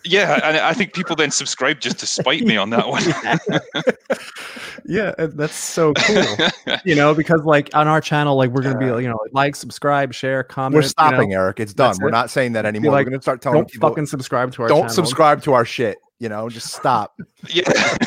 Yeah, 0.06 0.40
and 0.44 0.56
I 0.58 0.72
think 0.72 0.94
people 0.94 1.16
then 1.16 1.30
subscribe 1.30 1.80
just 1.80 1.98
to 1.98 2.06
spite 2.06 2.42
me 2.42 2.56
on 2.56 2.70
that 2.70 2.88
one. 2.88 3.02
yeah, 4.84 5.14
that's 5.18 5.54
so 5.54 5.94
cool. 5.94 6.76
you 6.84 6.94
know, 6.94 7.14
because 7.14 7.42
like 7.42 7.74
on 7.74 7.88
our 7.88 8.00
channel, 8.00 8.36
like 8.36 8.50
we're 8.50 8.62
gonna 8.62 8.78
be, 8.78 8.86
you 8.86 9.08
know, 9.08 9.18
like, 9.32 9.56
subscribe, 9.56 10.14
share, 10.14 10.44
comment. 10.44 10.74
We're 10.74 10.88
stopping, 10.88 11.30
you 11.30 11.36
know? 11.36 11.42
Eric. 11.42 11.60
It's 11.60 11.74
done. 11.74 11.96
we're 12.00 12.08
it. 12.08 12.12
not 12.12 12.30
saying 12.30 12.52
that 12.52 12.64
anymore. 12.64 12.92
Like, 12.92 13.06
we're 13.06 13.10
gonna 13.10 13.22
start 13.22 13.42
telling 13.42 13.58
don't 13.58 13.70
people, 13.70 13.88
fucking 13.88 14.06
subscribe 14.06 14.52
to 14.52 14.62
our. 14.62 14.68
Don't 14.68 14.78
channel. 14.82 14.94
subscribe 14.94 15.42
to 15.42 15.52
our 15.54 15.64
shit. 15.64 15.98
You 16.18 16.28
know, 16.28 16.48
just 16.48 16.72
stop. 16.72 17.18
yeah, 17.48 17.64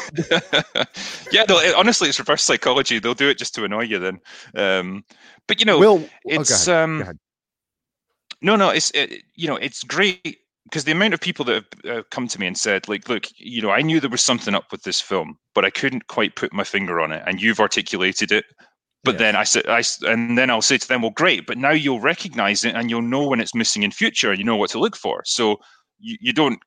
yeah. 1.31 1.43
No, 1.47 1.59
it, 1.59 1.75
honestly, 1.75 2.09
it's 2.09 2.17
reverse 2.17 2.43
psychology. 2.43 2.99
They'll 2.99 3.13
do 3.13 3.29
it 3.29 3.38
just 3.38 3.53
to 3.55 3.65
annoy 3.65 3.83
you. 3.83 3.99
Then, 3.99 4.19
um, 4.55 5.03
but 5.47 5.59
you 5.59 5.65
know, 5.65 5.77
Will, 5.77 6.03
oh, 6.03 6.09
it's 6.23 6.67
oh, 6.67 6.83
um, 6.83 7.19
no, 8.41 8.55
no, 8.55 8.69
it's 8.69 8.89
it, 8.91 9.23
you 9.35 9.47
know, 9.47 9.57
it's 9.57 9.83
great 9.83 10.39
because 10.69 10.84
the 10.84 10.91
amount 10.91 11.13
of 11.13 11.19
people 11.19 11.43
that 11.45 11.65
have 11.84 11.97
uh, 11.97 12.03
come 12.12 12.27
to 12.27 12.39
me 12.39 12.45
and 12.45 12.58
said, 12.58 12.88
like, 12.88 13.10
look, 13.10 13.25
you 13.38 13.62
know, 13.62 13.71
I 13.71 13.82
knew 13.82 13.99
there 13.99 14.10
was 14.10 14.21
something 14.21 14.53
up 14.53 14.71
with 14.71 14.84
this 14.84 15.01
film, 15.01 15.38
but 15.55 15.65
I 15.65 15.71
couldn't 15.71 16.08
quite 16.08 16.36
put 16.36 16.53
my 16.53 16.63
finger 16.63 17.01
on 17.01 17.12
it, 17.12 17.23
and 17.25 17.41
you've 17.41 17.60
articulated 17.60 18.32
it. 18.32 18.45
But 19.03 19.17
then 19.17 19.36
I 19.36 19.45
said, 19.45 19.65
I 19.67 19.82
and 20.08 20.38
then 20.38 20.49
I'll 20.49 20.62
say 20.62 20.77
to 20.77 20.88
them, 20.88 21.01
well, 21.01 21.12
great, 21.12 21.47
but 21.47 21.58
now 21.58 21.71
you'll 21.71 22.01
recognize 22.01 22.65
it 22.65 22.75
and 22.75 22.89
you'll 22.89 23.01
know 23.01 23.27
when 23.27 23.39
it's 23.39 23.55
missing 23.55 23.84
in 23.84 23.91
future, 23.91 24.29
and 24.29 24.38
you 24.38 24.45
know 24.45 24.58
what 24.58 24.69
to 24.71 24.79
look 24.79 24.95
for. 24.95 25.23
So 25.25 25.58
you, 25.99 26.17
you 26.19 26.34
don't 26.34 26.60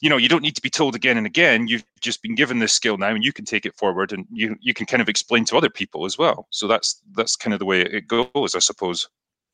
you 0.00 0.10
know 0.10 0.18
you 0.18 0.28
don't 0.28 0.42
need 0.42 0.54
to 0.54 0.62
be 0.62 0.70
told 0.70 0.94
again 0.94 1.16
and 1.16 1.26
again. 1.26 1.66
You've 1.66 1.84
just 2.00 2.22
been 2.22 2.34
given 2.34 2.58
this 2.58 2.74
skill 2.74 2.98
now 2.98 3.08
and 3.08 3.24
you 3.24 3.32
can 3.32 3.46
take 3.46 3.64
it 3.64 3.74
forward 3.76 4.12
and 4.12 4.26
you 4.30 4.56
you 4.60 4.74
can 4.74 4.86
kind 4.86 5.00
of 5.00 5.08
explain 5.08 5.44
to 5.46 5.56
other 5.56 5.70
people 5.70 6.04
as 6.04 6.18
well. 6.18 6.46
So 6.50 6.66
that's 6.66 7.00
that's 7.16 7.36
kind 7.36 7.54
of 7.54 7.58
the 7.58 7.66
way 7.66 7.80
it 7.80 8.06
goes 8.06 8.54
i 8.54 8.58
suppose. 8.58 9.08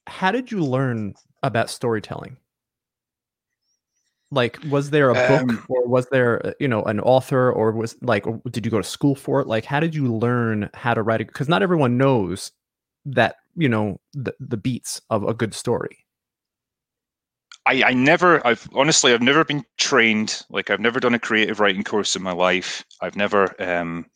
How 0.06 0.32
did 0.32 0.50
you 0.50 0.58
learn 0.58 1.14
about 1.42 1.70
storytelling 1.70 2.36
like 4.30 4.58
was 4.68 4.90
there 4.90 5.10
a 5.10 5.14
book 5.14 5.42
um, 5.42 5.64
or 5.68 5.86
was 5.86 6.06
there 6.10 6.44
uh, 6.46 6.52
you 6.58 6.68
know 6.68 6.82
an 6.84 7.00
author 7.00 7.52
or 7.52 7.72
was 7.72 7.96
like 8.02 8.24
did 8.50 8.64
you 8.64 8.70
go 8.70 8.78
to 8.78 8.88
school 8.88 9.14
for 9.14 9.40
it 9.40 9.46
like 9.46 9.64
how 9.64 9.80
did 9.80 9.94
you 9.94 10.14
learn 10.14 10.68
how 10.74 10.94
to 10.94 11.02
write 11.02 11.20
it 11.20 11.28
because 11.28 11.48
not 11.48 11.62
everyone 11.62 11.96
knows 11.96 12.50
that 13.04 13.36
you 13.54 13.68
know 13.68 14.00
the, 14.12 14.34
the 14.40 14.56
beats 14.56 15.00
of 15.10 15.24
a 15.24 15.34
good 15.34 15.54
story 15.54 16.04
I, 17.66 17.82
I 17.82 17.92
never 17.94 18.46
I've 18.46 18.68
honestly 18.74 19.14
I've 19.14 19.22
never 19.22 19.44
been 19.44 19.64
trained 19.78 20.42
like 20.50 20.70
I've 20.70 20.80
never 20.80 21.00
done 21.00 21.14
a 21.14 21.18
creative 21.18 21.60
writing 21.60 21.82
course 21.82 22.14
in 22.14 22.22
my 22.22 22.32
life. 22.32 22.84
I've 23.00 23.16
never 23.16 23.54
um, 23.62 24.06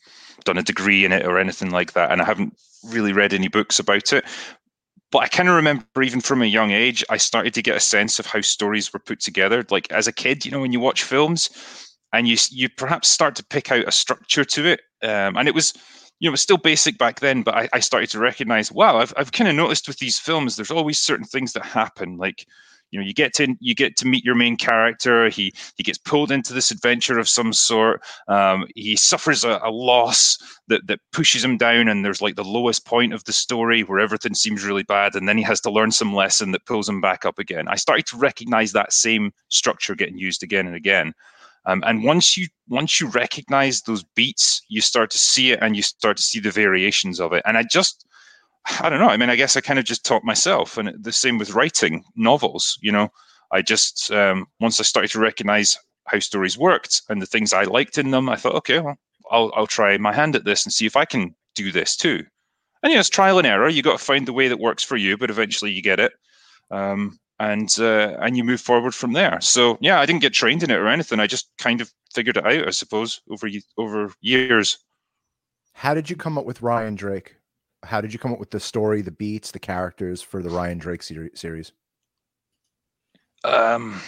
done 0.45 0.59
a 0.59 0.63
degree 0.63 1.05
in 1.05 1.13
it 1.13 1.25
or 1.25 1.39
anything 1.39 1.71
like 1.71 1.93
that, 1.93 2.13
and 2.13 2.21
I 2.21 2.25
haven't 2.25 2.55
really 2.85 3.13
read 3.13 3.33
any 3.33 3.49
books 3.49 3.79
about 3.79 4.13
it. 4.13 4.25
But 5.11 5.21
I 5.21 5.29
kind 5.29 5.49
of 5.49 5.55
remember 5.57 6.03
even 6.03 6.21
from 6.21 6.43
a 6.43 6.47
young 6.47 6.71
age, 6.71 7.03
I 7.09 7.17
started 7.17 7.55
to 7.55 7.63
get 7.63 7.77
a 7.77 7.81
sense 7.81 8.19
of 8.19 8.27
how 8.27 8.43
stories 8.43 8.93
were 8.93 8.99
put 8.99 9.21
together. 9.21 9.65
Like 9.71 9.91
as 9.91 10.07
a 10.07 10.13
kid, 10.13 10.45
you 10.45 10.51
know, 10.51 10.61
when 10.61 10.73
you 10.73 10.81
watch 10.81 11.05
films, 11.05 11.51
and 12.13 12.27
you 12.27 12.37
you 12.51 12.69
perhaps 12.69 13.09
start 13.09 13.35
to 13.37 13.45
pick 13.45 13.71
out 13.71 13.89
a 13.89 13.93
structure 13.93 14.45
to 14.45 14.67
it, 14.67 14.81
um, 15.03 15.37
and 15.37 15.49
it 15.49 15.55
was 15.55 15.75
you 16.21 16.27
know, 16.27 16.31
it 16.31 16.33
was 16.33 16.41
still 16.41 16.57
basic 16.57 16.99
back 16.99 17.21
then, 17.21 17.43
but 17.43 17.55
I, 17.55 17.69
I 17.73 17.81
started 17.81 18.11
to 18.11 18.19
recognize, 18.19 18.73
wow, 18.73 18.99
I've, 18.99 19.15
I've 19.17 19.33
kind 19.33 19.49
of 19.49 19.55
noticed 19.55 19.87
with 19.87 19.99
these 19.99 20.19
films, 20.19 20.57
there's 20.57 20.71
always 20.71 20.99
certain 20.99 21.25
things 21.25 21.53
that 21.53 21.65
happen. 21.65 22.17
Like, 22.17 22.45
you 22.91 22.99
know 22.99 23.05
you 23.05 23.15
get 23.15 23.35
to 23.35 23.55
you 23.61 23.75
get 23.75 23.97
to 23.97 24.07
meet 24.07 24.25
your 24.25 24.35
main 24.35 24.57
character. 24.57 25.29
He 25.29 25.53
he 25.77 25.83
gets 25.83 25.99
pulled 25.99 26.31
into 26.31 26.53
this 26.53 26.71
adventure 26.71 27.19
of 27.19 27.29
some 27.29 27.53
sort. 27.53 28.03
Um, 28.29 28.67
he 28.75 28.97
suffers 28.97 29.45
a, 29.45 29.61
a, 29.63 29.71
loss 29.71 30.39
that 30.69 30.87
that 30.87 31.01
pushes 31.13 31.45
him 31.45 31.57
down 31.57 31.89
and 31.89 32.05
there's 32.05 32.23
like 32.23 32.37
the 32.37 32.45
lowest 32.45 32.85
point 32.85 33.13
of 33.13 33.25
the 33.25 33.33
story 33.33 33.83
where 33.83 34.01
everything 34.01 34.35
seems 34.35 34.65
really 34.65 34.83
bad 34.83 35.15
and 35.15 35.29
then 35.29 35.37
he 35.37 35.45
has 35.45 35.61
to 35.63 35.71
learn 35.71 35.91
some 35.91 36.15
lesson 36.15 36.53
that 36.53 36.67
pulls 36.67 36.89
him 36.89 37.01
back 37.01 37.25
up 37.25 37.39
again. 37.39 37.69
I 37.69 37.77
started 37.77 38.07
to 38.07 38.17
recognize 38.17 38.73
that 38.73 38.93
same 38.93 39.33
structure 39.49 39.95
getting 39.95 40.19
used 40.19 40.43
again 40.43 40.67
and 40.67 40.77
again. 40.77 41.13
Um, 41.67 41.83
and 41.87 42.03
once 42.03 42.37
you 42.37 42.49
once 42.69 43.01
you 43.01 43.09
recognize 43.09 43.83
those 43.83 44.03
beats 44.15 44.63
you 44.69 44.81
start 44.81 45.11
to 45.11 45.19
see 45.19 45.53
it 45.53 45.59
and 45.61 45.77
you 45.77 45.83
start 45.83 46.17
to 46.17 46.23
see 46.23 46.41
the 46.41 46.51
variations 46.51 47.21
of 47.21 47.33
it. 47.33 47.43
And 47.45 47.59
i 47.59 47.63
just 47.63 48.07
I 48.81 48.89
don't 48.89 49.01
know. 49.01 49.09
I 49.09 49.17
mean, 49.17 49.31
I 49.31 49.37
guess 49.37 49.57
I 49.57 49.61
kind 49.61 49.79
of 49.79 49.85
just 49.85 50.05
taught 50.05 50.25
myself, 50.25 50.77
and 50.79 50.93
the 51.03 51.13
same 51.13 51.39
with 51.39 51.55
writing 51.55 52.05
novels. 52.17 52.79
You 52.81 52.93
know, 52.93 53.09
I 53.53 53.63
just 53.63 54.11
um, 54.11 54.47
once 54.61 54.81
I 54.81 54.83
started 54.83 55.11
to 55.13 55.21
recognize 55.21 55.79
how 56.07 56.19
stories 56.19 56.59
worked 56.59 57.03
and 57.09 57.21
the 57.21 57.27
things 57.27 57.53
I 57.53 57.65
liked 57.65 57.99
in 57.99 58.11
them, 58.11 58.29
I 58.29 58.37
thought, 58.37 58.55
okay, 58.57 58.81
well, 58.81 58.97
I'll 59.31 59.53
I'll 59.55 59.67
try 59.67 59.97
my 59.99 60.13
hand 60.13 60.37
at 60.37 60.45
this 60.45 60.65
and 60.65 60.73
see 60.73 60.87
if 60.87 60.97
I 60.97 61.05
can 61.05 61.35
do 61.55 61.73
this 61.73 61.97
too. 61.97 62.25
And 62.83 62.91
you 62.91 62.97
know, 62.97 63.01
it's 63.01 63.09
trial 63.09 63.39
and 63.39 63.47
error. 63.47 63.69
You 63.69 63.83
got 63.83 63.99
to 63.99 64.05
find 64.05 64.27
the 64.27 64.33
way 64.33 64.49
that 64.49 64.61
works 64.61 64.83
for 64.83 64.97
you, 64.97 65.17
but 65.17 65.31
eventually 65.31 65.73
you 65.73 65.83
get 65.83 66.01
it. 66.01 66.13
Um, 66.71 67.19
and 67.41 67.73
uh, 67.79 68.17
and 68.21 68.37
you 68.37 68.45
move 68.45 68.61
forward 68.61 68.95
from 68.95 69.13
there. 69.13 69.41
So 69.41 69.79
yeah, 69.81 70.01
I 70.01 70.07
didn't 70.07 70.23
get 70.23 70.33
trained 70.33 70.63
in 70.63 70.71
it 70.71 70.79
or 70.79 70.89
anything. 70.89 71.21
I 71.21 71.27
just 71.27 71.51
kind 71.59 71.81
of 71.81 71.93
figured 72.13 72.37
it 72.37 72.47
out, 72.47 72.67
I 72.67 72.71
suppose, 72.71 73.21
over 73.31 73.49
over 73.77 74.13
years. 74.21 74.79
How 75.73 75.95
did 75.95 76.11
you 76.11 76.17
come 76.17 76.37
up 76.37 76.45
with 76.45 76.63
Ryan 76.63 76.97
Drake? 76.97 77.37
How 77.85 78.01
did 78.01 78.13
you 78.13 78.19
come 78.19 78.33
up 78.33 78.41
with 78.41 78.51
the 78.51 78.61
story, 78.61 79.03
the 79.03 79.11
beats, 79.11 79.51
the 79.51 79.59
characters 79.59 80.21
for 80.21 80.43
the 80.43 80.51
Ryan 80.51 80.79
Drake 80.79 81.03
ser- 81.03 81.31
series? 81.35 81.73
Um, 83.45 84.01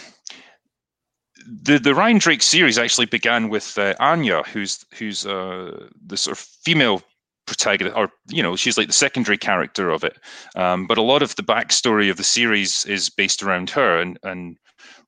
the 1.45 1.79
the 1.79 1.95
Ryan 1.95 2.17
Drake 2.17 2.41
series 2.41 2.77
actually 2.77 3.05
began 3.05 3.49
with 3.49 3.77
uh, 3.77 3.95
Anya, 3.99 4.43
who's 4.43 4.85
who's 4.93 5.25
uh, 5.25 5.87
the 6.05 6.17
sort 6.17 6.37
of 6.37 6.39
female 6.39 7.01
protagonist, 7.45 7.95
or 7.97 8.09
you 8.29 8.43
know, 8.43 8.55
she's 8.55 8.77
like 8.77 8.87
the 8.87 8.93
secondary 8.93 9.37
character 9.37 9.89
of 9.89 10.03
it. 10.03 10.17
Um, 10.55 10.87
but 10.87 10.97
a 10.97 11.01
lot 11.01 11.21
of 11.21 11.35
the 11.35 11.43
backstory 11.43 12.09
of 12.09 12.17
the 12.17 12.23
series 12.23 12.85
is 12.85 13.09
based 13.09 13.43
around 13.43 13.69
her, 13.71 13.99
and 13.99 14.19
and 14.23 14.57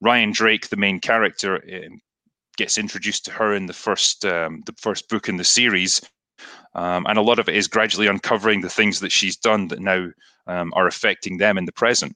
Ryan 0.01 0.31
Drake, 0.31 0.69
the 0.69 0.77
main 0.77 0.99
character, 0.99 1.55
um, 1.55 1.99
gets 2.57 2.77
introduced 2.77 3.25
to 3.25 3.31
her 3.31 3.53
in 3.53 3.65
the 3.65 3.73
first 3.73 4.25
um, 4.25 4.61
the 4.65 4.73
first 4.79 5.09
book 5.09 5.29
in 5.29 5.37
the 5.37 5.43
series, 5.43 6.01
um, 6.75 7.05
and 7.07 7.17
a 7.17 7.21
lot 7.21 7.39
of 7.39 7.47
it 7.47 7.55
is 7.55 7.67
gradually 7.67 8.07
uncovering 8.07 8.61
the 8.61 8.69
things 8.69 8.99
that 8.99 9.11
she's 9.11 9.37
done 9.37 9.67
that 9.69 9.79
now 9.79 10.09
um, 10.47 10.73
are 10.75 10.87
affecting 10.87 11.37
them 11.37 11.57
in 11.57 11.65
the 11.65 11.71
present. 11.71 12.15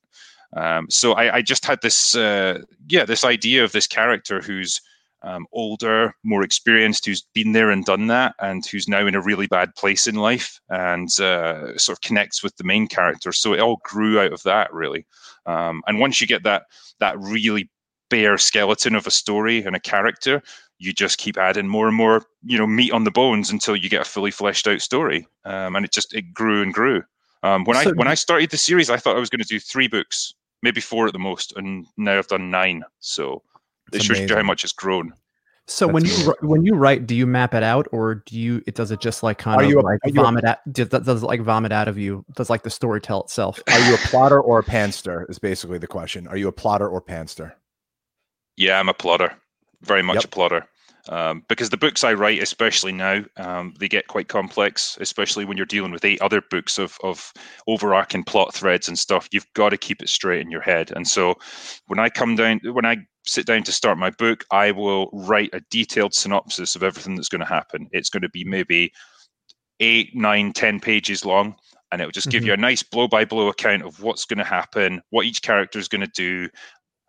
Um, 0.55 0.87
so 0.89 1.13
I, 1.13 1.35
I, 1.35 1.41
just 1.41 1.65
had 1.65 1.79
this, 1.81 2.15
uh, 2.15 2.59
yeah, 2.87 3.03
this 3.03 3.25
idea 3.25 3.63
of 3.63 3.73
this 3.73 3.85
character 3.85 4.41
who's 4.41 4.81
um, 5.23 5.45
older, 5.51 6.15
more 6.23 6.43
experienced, 6.43 7.05
who's 7.05 7.23
been 7.33 7.51
there 7.51 7.69
and 7.69 7.83
done 7.83 8.07
that, 8.07 8.35
and 8.39 8.65
who's 8.65 8.87
now 8.87 9.05
in 9.05 9.15
a 9.15 9.21
really 9.21 9.47
bad 9.47 9.75
place 9.75 10.07
in 10.07 10.15
life, 10.15 10.59
and 10.69 11.09
uh, 11.19 11.77
sort 11.77 11.97
of 11.97 12.01
connects 12.01 12.43
with 12.43 12.55
the 12.55 12.63
main 12.63 12.87
character. 12.87 13.33
So 13.33 13.53
it 13.53 13.59
all 13.59 13.81
grew 13.83 14.19
out 14.19 14.31
of 14.31 14.43
that, 14.43 14.73
really. 14.73 15.05
Um, 15.45 15.81
and 15.87 15.99
once 15.99 16.21
you 16.21 16.27
get 16.27 16.43
that 16.43 16.63
that 16.99 17.19
really 17.19 17.69
bare 18.09 18.37
skeleton 18.37 18.95
of 18.95 19.07
a 19.07 19.11
story 19.11 19.63
and 19.63 19.75
a 19.75 19.79
character, 19.79 20.41
you 20.79 20.93
just 20.93 21.17
keep 21.17 21.37
adding 21.37 21.67
more 21.67 21.87
and 21.87 21.95
more, 21.95 22.23
you 22.43 22.57
know, 22.57 22.67
meat 22.67 22.91
on 22.91 23.03
the 23.03 23.11
bones 23.11 23.49
until 23.49 23.75
you 23.75 23.89
get 23.89 24.01
a 24.01 24.05
fully 24.05 24.31
fleshed 24.31 24.67
out 24.67 24.81
story. 24.81 25.27
Um, 25.45 25.75
and 25.75 25.85
it 25.85 25.91
just 25.91 26.13
it 26.13 26.33
grew 26.33 26.61
and 26.61 26.73
grew. 26.73 27.03
Um, 27.43 27.63
when 27.65 27.81
so, 27.81 27.89
I 27.89 27.93
when 27.93 28.07
I 28.07 28.15
started 28.15 28.49
the 28.49 28.57
series, 28.57 28.89
I 28.89 28.97
thought 28.97 29.15
I 29.15 29.19
was 29.19 29.29
going 29.29 29.41
to 29.41 29.47
do 29.47 29.59
three 29.59 29.87
books, 29.87 30.33
maybe 30.63 30.81
four 30.81 31.07
at 31.07 31.13
the 31.13 31.19
most, 31.19 31.53
and 31.55 31.85
now 31.97 32.17
I've 32.17 32.27
done 32.27 32.51
nine. 32.51 32.83
So 32.99 33.43
it 33.93 34.03
shows 34.03 34.19
you 34.19 34.35
how 34.35 34.43
much 34.43 34.63
it's 34.63 34.73
grown. 34.73 35.13
So 35.69 35.87
That's 35.87 35.93
when 35.93 36.05
you 36.05 36.35
when 36.47 36.65
you 36.65 36.75
write, 36.75 37.07
do 37.07 37.15
you 37.15 37.27
map 37.27 37.53
it 37.53 37.61
out, 37.61 37.87
or 37.91 38.23
do 38.25 38.39
you? 38.39 38.63
It 38.67 38.75
does 38.75 38.91
it 38.91 39.01
just 39.01 39.21
like 39.21 39.37
kind 39.37 39.59
are 39.59 39.63
of 39.65 39.69
you 39.69 39.79
a, 39.79 39.81
like 39.81 39.99
vomit 40.13 40.45
a, 40.45 40.51
out? 40.51 40.57
Does, 40.71 40.87
does 40.87 41.23
it 41.23 41.25
like 41.25 41.41
vomit 41.41 41.73
out 41.73 41.89
of 41.89 41.97
you? 41.97 42.23
Does 42.35 42.49
like 42.49 42.63
the 42.63 42.69
story 42.69 43.01
tell 43.01 43.21
itself? 43.21 43.61
Are 43.67 43.79
you 43.79 43.95
a 43.95 43.97
plotter 43.97 44.39
or 44.39 44.59
a 44.59 44.63
pantser? 44.63 45.29
Is 45.29 45.39
basically 45.39 45.77
the 45.77 45.87
question. 45.87 46.25
Are 46.27 46.37
you 46.37 46.47
a 46.47 46.53
plotter 46.53 46.87
or 46.87 47.01
pantser? 47.01 47.53
Yeah, 48.57 48.79
I'm 48.79 48.89
a 48.89 48.93
plotter. 48.93 49.33
Very 49.81 50.01
much 50.01 50.15
yep. 50.15 50.25
a 50.25 50.27
plotter 50.29 50.67
um, 51.09 51.43
because 51.47 51.69
the 51.69 51.77
books 51.77 52.03
I 52.03 52.13
write, 52.13 52.41
especially 52.41 52.91
now, 52.91 53.23
um, 53.37 53.73
they 53.79 53.87
get 53.87 54.07
quite 54.07 54.27
complex, 54.27 54.97
especially 54.99 55.45
when 55.45 55.57
you're 55.57 55.65
dealing 55.65 55.91
with 55.91 56.05
eight 56.05 56.21
other 56.21 56.41
books 56.41 56.77
of, 56.77 56.97
of 57.03 57.31
overarching 57.67 58.23
plot 58.23 58.53
threads 58.53 58.87
and 58.87 58.97
stuff. 58.97 59.27
You've 59.31 59.51
got 59.53 59.69
to 59.69 59.77
keep 59.77 60.01
it 60.01 60.09
straight 60.09 60.41
in 60.41 60.51
your 60.51 60.61
head. 60.61 60.91
And 60.95 61.07
so 61.07 61.35
when 61.87 61.99
I 61.99 62.09
come 62.09 62.35
down, 62.35 62.59
when 62.63 62.85
I 62.85 62.97
sit 63.25 63.45
down 63.45 63.63
to 63.63 63.71
start 63.71 63.97
my 63.97 64.09
book, 64.09 64.43
I 64.51 64.71
will 64.71 65.09
write 65.13 65.49
a 65.53 65.61
detailed 65.69 66.13
synopsis 66.13 66.75
of 66.75 66.83
everything 66.83 67.15
that's 67.15 67.29
going 67.29 67.41
to 67.41 67.45
happen. 67.45 67.87
It's 67.91 68.09
going 68.09 68.23
to 68.23 68.29
be 68.29 68.43
maybe 68.43 68.91
eight, 69.79 70.15
nine, 70.15 70.53
ten 70.53 70.79
pages 70.79 71.25
long. 71.25 71.55
And 71.89 72.01
it 72.01 72.05
will 72.05 72.11
just 72.11 72.27
mm-hmm. 72.27 72.39
give 72.39 72.45
you 72.45 72.51
a 72.51 72.57
nice 72.57 72.83
blow 72.83 73.07
by 73.07 73.23
blow 73.23 73.47
account 73.47 73.83
of 73.83 74.01
what's 74.03 74.25
going 74.25 74.39
to 74.39 74.43
happen, 74.43 75.01
what 75.11 75.25
each 75.25 75.41
character 75.41 75.79
is 75.79 75.87
going 75.87 76.01
to 76.01 76.11
do, 76.13 76.49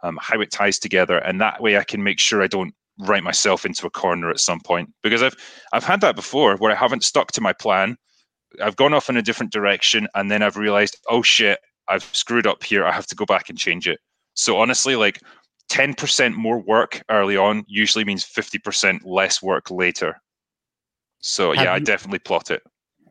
um, 0.03 0.19
how 0.21 0.41
it 0.41 0.51
ties 0.51 0.79
together. 0.79 1.19
And 1.19 1.41
that 1.41 1.61
way 1.61 1.77
I 1.77 1.85
can 1.85 2.03
make 2.03 2.19
sure 2.19 2.43
I 2.43 2.47
don't 2.47 2.75
write 3.01 3.23
myself 3.23 3.65
into 3.65 3.87
a 3.87 3.91
corner 3.91 4.31
at 4.31 4.41
some 4.41 4.61
point 4.61 4.93
because 5.03 5.23
I've 5.23 5.37
I've 5.73 5.85
had 5.85 6.01
that 6.01 6.17
before 6.17 6.57
where 6.57 6.73
I 6.73 6.75
haven't 6.75 7.05
stuck 7.05 7.33
to 7.33 7.41
my 7.41 7.53
plan. 7.53 7.97
I've 8.63 8.77
gone 8.77 8.95
off 8.95 9.09
in 9.09 9.17
a 9.17 9.23
different 9.23 9.53
direction 9.53 10.09
and 10.15 10.31
then 10.31 10.43
I've 10.43 10.57
realized, 10.57 10.97
oh 11.09 11.23
shit, 11.23 11.59
I've 11.89 12.05
screwed 12.13 12.47
up 12.47 12.65
here. 12.65 12.85
I 12.85 12.93
have 12.93 13.07
to 13.09 13.15
go 13.15 13.27
back 13.27 13.49
and 13.49 13.59
change 13.59 13.87
it. 13.87 14.01
So 14.35 14.59
honestly, 14.59 14.97
like 14.97 15.21
10% 15.71 16.35
more 16.35 16.59
work 16.61 17.03
early 17.11 17.37
on 17.37 17.65
usually 17.67 18.05
means 18.05 18.25
50% 18.25 19.01
less 19.05 19.43
work 19.43 19.71
later. 19.71 20.17
So 21.21 21.53
have 21.53 21.57
yeah, 21.57 21.71
you, 21.71 21.77
I 21.77 21.79
definitely 21.81 22.21
plot 22.21 22.51
it. 22.51 22.63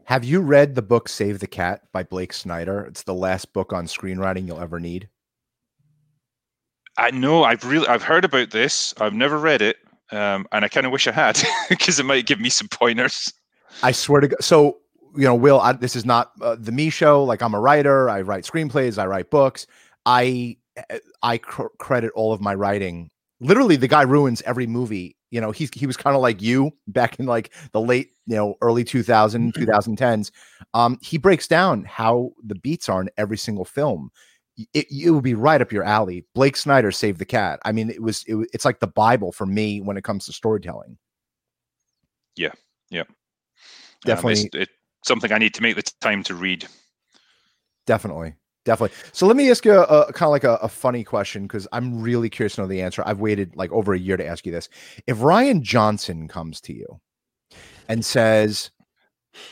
Have 0.06 0.24
you 0.24 0.40
read 0.40 0.76
the 0.76 0.82
book 0.82 1.10
Save 1.10 1.40
the 1.40 1.48
Cat 1.48 1.82
by 1.92 2.04
Blake 2.04 2.34
Snyder? 2.34 2.86
It's 2.86 3.04
the 3.04 3.14
last 3.14 3.52
book 3.54 3.74
on 3.74 3.86
screenwriting 3.86 4.48
you'll 4.48 4.62
ever 4.62 4.80
need. 4.80 5.10
I 6.98 7.12
know 7.12 7.44
I've 7.44 7.64
really 7.64 7.88
I've 7.88 8.04
heard 8.04 8.26
about 8.26 8.52
this. 8.52 8.94
I've 9.00 9.14
never 9.14 9.38
read 9.38 9.62
it, 9.62 9.78
um, 10.12 10.48
and 10.52 10.66
I 10.66 10.68
kind 10.68 10.86
of 10.86 10.92
wish 10.92 11.08
I 11.08 11.12
had 11.12 11.42
because 11.70 12.00
it 12.00 12.06
might 12.06 12.26
give 12.26 12.40
me 12.40 12.50
some 12.50 12.68
pointers. 12.68 13.32
I 13.84 13.92
swear 13.92 14.22
to 14.22 14.28
God. 14.30 14.44
So 14.44 14.78
you 15.16 15.24
know, 15.24 15.36
Will, 15.36 15.60
I, 15.60 15.74
this 15.74 15.96
is 15.96 16.06
not 16.06 16.32
uh, 16.42 16.56
the 16.60 16.72
me 16.72 16.90
show. 16.90 17.24
Like 17.24 17.42
I'm 17.42 17.54
a 17.54 17.60
writer. 17.60 18.10
I 18.10 18.22
write 18.22 18.44
screenplays. 18.46 18.98
I 18.98 19.06
write 19.06 19.30
books. 19.30 19.68
I 20.06 20.58
I 21.22 21.38
cr- 21.38 21.68
credit 21.80 22.12
all 22.16 22.34
of 22.34 22.42
my 22.42 22.56
writing. 22.56 23.10
Literally, 23.40 23.76
the 23.76 23.88
guy 23.88 24.02
ruins 24.02 24.42
every 24.44 24.68
movie. 24.68 25.16
You 25.30 25.42
know, 25.42 25.52
he's 25.52 25.70
he 25.74 25.86
was 25.86 25.98
kind 25.98 26.16
of 26.16 26.22
like 26.22 26.42
you 26.42 26.72
back 26.88 27.20
in 27.20 27.26
like 27.26 27.54
the 27.74 27.82
late, 27.82 28.12
you 28.26 28.36
know, 28.36 28.56
early 28.62 28.84
2000, 28.84 29.54
2010s. 29.54 30.32
Um, 30.74 30.98
he 31.02 31.18
breaks 31.18 31.48
down 31.48 31.84
how 31.84 32.32
the 32.44 32.56
beats 32.56 32.90
are 32.90 33.02
in 33.02 33.10
every 33.18 33.38
single 33.38 33.66
film 33.66 34.10
it, 34.74 34.88
it 34.92 35.12
would 35.12 35.24
be 35.24 35.36
right 35.36 35.62
up 35.62 35.72
your 35.72 35.84
alley. 35.84 36.26
Blake 36.34 36.58
Snyder 36.58 36.92
saved 36.92 37.20
the 37.20 37.26
cat. 37.26 37.60
I 37.64 37.72
mean, 37.72 37.90
it 37.90 38.02
was 38.02 38.24
it, 38.28 38.36
it's 38.54 38.66
like 38.66 38.80
the 38.80 38.88
Bible 38.88 39.32
for 39.32 39.46
me 39.46 39.82
when 39.82 39.98
it 39.98 40.04
comes 40.04 40.26
to 40.26 40.34
storytelling. 40.34 40.98
Yeah, 42.36 42.52
yeah, 42.90 43.04
definitely. 44.06 44.42
Um, 44.42 44.46
it's, 44.54 44.56
it's 44.56 44.72
something 45.04 45.32
I 45.32 45.38
need 45.38 45.54
to 45.56 45.62
make 45.62 45.76
the 45.76 45.84
time 46.02 46.24
to 46.24 46.36
read. 46.36 46.68
Definitely, 47.86 48.34
definitely. 48.66 48.98
So 49.12 49.28
let 49.28 49.38
me 49.38 49.50
ask 49.50 49.64
you 49.64 49.74
a, 49.74 49.84
a 49.84 50.14
kind 50.14 50.28
of 50.28 50.32
like 50.32 50.44
a, 50.44 50.56
a 50.56 50.68
funny 50.68 51.04
question 51.04 51.44
because 51.44 51.68
I'm 51.72 52.02
really 52.02 52.30
curious 52.30 52.56
to 52.56 52.62
know 52.62 52.68
the 52.68 52.82
answer. 52.82 53.04
I've 53.06 53.20
waited 53.20 53.56
like 53.56 53.72
over 53.72 53.94
a 53.94 54.00
year 54.00 54.18
to 54.18 54.26
ask 54.26 54.46
you 54.46 54.52
this. 54.52 54.70
If 55.06 55.18
Rian 55.20 55.62
Johnson 55.62 56.28
comes 56.28 56.62
to 56.62 56.74
you 56.74 57.00
and 57.88 58.04
says, 58.04 58.72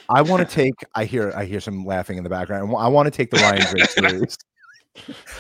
"I 0.10 0.24
want 0.24 0.48
to 0.48 0.56
take," 0.64 0.74
I 0.96 1.06
hear 1.06 1.32
I 1.36 1.46
hear 1.46 1.60
some 1.60 1.86
laughing 1.86 2.18
in 2.18 2.24
the 2.24 2.30
background. 2.30 2.76
I 2.76 2.88
want 2.88 3.06
to 3.06 3.12
take 3.12 3.30
the 3.30 3.38
Ryan 3.38 3.66
Drake 3.70 3.90
series. 3.90 4.38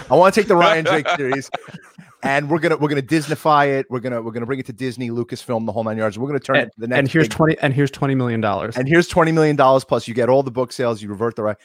I 0.09 0.15
want 0.15 0.33
to 0.33 0.41
take 0.41 0.47
the 0.47 0.55
Ryan 0.55 0.85
Drake 0.85 1.07
series, 1.17 1.49
and 2.23 2.49
we're 2.49 2.59
gonna 2.59 2.77
we're 2.77 2.89
gonna 2.89 3.01
Disneyfy 3.01 3.79
it. 3.79 3.87
We're 3.89 3.99
gonna 3.99 4.21
we're 4.21 4.31
gonna 4.31 4.45
bring 4.45 4.59
it 4.59 4.65
to 4.67 4.73
Disney, 4.73 5.09
Lucasfilm, 5.09 5.65
the 5.65 5.71
whole 5.71 5.83
nine 5.83 5.97
yards. 5.97 6.17
We're 6.17 6.27
gonna 6.27 6.39
turn 6.39 6.57
and, 6.57 6.67
it 6.67 6.73
to 6.73 6.79
the 6.79 6.87
next. 6.87 6.99
And 6.99 7.09
here's 7.09 7.27
big, 7.27 7.35
twenty. 7.35 7.57
And 7.59 7.73
here's 7.73 7.91
twenty 7.91 8.15
million 8.15 8.41
dollars. 8.41 8.77
And 8.77 8.87
here's 8.87 9.07
twenty 9.07 9.31
million 9.31 9.55
dollars 9.55 9.83
plus. 9.83 10.07
You 10.07 10.13
get 10.13 10.29
all 10.29 10.43
the 10.43 10.51
book 10.51 10.71
sales. 10.71 11.01
You 11.01 11.09
revert 11.09 11.35
the 11.35 11.43
right. 11.43 11.57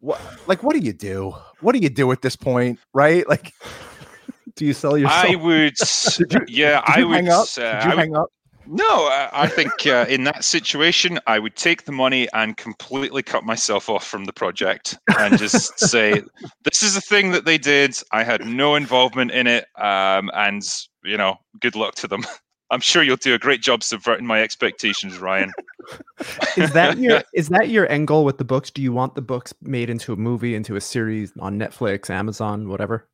What 0.00 0.20
like 0.46 0.62
what 0.62 0.74
do 0.74 0.80
you 0.80 0.92
do? 0.92 1.34
What 1.60 1.72
do 1.72 1.78
you 1.78 1.90
do 1.90 2.10
at 2.12 2.22
this 2.22 2.36
point? 2.36 2.78
Right? 2.92 3.28
Like, 3.28 3.52
do 4.56 4.64
you 4.64 4.72
sell 4.72 4.98
yourself? 4.98 5.24
I 5.24 5.36
would. 5.36 5.74
you, 6.18 6.40
yeah, 6.48 6.82
I 6.86 7.04
would. 7.04 7.14
Hang 7.14 7.28
up? 7.28 7.46
Uh, 7.56 7.80
did 7.80 7.90
you 7.90 7.96
hang 7.96 8.16
up? 8.16 8.28
No, 8.66 9.08
I 9.32 9.48
think 9.48 9.86
uh, 9.86 10.06
in 10.08 10.24
that 10.24 10.44
situation, 10.44 11.18
I 11.26 11.38
would 11.38 11.56
take 11.56 11.84
the 11.84 11.92
money 11.92 12.28
and 12.32 12.56
completely 12.56 13.22
cut 13.22 13.44
myself 13.44 13.88
off 13.88 14.06
from 14.06 14.24
the 14.24 14.32
project 14.32 14.98
and 15.18 15.38
just 15.38 15.78
say, 15.78 16.22
"This 16.64 16.82
is 16.82 16.96
a 16.96 17.00
thing 17.00 17.32
that 17.32 17.44
they 17.44 17.58
did. 17.58 17.96
I 18.12 18.22
had 18.22 18.46
no 18.46 18.74
involvement 18.74 19.32
in 19.32 19.46
it, 19.46 19.66
um, 19.76 20.30
and 20.34 20.62
you 21.04 21.16
know, 21.16 21.38
good 21.60 21.76
luck 21.76 21.94
to 21.96 22.08
them." 22.08 22.24
I'm 22.70 22.80
sure 22.80 23.02
you'll 23.02 23.16
do 23.16 23.34
a 23.34 23.38
great 23.38 23.60
job 23.60 23.82
subverting 23.82 24.26
my 24.26 24.40
expectations, 24.42 25.18
Rian. 25.18 25.50
is 26.56 26.72
that 26.72 26.96
your 26.98 27.22
is 27.34 27.50
that 27.50 27.68
your 27.68 27.86
end 27.90 28.08
goal 28.08 28.24
with 28.24 28.38
the 28.38 28.44
books? 28.44 28.70
Do 28.70 28.80
you 28.80 28.92
want 28.92 29.14
the 29.14 29.22
books 29.22 29.52
made 29.60 29.90
into 29.90 30.12
a 30.14 30.16
movie, 30.16 30.54
into 30.54 30.76
a 30.76 30.80
series 30.80 31.32
on 31.38 31.58
Netflix, 31.58 32.08
Amazon, 32.08 32.68
whatever? 32.68 33.06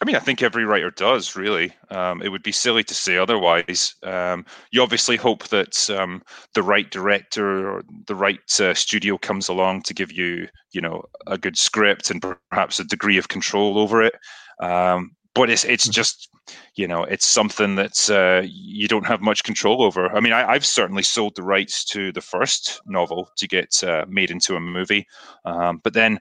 I 0.00 0.04
mean, 0.04 0.16
I 0.16 0.20
think 0.20 0.42
every 0.42 0.64
writer 0.64 0.90
does, 0.90 1.36
really. 1.36 1.72
Um, 1.90 2.20
it 2.20 2.28
would 2.28 2.42
be 2.42 2.52
silly 2.52 2.82
to 2.84 2.94
say 2.94 3.16
otherwise. 3.16 3.94
Um, 4.02 4.44
you 4.72 4.82
obviously 4.82 5.16
hope 5.16 5.48
that 5.48 5.88
um, 5.88 6.22
the 6.54 6.64
right 6.64 6.90
director 6.90 7.70
or 7.70 7.84
the 8.06 8.16
right 8.16 8.60
uh, 8.60 8.74
studio 8.74 9.16
comes 9.16 9.48
along 9.48 9.82
to 9.82 9.94
give 9.94 10.10
you, 10.10 10.48
you 10.72 10.80
know, 10.80 11.04
a 11.28 11.38
good 11.38 11.56
script 11.56 12.10
and 12.10 12.22
perhaps 12.50 12.80
a 12.80 12.84
degree 12.84 13.18
of 13.18 13.28
control 13.28 13.78
over 13.78 14.02
it. 14.02 14.14
Um, 14.60 15.12
but 15.34 15.48
it's 15.48 15.64
it's 15.64 15.84
mm-hmm. 15.84 15.92
just, 15.92 16.28
you 16.74 16.88
know, 16.88 17.04
it's 17.04 17.26
something 17.26 17.76
that 17.76 18.10
uh, 18.10 18.46
you 18.46 18.88
don't 18.88 19.06
have 19.06 19.20
much 19.20 19.44
control 19.44 19.82
over. 19.82 20.14
I 20.14 20.20
mean, 20.20 20.32
I, 20.32 20.52
have 20.52 20.66
certainly 20.66 21.02
sold 21.04 21.36
the 21.36 21.42
rights 21.42 21.84
to 21.86 22.12
the 22.12 22.20
first 22.20 22.80
novel 22.86 23.30
to 23.36 23.46
get 23.46 23.82
uh, 23.84 24.04
made 24.08 24.30
into 24.30 24.56
a 24.56 24.60
movie, 24.60 25.06
um, 25.44 25.80
but 25.82 25.94
then 25.94 26.18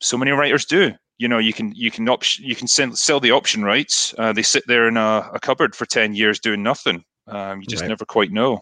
so 0.00 0.16
many 0.16 0.32
writers 0.32 0.64
do 0.64 0.92
you 1.18 1.28
know 1.28 1.38
you 1.38 1.52
can 1.52 1.72
you 1.74 1.90
can 1.90 2.08
op- 2.08 2.38
you 2.38 2.54
can 2.54 2.66
sell, 2.66 2.94
sell 2.94 3.20
the 3.20 3.30
option 3.30 3.64
rights. 3.64 4.14
Uh, 4.18 4.32
they 4.32 4.42
sit 4.42 4.64
there 4.66 4.88
in 4.88 4.96
a, 4.96 5.30
a, 5.34 5.40
cupboard 5.40 5.74
for 5.74 5.86
ten 5.86 6.14
years 6.14 6.38
doing 6.38 6.62
nothing. 6.62 7.04
Um, 7.28 7.60
you 7.60 7.66
just 7.66 7.82
right. 7.82 7.88
never 7.88 8.04
quite 8.04 8.32
know. 8.32 8.60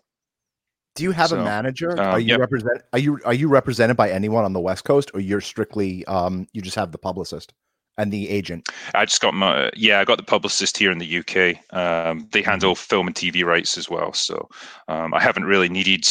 Do 0.96 1.04
you 1.04 1.12
have 1.12 1.30
So, 1.30 1.40
a 1.40 1.44
manager? 1.44 1.92
um, 1.92 1.98
are 1.98 2.20
you 2.20 2.28
yep. 2.28 2.40
represent? 2.40 2.82
Are 2.92 2.98
you 2.98 3.18
are 3.24 3.34
you 3.34 3.48
represented 3.48 3.96
by 3.96 4.10
anyone 4.10 4.44
on 4.44 4.52
the 4.52 4.60
West 4.60 4.84
Coast, 4.84 5.10
or 5.14 5.20
you're 5.20 5.40
strictly 5.40 6.04
um 6.06 6.46
you 6.52 6.60
just 6.60 6.76
have 6.76 6.92
the 6.92 6.98
publicist 6.98 7.54
and 7.96 8.12
the 8.12 8.28
agent? 8.28 8.68
I 8.94 9.04
just 9.04 9.20
got 9.20 9.34
my 9.34 9.70
yeah, 9.76 10.00
I 10.00 10.04
got 10.04 10.18
the 10.18 10.24
publicist 10.24 10.76
here 10.76 10.90
in 10.90 10.98
the 10.98 11.18
UK. 11.18 11.56
Um, 11.74 12.28
they 12.32 12.42
handle 12.42 12.74
film 12.74 13.06
and 13.06 13.16
TV 13.16 13.44
rights 13.44 13.78
as 13.78 13.88
well, 13.88 14.12
so 14.12 14.48
um, 14.88 15.14
I 15.14 15.20
haven't 15.20 15.44
really 15.44 15.68
needed 15.68 16.06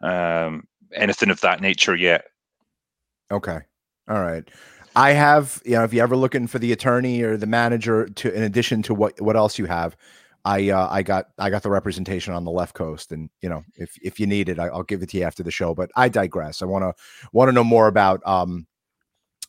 um, 0.00 0.64
anything 0.94 1.30
of 1.30 1.40
that 1.42 1.60
nature 1.60 1.94
yet. 1.94 2.24
Okay. 3.30 3.58
All 4.08 4.20
right. 4.20 4.44
I 4.94 5.12
have, 5.12 5.62
you 5.64 5.72
know, 5.72 5.84
if 5.84 5.92
you're 5.92 6.02
ever 6.02 6.16
looking 6.16 6.46
for 6.46 6.58
the 6.58 6.72
attorney 6.72 7.22
or 7.22 7.36
the 7.36 7.46
manager 7.46 8.06
to 8.08 8.32
in 8.34 8.42
addition 8.42 8.82
to 8.82 8.94
what 8.94 9.20
what 9.20 9.36
else 9.36 9.58
you 9.58 9.66
have, 9.66 9.96
I 10.44 10.70
uh, 10.70 10.88
I 10.90 11.02
got 11.02 11.26
I 11.38 11.50
got 11.50 11.62
the 11.62 11.70
representation 11.70 12.34
on 12.34 12.44
the 12.44 12.50
left 12.50 12.74
coast 12.74 13.12
and 13.12 13.30
you 13.40 13.48
know, 13.48 13.62
if 13.76 13.96
if 14.02 14.18
you 14.20 14.26
need 14.26 14.48
it, 14.48 14.58
I, 14.58 14.66
I'll 14.66 14.82
give 14.82 15.02
it 15.02 15.10
to 15.10 15.18
you 15.18 15.24
after 15.24 15.42
the 15.42 15.50
show, 15.50 15.74
but 15.74 15.90
I 15.96 16.08
digress. 16.08 16.62
I 16.62 16.66
want 16.66 16.82
to 16.82 16.94
want 17.32 17.48
to 17.48 17.52
know 17.52 17.64
more 17.64 17.86
about 17.88 18.26
um 18.26 18.66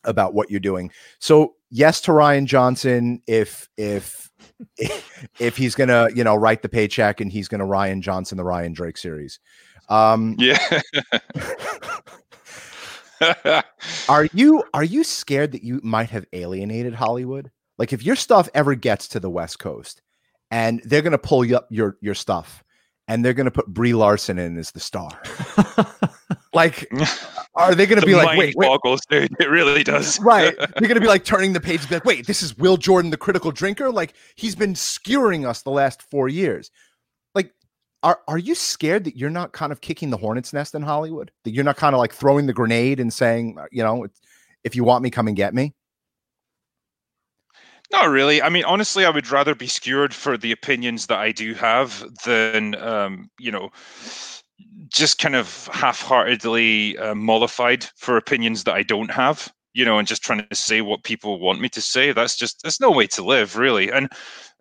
about 0.05 0.33
what 0.33 0.51
you're 0.51 0.59
doing. 0.59 0.91
So, 1.19 1.55
yes 1.69 2.01
to 2.01 2.11
Rian 2.11 2.45
Johnson 2.45 3.21
if 3.27 3.69
if 3.77 4.29
if 5.39 5.57
he's 5.57 5.75
going 5.75 5.87
to, 5.87 6.11
you 6.15 6.23
know, 6.23 6.35
write 6.35 6.61
the 6.61 6.69
paycheck 6.69 7.21
and 7.21 7.31
he's 7.31 7.47
going 7.47 7.59
to 7.59 7.65
Rian 7.65 8.01
Johnson 8.01 8.37
the 8.37 8.43
Ryan 8.43 8.73
Drake 8.73 8.97
series. 8.97 9.39
Um 9.89 10.35
Yeah. 10.37 10.59
Are 14.09 14.25
you 14.33 14.63
are 14.73 14.83
you 14.83 15.03
scared 15.03 15.51
that 15.53 15.63
you 15.63 15.79
might 15.83 16.09
have 16.09 16.25
alienated 16.33 16.93
Hollywood? 16.93 17.51
Like 17.77 17.93
if 17.93 18.03
your 18.03 18.15
stuff 18.15 18.49
ever 18.53 18.75
gets 18.75 19.07
to 19.09 19.19
the 19.19 19.29
West 19.29 19.59
Coast 19.59 20.01
and 20.51 20.81
they're 20.85 21.01
gonna 21.01 21.17
pull 21.17 21.43
you 21.43 21.57
up 21.57 21.67
your 21.69 21.97
your 22.01 22.15
stuff 22.15 22.63
and 23.07 23.23
they're 23.23 23.33
gonna 23.33 23.51
put 23.51 23.67
Brie 23.67 23.93
Larson 23.93 24.39
in 24.39 24.57
as 24.57 24.71
the 24.71 24.79
star. 24.79 25.21
Like, 26.53 26.87
are 27.55 27.73
they 27.73 27.87
gonna 27.87 28.01
the 28.01 28.07
be 28.07 28.15
like, 28.15 28.37
wait, 28.37 28.53
wait, 28.55 28.67
boggles, 28.67 29.01
dude. 29.09 29.35
It 29.39 29.49
really 29.49 29.83
does. 29.83 30.19
right? 30.19 30.55
They're 30.77 30.87
gonna 30.87 30.99
be 30.99 31.07
like 31.07 31.25
turning 31.25 31.53
the 31.53 31.59
page 31.59 31.81
and 31.81 31.89
be 31.89 31.95
like, 31.95 32.05
wait, 32.05 32.27
this 32.27 32.43
is 32.43 32.57
Will 32.57 32.77
Jordan, 32.77 33.11
the 33.11 33.17
critical 33.17 33.51
drinker? 33.51 33.91
Like 33.91 34.13
he's 34.35 34.55
been 34.55 34.75
skewering 34.75 35.45
us 35.47 35.63
the 35.63 35.71
last 35.71 36.03
four 36.03 36.29
years. 36.29 36.69
Are 38.03 38.19
are 38.27 38.37
you 38.37 38.53
scared 38.53 39.05
that 39.05 39.15
you're 39.17 39.29
not 39.29 39.53
kind 39.53 39.71
of 39.71 39.79
kicking 39.79 40.09
the 40.09 40.17
hornet's 40.17 40.51
nest 40.51 40.75
in 40.75 40.81
Hollywood? 40.81 41.31
That 41.45 41.51
you're 41.51 41.63
not 41.63 41.77
kind 41.77 41.95
of 41.95 41.99
like 41.99 42.13
throwing 42.13 42.45
the 42.45 42.53
grenade 42.53 42.99
and 42.99 43.11
saying, 43.11 43.57
uh, 43.57 43.65
you 43.71 43.81
know, 43.81 44.05
if 44.63 44.75
you 44.75 44.83
want 44.83 45.03
me, 45.03 45.09
come 45.09 45.27
and 45.27 45.37
get 45.37 45.53
me? 45.53 45.73
Not 47.91 48.09
really. 48.09 48.41
I 48.41 48.49
mean, 48.49 48.65
honestly, 48.65 49.05
I 49.05 49.09
would 49.09 49.29
rather 49.31 49.55
be 49.55 49.67
skewered 49.67 50.13
for 50.13 50.37
the 50.37 50.51
opinions 50.51 51.07
that 51.07 51.19
I 51.19 51.31
do 51.31 51.53
have 51.53 52.03
than, 52.25 52.75
um, 52.75 53.29
you 53.39 53.51
know, 53.51 53.69
just 54.89 55.19
kind 55.19 55.35
of 55.35 55.69
half-heartedly 55.71 56.97
uh, 56.97 57.15
mollified 57.15 57.85
for 57.95 58.17
opinions 58.17 58.63
that 58.65 58.73
I 58.75 58.83
don't 58.83 59.11
have. 59.11 59.51
You 59.73 59.85
know, 59.85 59.97
and 59.97 60.07
just 60.07 60.21
trying 60.23 60.45
to 60.47 60.55
say 60.55 60.81
what 60.81 61.03
people 61.03 61.39
want 61.39 61.59
me 61.59 61.69
to 61.69 61.81
say. 61.81 62.11
That's 62.11 62.35
just 62.35 62.61
that's 62.61 62.79
no 62.79 62.91
way 62.91 63.07
to 63.07 63.23
live, 63.23 63.55
really. 63.55 63.91
And 63.91 64.11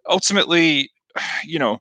ultimately, 0.09 0.91
you 1.45 1.59
know, 1.59 1.81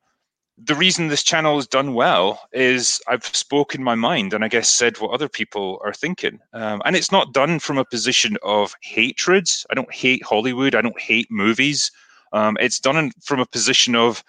the 0.64 0.76
reason 0.76 1.08
this 1.08 1.24
channel 1.24 1.56
has 1.56 1.68
done 1.68 1.94
well 1.94 2.48
is 2.52 3.02
I've 3.08 3.26
spoken 3.26 3.84
my 3.84 3.96
mind 3.96 4.34
and 4.34 4.44
I 4.44 4.48
guess 4.48 4.70
said 4.70 5.00
what 5.00 5.12
other 5.12 5.30
people 5.30 5.80
are 5.84 5.94
thinking. 5.94 6.40
Um, 6.54 6.82
and 6.86 6.96
it's 6.96 7.12
not 7.12 7.34
done 7.34 7.60
from 7.60 7.78
a 7.78 7.86
position 7.86 8.38
of 8.44 8.76
hatred. 8.82 9.48
I 9.70 9.74
don't 9.74 9.94
hate 9.94 10.24
Hollywood. 10.24 10.76
I 10.76 10.82
don't 10.82 11.00
hate 11.00 11.32
movies. 11.32 11.92
Um, 12.34 12.58
it's 12.60 12.80
done 12.80 12.98
in, 12.98 13.12
from 13.22 13.40
a 13.40 13.46
position 13.46 13.96
of 13.96 14.24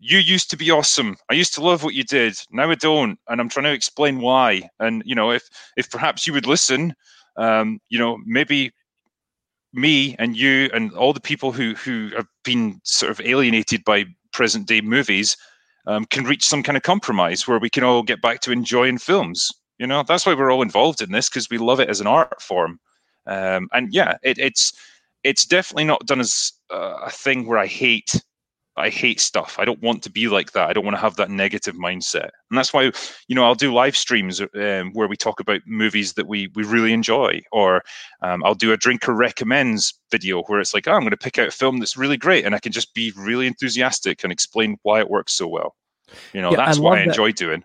you 0.00 0.18
used 0.18 0.50
to 0.50 0.56
be 0.56 0.70
awesome. 0.70 1.16
I 1.30 1.34
used 1.34 1.54
to 1.54 1.62
love 1.62 1.84
what 1.84 1.94
you 1.94 2.02
did. 2.02 2.36
Now 2.50 2.70
I 2.70 2.74
don't, 2.74 3.18
and 3.28 3.40
I'm 3.40 3.48
trying 3.48 3.64
to 3.64 3.72
explain 3.72 4.20
why. 4.20 4.68
And 4.80 5.02
you 5.06 5.14
know, 5.14 5.30
if 5.30 5.48
if 5.76 5.88
perhaps 5.90 6.26
you 6.26 6.32
would 6.32 6.46
listen, 6.46 6.94
um, 7.36 7.78
you 7.88 7.98
know, 7.98 8.18
maybe 8.26 8.72
me 9.72 10.16
and 10.18 10.36
you 10.36 10.70
and 10.74 10.92
all 10.94 11.12
the 11.12 11.20
people 11.20 11.52
who 11.52 11.74
who 11.74 12.10
have 12.16 12.26
been 12.42 12.80
sort 12.82 13.12
of 13.12 13.20
alienated 13.20 13.84
by 13.84 14.06
present 14.32 14.66
day 14.66 14.80
movies 14.80 15.36
um, 15.86 16.04
can 16.06 16.24
reach 16.24 16.46
some 16.46 16.62
kind 16.62 16.76
of 16.76 16.82
compromise 16.82 17.46
where 17.46 17.58
we 17.58 17.70
can 17.70 17.84
all 17.84 18.02
get 18.02 18.22
back 18.22 18.40
to 18.40 18.52
enjoying 18.52 18.98
films. 18.98 19.50
You 19.78 19.86
know, 19.86 20.02
that's 20.02 20.26
why 20.26 20.34
we're 20.34 20.52
all 20.52 20.62
involved 20.62 21.00
in 21.00 21.12
this 21.12 21.28
because 21.28 21.50
we 21.50 21.58
love 21.58 21.80
it 21.80 21.88
as 21.88 22.00
an 22.00 22.06
art 22.06 22.40
form. 22.40 22.78
Um, 23.26 23.68
and 23.72 23.92
yeah, 23.92 24.16
it, 24.22 24.38
it's 24.38 24.72
it's 25.24 25.44
definitely 25.44 25.84
not 25.84 26.06
done 26.06 26.20
as 26.20 26.52
uh, 26.72 26.98
a 27.04 27.10
thing 27.10 27.46
where 27.46 27.58
I 27.58 27.66
hate 27.66 28.22
I 28.76 28.88
hate 28.88 29.20
stuff. 29.20 29.56
I 29.58 29.64
don't 29.66 29.82
want 29.82 30.02
to 30.04 30.10
be 30.10 30.28
like 30.28 30.52
that. 30.52 30.68
I 30.68 30.72
don't 30.72 30.84
want 30.84 30.96
to 30.96 31.00
have 31.00 31.16
that 31.16 31.30
negative 31.30 31.74
mindset. 31.74 32.30
And 32.50 32.56
that's 32.58 32.72
why, 32.72 32.90
you 33.28 33.34
know, 33.34 33.44
I'll 33.44 33.54
do 33.54 33.72
live 33.72 33.96
streams 33.96 34.40
um, 34.40 34.92
where 34.94 35.08
we 35.08 35.16
talk 35.16 35.40
about 35.40 35.60
movies 35.66 36.14
that 36.14 36.26
we 36.26 36.48
we 36.54 36.64
really 36.64 36.92
enjoy, 36.92 37.42
or 37.52 37.82
um, 38.22 38.42
I'll 38.44 38.54
do 38.54 38.72
a 38.72 38.76
drinker 38.76 39.12
recommends 39.12 39.94
video 40.10 40.42
where 40.44 40.60
it's 40.60 40.72
like, 40.74 40.88
oh, 40.88 40.92
I'm 40.92 41.00
going 41.00 41.10
to 41.10 41.16
pick 41.16 41.38
out 41.38 41.48
a 41.48 41.52
film 41.52 41.78
that's 41.78 41.96
really 41.96 42.16
great, 42.16 42.44
and 42.46 42.54
I 42.54 42.58
can 42.58 42.72
just 42.72 42.94
be 42.94 43.12
really 43.16 43.46
enthusiastic 43.46 44.24
and 44.24 44.32
explain 44.32 44.78
why 44.82 45.00
it 45.00 45.10
works 45.10 45.34
so 45.34 45.46
well. 45.48 45.74
You 46.32 46.40
know, 46.40 46.52
Yeah, 46.52 46.60
I 46.66 46.66
that's 46.66 46.78
what 46.78 46.92
love 46.92 46.98
I 46.98 47.04
that. 47.04 47.08
enjoy 47.08 47.32
doing. 47.32 47.64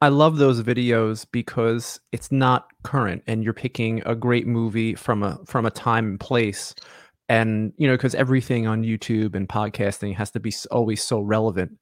I 0.00 0.08
love 0.08 0.36
those 0.36 0.62
videos 0.62 1.26
because 1.32 1.98
it's 2.12 2.30
not 2.30 2.68
current 2.82 3.22
and 3.26 3.42
you're 3.42 3.54
picking 3.54 4.02
a 4.04 4.14
great 4.14 4.46
movie 4.46 4.94
from 4.94 5.22
a 5.22 5.38
from 5.46 5.64
a 5.64 5.70
time 5.70 6.06
and 6.06 6.20
place 6.20 6.74
and 7.28 7.72
you 7.76 7.86
know 7.86 7.94
because 7.94 8.14
everything 8.14 8.66
on 8.66 8.82
YouTube 8.82 9.34
and 9.34 9.48
podcasting 9.48 10.14
has 10.14 10.30
to 10.32 10.40
be 10.40 10.52
always 10.70 11.02
so 11.02 11.20
relevant. 11.20 11.72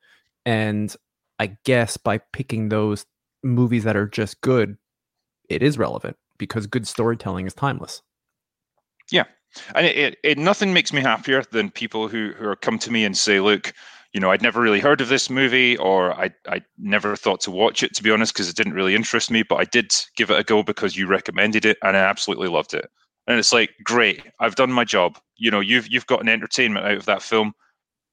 And 0.47 0.95
I 1.39 1.57
guess 1.65 1.97
by 1.97 2.19
picking 2.33 2.69
those 2.69 3.07
movies 3.43 3.85
that 3.85 3.97
are 3.97 4.07
just 4.07 4.41
good 4.41 4.77
it 5.49 5.63
is 5.63 5.79
relevant 5.79 6.17
because 6.39 6.67
good 6.67 6.87
storytelling 6.87 7.47
is 7.47 7.55
timeless. 7.55 8.03
Yeah. 9.11 9.25
And 9.75 9.87
it, 9.87 9.97
it, 9.97 10.19
it 10.25 10.39
nothing 10.39 10.73
makes 10.73 10.93
me 10.93 11.01
happier 11.01 11.43
than 11.53 11.71
people 11.71 12.09
who 12.09 12.33
who 12.37 12.49
are 12.49 12.57
come 12.57 12.79
to 12.81 12.91
me 12.91 13.05
and 13.05 13.17
say 13.17 13.39
look 13.39 13.73
you 14.13 14.21
know 14.21 14.33
i'd 14.33 14.43
never 14.43 14.61
really 14.61 14.81
heard 14.81 15.01
of 15.01 15.09
this 15.09 15.31
movie 15.31 15.77
or 15.77 16.13
i 16.15 16.29
i 16.49 16.61
never 16.77 17.15
thought 17.15 17.41
to 17.43 17.53
watch 17.53 17.85
it 17.85 17.95
to 17.95 18.03
be 18.03 18.11
honest 18.11 18.33
because 18.33 18.49
it 18.49 18.57
didn't 18.57 18.73
really 18.73 18.97
interest 18.97 19.31
me 19.31 19.45
but 19.45 19.57
i 19.57 19.65
did 19.65 19.93
give 20.17 20.29
it 20.29 20.39
a 20.39 20.43
go 20.43 20.65
because 20.65 20.97
you 20.97 21.07
recommended 21.07 21.65
it 21.65 21.79
and 21.83 21.97
i 21.97 22.01
absolutely 22.01 22.49
loved 22.49 22.75
it 22.75 22.91
and 23.27 23.39
it's 23.39 23.53
like 23.53 23.71
great 23.85 24.23
i've 24.41 24.57
done 24.57 24.73
my 24.73 24.85
job. 24.85 25.19
You 25.37 25.51
know 25.51 25.61
you've 25.61 25.89
you've 25.89 26.07
got 26.07 26.21
an 26.21 26.29
entertainment 26.29 26.87
out 26.87 26.97
of 26.97 27.07
that 27.07 27.23
film 27.23 27.55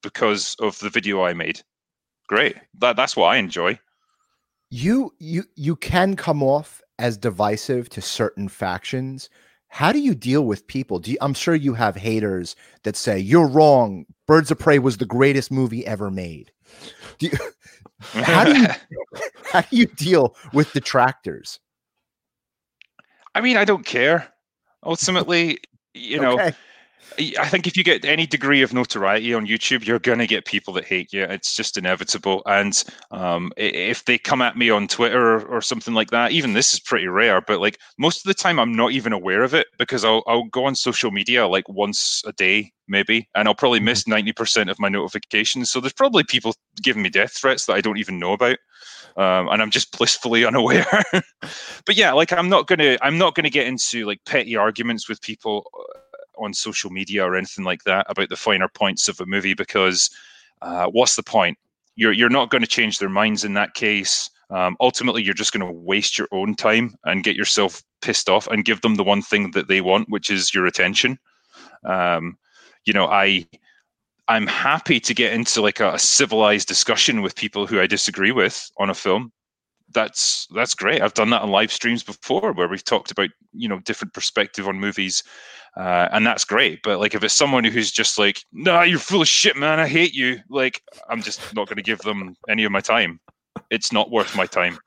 because 0.02 0.56
of 0.60 0.78
the 0.80 0.90
video 0.90 1.24
i 1.24 1.34
made. 1.34 1.62
Great. 2.28 2.56
That 2.80 2.96
that's 2.96 3.16
what 3.16 3.28
i 3.28 3.38
enjoy. 3.38 3.80
You 4.70 5.14
you 5.20 5.44
you 5.56 5.76
can 5.76 6.16
come 6.16 6.42
off 6.42 6.82
as 7.00 7.18
divisive 7.18 7.90
to 7.90 8.02
certain 8.02 8.48
factions. 8.48 9.30
How 9.68 9.92
do 9.92 10.00
you 10.00 10.14
deal 10.14 10.46
with 10.46 10.68
people? 10.68 11.00
Do 11.00 11.12
you, 11.12 11.18
i'm 11.22 11.34
sure 11.34 11.56
you 11.56 11.74
have 11.74 11.96
haters 11.96 12.56
that 12.84 12.96
say 12.96 13.20
you're 13.20 13.48
wrong. 13.48 14.06
Birds 14.28 14.52
of 14.52 14.60
prey 14.60 14.80
was 14.80 14.98
the 14.98 15.06
greatest 15.06 15.52
movie 15.52 15.86
ever 15.86 16.10
made. 16.10 16.52
Do 17.20 17.28
you, 17.28 17.38
how 18.24 18.46
do 18.46 18.60
you 18.60 18.68
how 19.52 19.62
do 19.62 19.76
you 19.76 19.86
deal 19.88 20.36
with 20.54 20.74
detractors? 20.74 21.60
I 23.36 23.42
mean 23.42 23.58
i 23.58 23.66
don't 23.66 23.86
care 23.86 24.32
ultimately 24.84 25.60
you 25.94 26.20
know 26.20 26.34
okay 26.34 26.54
I 27.18 27.34
I 27.40 27.48
think 27.48 27.68
if 27.68 27.76
you 27.76 27.84
get 27.84 28.06
any 28.06 28.26
degree 28.26 28.62
of 28.62 28.74
notoriety 28.74 29.34
on 29.34 29.48
YouTube, 29.48 29.86
you're 29.86 30.00
going 30.00 30.20
to 30.20 30.28
get 30.28 30.46
people 30.46 30.74
that 30.76 30.86
hate 30.86 31.12
you. 31.12 31.24
It's 31.24 31.56
just 31.56 31.78
inevitable. 31.78 32.42
And 32.46 32.82
um, 33.12 33.52
if 33.58 34.06
they 34.06 34.18
come 34.18 34.42
at 34.42 34.58
me 34.58 34.70
on 34.70 34.88
Twitter 34.88 35.36
or, 35.36 35.46
or 35.46 35.62
something 35.62 35.94
like 35.94 36.12
that, 36.12 36.32
even 36.32 36.54
this 36.54 36.74
is 36.74 36.80
pretty 36.80 37.08
rare, 37.08 37.42
but 37.42 37.60
like 37.60 37.78
most 37.98 38.26
of 38.26 38.28
the 38.28 38.34
time, 38.34 38.60
I'm 38.60 38.74
not 38.74 38.92
even 38.92 39.14
aware 39.14 39.44
of 39.44 39.54
it 39.54 39.68
because 39.78 40.06
I'll, 40.06 40.24
I'll 40.28 40.46
go 40.46 40.66
on 40.66 40.76
social 40.76 41.12
media 41.12 41.48
like 41.48 41.68
once 41.68 42.22
a 42.26 42.32
day, 42.34 42.72
maybe, 42.88 43.28
and 43.36 43.48
I'll 43.48 43.56
probably 43.56 43.80
miss 43.80 44.06
90% 44.06 44.70
of 44.70 44.80
my 44.80 44.90
notifications. 44.90 45.70
So 45.70 45.80
there's 45.80 45.94
probably 45.94 46.24
people 46.24 46.54
giving 46.82 47.02
me 47.04 47.10
death 47.10 47.34
threats 47.34 47.66
that 47.66 47.74
I 47.74 47.82
don't 47.82 47.98
even 47.98 48.20
know 48.20 48.34
about. 48.34 48.58
Um, 49.18 49.50
and 49.50 49.62
I'm 49.62 49.72
just 49.72 49.98
blissfully 49.98 50.46
unaware. 50.52 51.04
but 51.12 51.96
yeah, 51.96 52.14
like 52.14 52.32
I'm 52.32 52.50
not 52.50 52.68
gonna, 52.68 52.98
I'm 53.02 53.18
not 53.18 53.36
gonna 53.36 53.50
get 53.50 53.68
into 53.68 54.06
like 54.06 54.20
petty 54.26 54.56
arguments 54.56 55.10
with 55.10 55.22
people 55.22 55.70
uh, 55.78 56.00
on 56.42 56.54
social 56.54 56.90
media 56.90 57.24
or 57.24 57.36
anything 57.36 57.66
like 57.66 57.84
that 57.84 58.06
about 58.10 58.30
the 58.30 58.36
finer 58.36 58.68
points 58.68 59.08
of 59.08 59.20
a 59.20 59.26
movie 59.26 59.54
because 59.54 60.10
uh, 60.62 60.88
what's 60.88 61.16
the 61.16 61.24
point? 61.24 61.58
You're 61.96 62.14
you're 62.14 62.30
not 62.30 62.50
going 62.50 62.62
to 62.62 62.68
change 62.68 63.00
their 63.00 63.10
minds 63.10 63.44
in 63.44 63.54
that 63.56 63.74
case. 63.74 64.30
Um, 64.50 64.76
ultimately, 64.80 65.24
you're 65.24 65.34
just 65.34 65.54
going 65.54 65.66
to 65.66 65.72
waste 65.72 66.18
your 66.18 66.28
own 66.32 66.56
time 66.56 66.96
and 67.06 67.24
get 67.24 67.36
yourself 67.36 67.82
pissed 68.02 68.30
off 68.30 68.48
and 68.48 68.66
give 68.66 68.82
them 68.82 68.96
the 68.96 69.04
one 69.04 69.22
thing 69.22 69.52
that 69.52 69.68
they 69.68 69.82
want, 69.82 70.10
which 70.10 70.30
is 70.30 70.54
your 70.54 70.66
attention. 70.66 71.18
Um, 71.86 72.38
you 72.86 72.94
know, 72.94 73.08
I 73.08 73.46
I'm 74.28 74.48
happy 74.48 75.00
to 75.00 75.14
get 75.14 75.34
into 75.34 75.62
like 75.62 75.80
a, 75.80 75.94
a 75.94 76.00
civilized 76.00 76.68
discussion 76.68 77.22
with 77.22 77.36
people 77.36 77.68
who 77.68 77.80
I 77.80 77.88
disagree 77.88 78.32
with 78.32 78.70
on 78.78 78.90
a 78.90 78.94
film. 78.94 79.32
That's 79.94 80.48
that's 80.54 80.74
great. 80.76 81.02
I've 81.02 81.14
done 81.14 81.30
that 81.32 81.42
on 81.42 81.50
live 81.50 81.72
streams 81.72 82.04
before 82.04 82.54
where 82.54 82.68
we've 82.68 82.84
talked 82.84 83.12
about 83.12 83.30
you 83.54 83.68
know 83.68 83.80
different 83.80 84.14
perspective 84.14 84.68
on 84.68 84.80
movies 84.80 85.24
uh, 85.78 86.10
and 86.12 86.26
that's 86.26 86.44
great. 86.44 86.82
But 86.84 87.00
like, 87.00 87.16
if 87.16 87.24
it's 87.24 87.34
someone 87.34 87.64
who's 87.64 87.92
just 87.92 88.18
like, 88.18 88.44
"Nah, 88.52 88.82
you're 88.82 89.00
full 89.00 89.22
of 89.22 89.28
shit, 89.28 89.56
man. 89.56 89.80
I 89.80 89.88
hate 89.88 90.14
you," 90.14 90.40
like, 90.50 90.82
I'm 91.10 91.22
just 91.22 91.40
not 91.56 91.68
going 91.68 91.78
to 91.78 91.84
give 91.84 92.00
them 92.00 92.36
any 92.50 92.64
of 92.66 92.72
my 92.72 92.82
time. 92.82 93.20
It's 93.70 93.94
not 93.94 94.12
worth 94.12 94.36
my 94.36 94.46
time. 94.46 94.78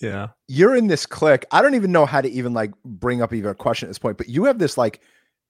Yeah. 0.00 0.28
You're 0.48 0.76
in 0.76 0.86
this 0.88 1.06
click. 1.06 1.46
I 1.52 1.62
don't 1.62 1.74
even 1.74 1.92
know 1.92 2.06
how 2.06 2.20
to 2.20 2.28
even 2.28 2.52
like 2.52 2.72
bring 2.84 3.22
up 3.22 3.32
even 3.32 3.50
a 3.50 3.54
question 3.54 3.86
at 3.86 3.90
this 3.90 3.98
point, 3.98 4.18
but 4.18 4.28
you 4.28 4.44
have 4.44 4.58
this 4.58 4.76
like 4.76 5.00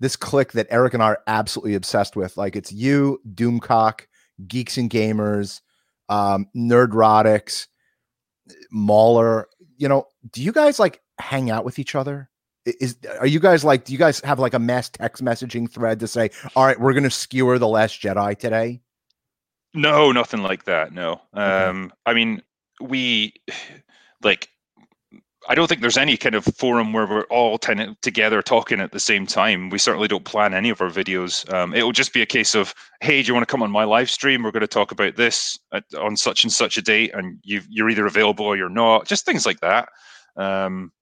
this 0.00 0.16
click 0.16 0.52
that 0.52 0.66
Eric 0.70 0.94
and 0.94 1.02
I 1.02 1.06
are 1.06 1.22
absolutely 1.26 1.74
obsessed 1.74 2.16
with. 2.16 2.36
Like 2.36 2.56
it's 2.56 2.72
you, 2.72 3.20
Doomcock, 3.34 4.02
Geeks 4.46 4.76
and 4.76 4.90
Gamers, 4.90 5.60
um, 6.08 6.46
Nerdrotics, 6.56 7.66
Mauler. 8.70 9.48
You 9.76 9.88
know, 9.88 10.06
do 10.32 10.42
you 10.42 10.52
guys 10.52 10.78
like 10.78 11.02
hang 11.18 11.50
out 11.50 11.64
with 11.64 11.78
each 11.78 11.94
other? 11.94 12.30
Is 12.64 12.96
are 13.20 13.26
you 13.26 13.38
guys 13.38 13.64
like? 13.64 13.84
Do 13.84 13.92
you 13.92 13.98
guys 13.98 14.20
have 14.20 14.38
like 14.38 14.54
a 14.54 14.58
mass 14.58 14.88
text 14.88 15.24
messaging 15.24 15.70
thread 15.70 16.00
to 16.00 16.08
say, 16.08 16.30
"All 16.56 16.64
right, 16.64 16.78
we're 16.78 16.94
going 16.94 17.04
to 17.04 17.10
skewer 17.10 17.58
the 17.58 17.68
Last 17.68 18.00
Jedi 18.02 18.36
today"? 18.38 18.80
No, 19.72 20.10
nothing 20.10 20.42
like 20.42 20.64
that. 20.64 20.92
No. 20.92 21.20
Okay. 21.34 21.42
Um, 21.42 21.92
I 22.04 22.14
mean, 22.14 22.42
we 22.80 23.34
like. 24.22 24.48
I 25.48 25.54
don't 25.54 25.68
think 25.68 25.80
there's 25.80 25.96
any 25.96 26.16
kind 26.16 26.34
of 26.34 26.44
forum 26.44 26.92
where 26.92 27.06
we're 27.06 27.24
all 27.24 27.54
of 27.54 28.00
together 28.00 28.42
talking 28.42 28.80
at 28.80 28.92
the 28.92 29.00
same 29.00 29.26
time. 29.26 29.70
We 29.70 29.78
certainly 29.78 30.08
don't 30.08 30.24
plan 30.24 30.54
any 30.54 30.70
of 30.70 30.80
our 30.80 30.90
videos. 30.90 31.52
Um, 31.52 31.72
it 31.72 31.82
will 31.82 31.92
just 31.92 32.12
be 32.12 32.22
a 32.22 32.26
case 32.26 32.54
of, 32.54 32.74
hey, 33.00 33.22
do 33.22 33.28
you 33.28 33.34
want 33.34 33.46
to 33.46 33.50
come 33.50 33.62
on 33.62 33.70
my 33.70 33.84
live 33.84 34.10
stream? 34.10 34.42
We're 34.42 34.50
going 34.50 34.62
to 34.62 34.66
talk 34.66 34.92
about 34.92 35.16
this 35.16 35.58
at, 35.72 35.84
on 35.94 36.16
such 36.16 36.42
and 36.42 36.52
such 36.52 36.76
a 36.76 36.82
date, 36.82 37.12
and 37.14 37.38
you 37.42 37.62
you're 37.68 37.90
either 37.90 38.06
available 38.06 38.44
or 38.44 38.56
you're 38.56 38.68
not. 38.68 39.06
Just 39.06 39.24
things 39.24 39.46
like 39.46 39.60
that. 39.60 39.88
Um, 40.36 40.92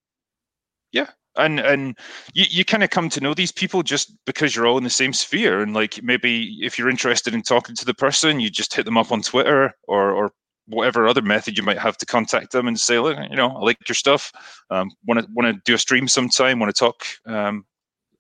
yeah, 0.93 1.09
and 1.37 1.61
and 1.61 1.99
you, 2.35 2.45
you 2.49 2.65
kind 2.65 2.83
of 2.83 2.91
come 2.91 3.09
to 3.11 3.21
know 3.21 3.35
these 3.35 3.53
people 3.53 3.83
just 3.83 4.15
because 4.25 4.55
you're 4.55 4.67
all 4.67 4.79
in 4.79 4.85
the 4.85 4.91
same 4.91 5.13
sphere 5.13 5.63
and 5.63 5.75
like 5.75 6.03
maybe 6.03 6.59
if 6.63 6.79
you're 6.79 6.91
interested 6.91 7.35
in 7.35 7.43
talking 7.43 7.75
to 7.75 7.85
the 7.85 7.95
person 7.95 8.41
you 8.41 8.51
just 8.51 8.75
hit 8.75 8.85
them 8.85 8.97
up 8.97 9.11
on 9.11 9.23
twitter 9.23 9.73
or 9.89 10.13
or 10.13 10.33
whatever 10.67 11.07
other 11.07 11.23
method 11.23 11.57
you 11.59 11.63
might 11.63 11.79
have 11.79 11.97
to 11.99 12.07
contact 12.07 12.53
them 12.53 12.67
and 12.67 12.81
say 12.81 12.99
look 12.99 13.19
you 13.31 13.37
know 13.37 13.51
i 13.51 13.61
like 13.61 13.79
your 13.89 13.95
stuff. 13.95 14.33
Um 14.71 14.91
want 15.07 15.21
to 15.21 15.27
want 15.35 15.55
to 15.55 15.61
do 15.65 15.75
a 15.75 15.79
stream 15.79 16.09
sometime 16.09 16.59
want 16.59 16.75
to 16.75 16.79
talk 16.79 17.05
um 17.27 17.65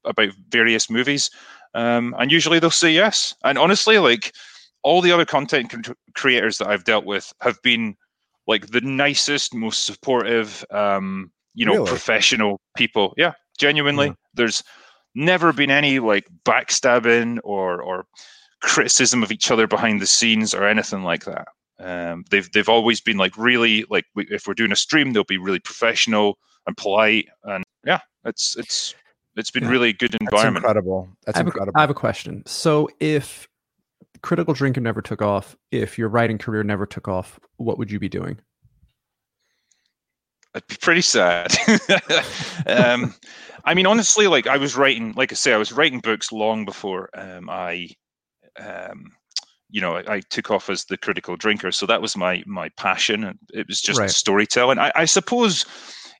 about 0.04 0.28
various 0.50 0.90
movies. 0.90 1.30
Um 1.74 2.14
and 2.18 2.30
usually 2.30 2.58
they'll 2.58 2.70
say 2.70 2.90
yes. 2.92 3.34
And 3.44 3.56
honestly 3.58 3.98
like 3.98 4.34
all 4.82 5.00
the 5.00 5.12
other 5.12 5.24
content 5.24 5.70
con- 5.70 5.96
creators 6.14 6.58
that 6.58 6.68
i've 6.68 6.84
dealt 6.84 7.06
with 7.06 7.32
have 7.40 7.60
been 7.62 7.96
like 8.46 8.66
the 8.66 8.82
nicest 8.82 9.54
most 9.54 9.84
supportive 9.86 10.64
um 10.70 11.30
you 11.54 11.64
know 11.64 11.74
Really? 11.76 11.86
professional 11.88 12.60
people. 12.76 13.14
Yeah 13.16 13.32
genuinely. 13.58 14.08
Yeah. 14.08 14.12
there's 14.34 14.62
never 15.14 15.52
been 15.52 15.70
any 15.70 15.98
like 16.00 16.26
backstabbing 16.44 17.38
or 17.44 17.80
or 17.80 18.04
criticism 18.60 19.22
of 19.22 19.30
each 19.32 19.50
other 19.50 19.66
behind 19.66 20.00
the 20.00 20.06
scenes 20.06 20.52
or 20.54 20.64
anything 20.64 21.02
like 21.04 21.24
that 21.24 21.46
um 21.80 22.24
they've 22.30 22.50
they've 22.52 22.68
always 22.68 23.00
been 23.00 23.16
like 23.16 23.36
really 23.36 23.84
like 23.90 24.04
we, 24.14 24.26
if 24.30 24.46
we're 24.46 24.54
doing 24.54 24.72
a 24.72 24.76
stream 24.76 25.12
they'll 25.12 25.24
be 25.24 25.38
really 25.38 25.58
professional 25.58 26.38
and 26.66 26.76
polite 26.76 27.28
and 27.44 27.64
yeah 27.84 28.00
it's 28.24 28.56
it's 28.56 28.94
it's 29.36 29.50
been 29.50 29.64
Yeah. 29.64 29.70
really 29.70 29.92
good 29.92 30.12
That's 30.12 30.22
environment 30.22 30.64
incredible. 30.64 31.08
That's 31.26 31.36
I 31.36 31.40
have, 31.40 31.46
a, 31.46 31.50
incredible. 31.50 31.76
I 31.76 31.80
have 31.80 31.90
a 31.90 31.94
question. 31.94 32.42
So, 32.46 32.88
if 33.00 33.48
Critical 34.22 34.54
Drinker 34.54 34.80
never 34.80 35.02
took 35.02 35.20
off, 35.22 35.56
if 35.72 35.98
your 35.98 36.08
writing 36.08 36.38
career 36.38 36.62
never 36.62 36.86
took 36.86 37.08
off, 37.08 37.40
what 37.56 37.76
would 37.78 37.90
you 37.90 37.98
be 37.98 38.08
doing? 38.08 38.38
I'd 40.54 40.66
be 40.68 40.76
pretty 40.76 41.00
sad. 41.00 41.52
um, 42.68 43.12
I 43.64 43.74
mean, 43.74 43.86
honestly, 43.86 44.28
like 44.28 44.46
I 44.46 44.56
was 44.56 44.76
writing, 44.76 45.12
like 45.16 45.32
I 45.32 45.34
say, 45.34 45.52
I 45.52 45.56
was 45.56 45.72
writing 45.72 45.98
books 45.98 46.30
long 46.30 46.64
before 46.64 47.10
um, 47.18 47.50
I, 47.50 47.88
um, 48.60 49.10
you 49.74 49.80
know, 49.80 49.96
I, 49.96 50.14
I 50.14 50.20
took 50.20 50.52
off 50.52 50.70
as 50.70 50.84
the 50.84 50.96
critical 50.96 51.36
drinker. 51.36 51.72
So 51.72 51.84
that 51.86 52.00
was 52.00 52.16
my 52.16 52.44
my 52.46 52.68
passion, 52.76 53.24
and 53.24 53.38
it 53.52 53.66
was 53.66 53.80
just 53.80 53.98
Right. 53.98 54.08
storytelling. 54.08 54.78
I, 54.78 54.92
I 54.94 55.04
suppose, 55.04 55.66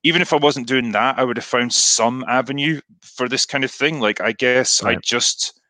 even 0.02 0.20
if 0.20 0.32
I 0.32 0.36
wasn't 0.36 0.66
doing 0.66 0.90
that, 0.90 1.20
I 1.20 1.22
would 1.22 1.36
have 1.36 1.44
found 1.44 1.72
some 1.72 2.24
avenue 2.26 2.80
for 3.00 3.28
this 3.28 3.46
kind 3.46 3.62
of 3.62 3.70
thing. 3.70 4.00
Like 4.00 4.20
I 4.20 4.32
guess 4.32 4.82
I 4.82 4.96
just 4.96 5.60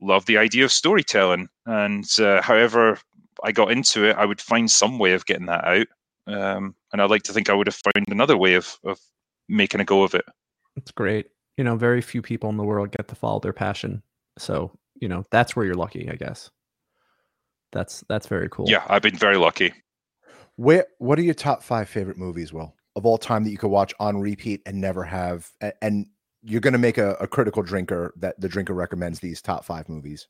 love 0.00 0.26
the 0.26 0.38
idea 0.38 0.64
of 0.64 0.70
storytelling, 0.70 1.48
and 1.66 2.04
uh, 2.20 2.40
however 2.40 3.00
I 3.42 3.50
got 3.50 3.72
into 3.72 4.04
it, 4.08 4.16
I 4.16 4.26
would 4.26 4.40
find 4.40 4.70
some 4.70 5.00
way 5.00 5.12
of 5.12 5.26
getting 5.26 5.46
that 5.46 5.64
out. 5.64 5.88
Um, 6.28 6.76
and 6.92 7.02
I'd 7.02 7.10
like 7.10 7.24
to 7.24 7.32
think 7.32 7.50
I 7.50 7.54
would 7.54 7.66
have 7.66 7.74
found 7.74 8.06
another 8.08 8.36
way 8.36 8.54
of, 8.54 8.78
of 8.84 9.00
making 9.48 9.80
a 9.80 9.84
go 9.84 10.04
of 10.04 10.14
it. 10.14 10.24
It's 10.76 10.92
great. 10.92 11.26
You 11.58 11.64
know, 11.64 11.76
very 11.76 12.00
few 12.00 12.22
people 12.22 12.48
in 12.48 12.56
the 12.56 12.64
world 12.64 12.92
get 12.92 13.08
to 13.08 13.14
follow 13.14 13.40
their 13.40 13.52
passion. 13.52 14.02
So, 14.38 14.70
you 14.94 15.08
know, 15.08 15.24
that's 15.30 15.54
where 15.54 15.66
you're 15.66 15.74
lucky, 15.74 16.08
I 16.08 16.14
guess. 16.14 16.50
That's 17.74 18.02
that's 18.08 18.26
very 18.26 18.48
cool. 18.48 18.64
Yeah, 18.68 18.84
I've 18.88 19.02
been 19.02 19.16
very 19.18 19.36
lucky. 19.36 19.74
Where 20.56 20.86
what 20.98 21.18
are 21.18 21.22
your 21.22 21.34
top 21.34 21.62
five 21.62 21.88
favorite 21.88 22.16
movies, 22.16 22.52
Will, 22.52 22.74
of 22.96 23.04
all 23.04 23.18
time 23.18 23.44
that 23.44 23.50
you 23.50 23.58
could 23.58 23.68
watch 23.70 23.92
on 24.00 24.18
repeat 24.20 24.62
and 24.64 24.80
never 24.80 25.04
have? 25.04 25.50
a- 25.60 25.72
And 25.84 26.06
you're 26.42 26.60
going 26.60 26.72
to 26.74 26.78
make 26.78 26.96
a, 26.98 27.14
a 27.20 27.26
critical 27.26 27.62
drinker 27.62 28.14
that 28.18 28.40
the 28.40 28.48
drinker 28.48 28.72
recommends 28.74 29.18
these 29.20 29.42
top 29.42 29.64
five 29.64 29.88
movies. 29.88 30.28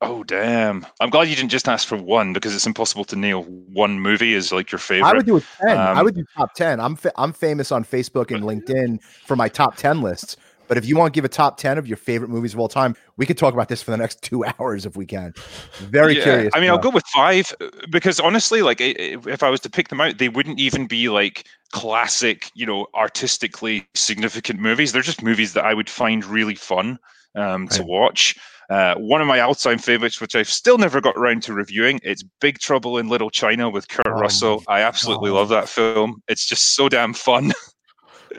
Oh 0.00 0.22
damn! 0.22 0.86
I'm 1.00 1.10
glad 1.10 1.26
you 1.28 1.34
didn't 1.34 1.50
just 1.50 1.68
ask 1.68 1.88
for 1.88 1.96
one 1.96 2.32
because 2.32 2.54
it's 2.54 2.66
impossible 2.66 3.04
to 3.06 3.16
nail 3.16 3.42
one 3.42 3.98
movie 3.98 4.34
as 4.34 4.52
like 4.52 4.70
your 4.70 4.78
favorite. 4.78 5.08
I 5.08 5.14
would 5.14 5.26
do 5.26 5.38
a 5.38 5.40
ten. 5.40 5.76
I 5.76 5.98
Um, 5.98 6.04
would 6.04 6.14
do 6.14 6.24
top 6.36 6.54
ten. 6.54 6.78
I'm 6.78 6.94
fa- 6.94 7.12
I'm 7.16 7.32
famous 7.32 7.72
on 7.72 7.82
Facebook 7.84 8.30
and 8.32 8.44
LinkedIn 8.44 9.02
for 9.02 9.34
my 9.34 9.48
top 9.48 9.74
ten 9.76 10.00
lists. 10.00 10.36
But 10.68 10.78
if 10.78 10.86
you 10.86 10.96
want 10.96 11.12
to 11.12 11.16
give 11.16 11.24
a 11.24 11.28
top 11.28 11.56
ten 11.56 11.78
of 11.78 11.88
your 11.88 11.96
favorite 11.96 12.28
movies 12.30 12.54
of 12.54 12.60
all 12.60 12.68
time, 12.68 12.94
we 13.16 13.26
could 13.26 13.38
talk 13.38 13.54
about 13.54 13.68
this 13.68 13.82
for 13.82 13.90
the 13.90 13.96
next 13.96 14.22
two 14.22 14.44
hours 14.44 14.86
if 14.86 14.96
we 14.96 15.06
can. 15.06 15.32
Very 15.78 16.16
Yeah, 16.16 16.22
curious. 16.22 16.52
I 16.54 16.60
mean, 16.60 16.70
I'll 16.70 16.78
go 16.78 16.90
with 16.90 17.06
five 17.06 17.52
uh, 17.60 17.68
because 17.90 18.20
honestly, 18.20 18.62
like 18.62 18.80
if 18.80 19.42
I 19.42 19.50
was 19.50 19.60
to 19.60 19.70
pick 19.70 19.88
them 19.88 20.00
out, 20.00 20.18
they 20.18 20.28
wouldn't 20.28 20.60
even 20.60 20.86
be 20.86 21.08
like 21.08 21.46
classic, 21.72 22.50
you 22.54 22.66
know, 22.66 22.86
artistically 22.94 23.86
significant 23.94 24.60
movies. 24.60 24.92
They're 24.92 25.02
just 25.02 25.22
movies 25.22 25.54
that 25.54 25.64
I 25.64 25.74
would 25.74 25.90
find 25.90 26.24
really 26.24 26.54
fun 26.54 26.98
um, 27.34 27.68
to 27.68 27.82
watch. 27.82 28.36
Uh, 28.70 28.94
one 28.96 29.22
of 29.22 29.26
my 29.26 29.40
all-time 29.40 29.78
favorites, 29.78 30.20
which 30.20 30.36
I've 30.36 30.48
still 30.48 30.76
never 30.76 31.00
got 31.00 31.16
around 31.16 31.42
to 31.44 31.54
reviewing, 31.54 32.00
it's 32.02 32.22
Big 32.40 32.58
Trouble 32.58 32.98
in 32.98 33.08
Little 33.08 33.30
China 33.30 33.70
with 33.70 33.88
Kurt 33.88 34.06
Oh 34.06 34.10
Russell. 34.10 34.62
I 34.68 34.82
absolutely 34.82 35.30
love 35.30 35.48
that 35.48 35.70
film. 35.70 36.22
It's 36.28 36.46
just 36.46 36.74
so 36.74 36.88
damn 36.88 37.14
fun. 37.14 37.52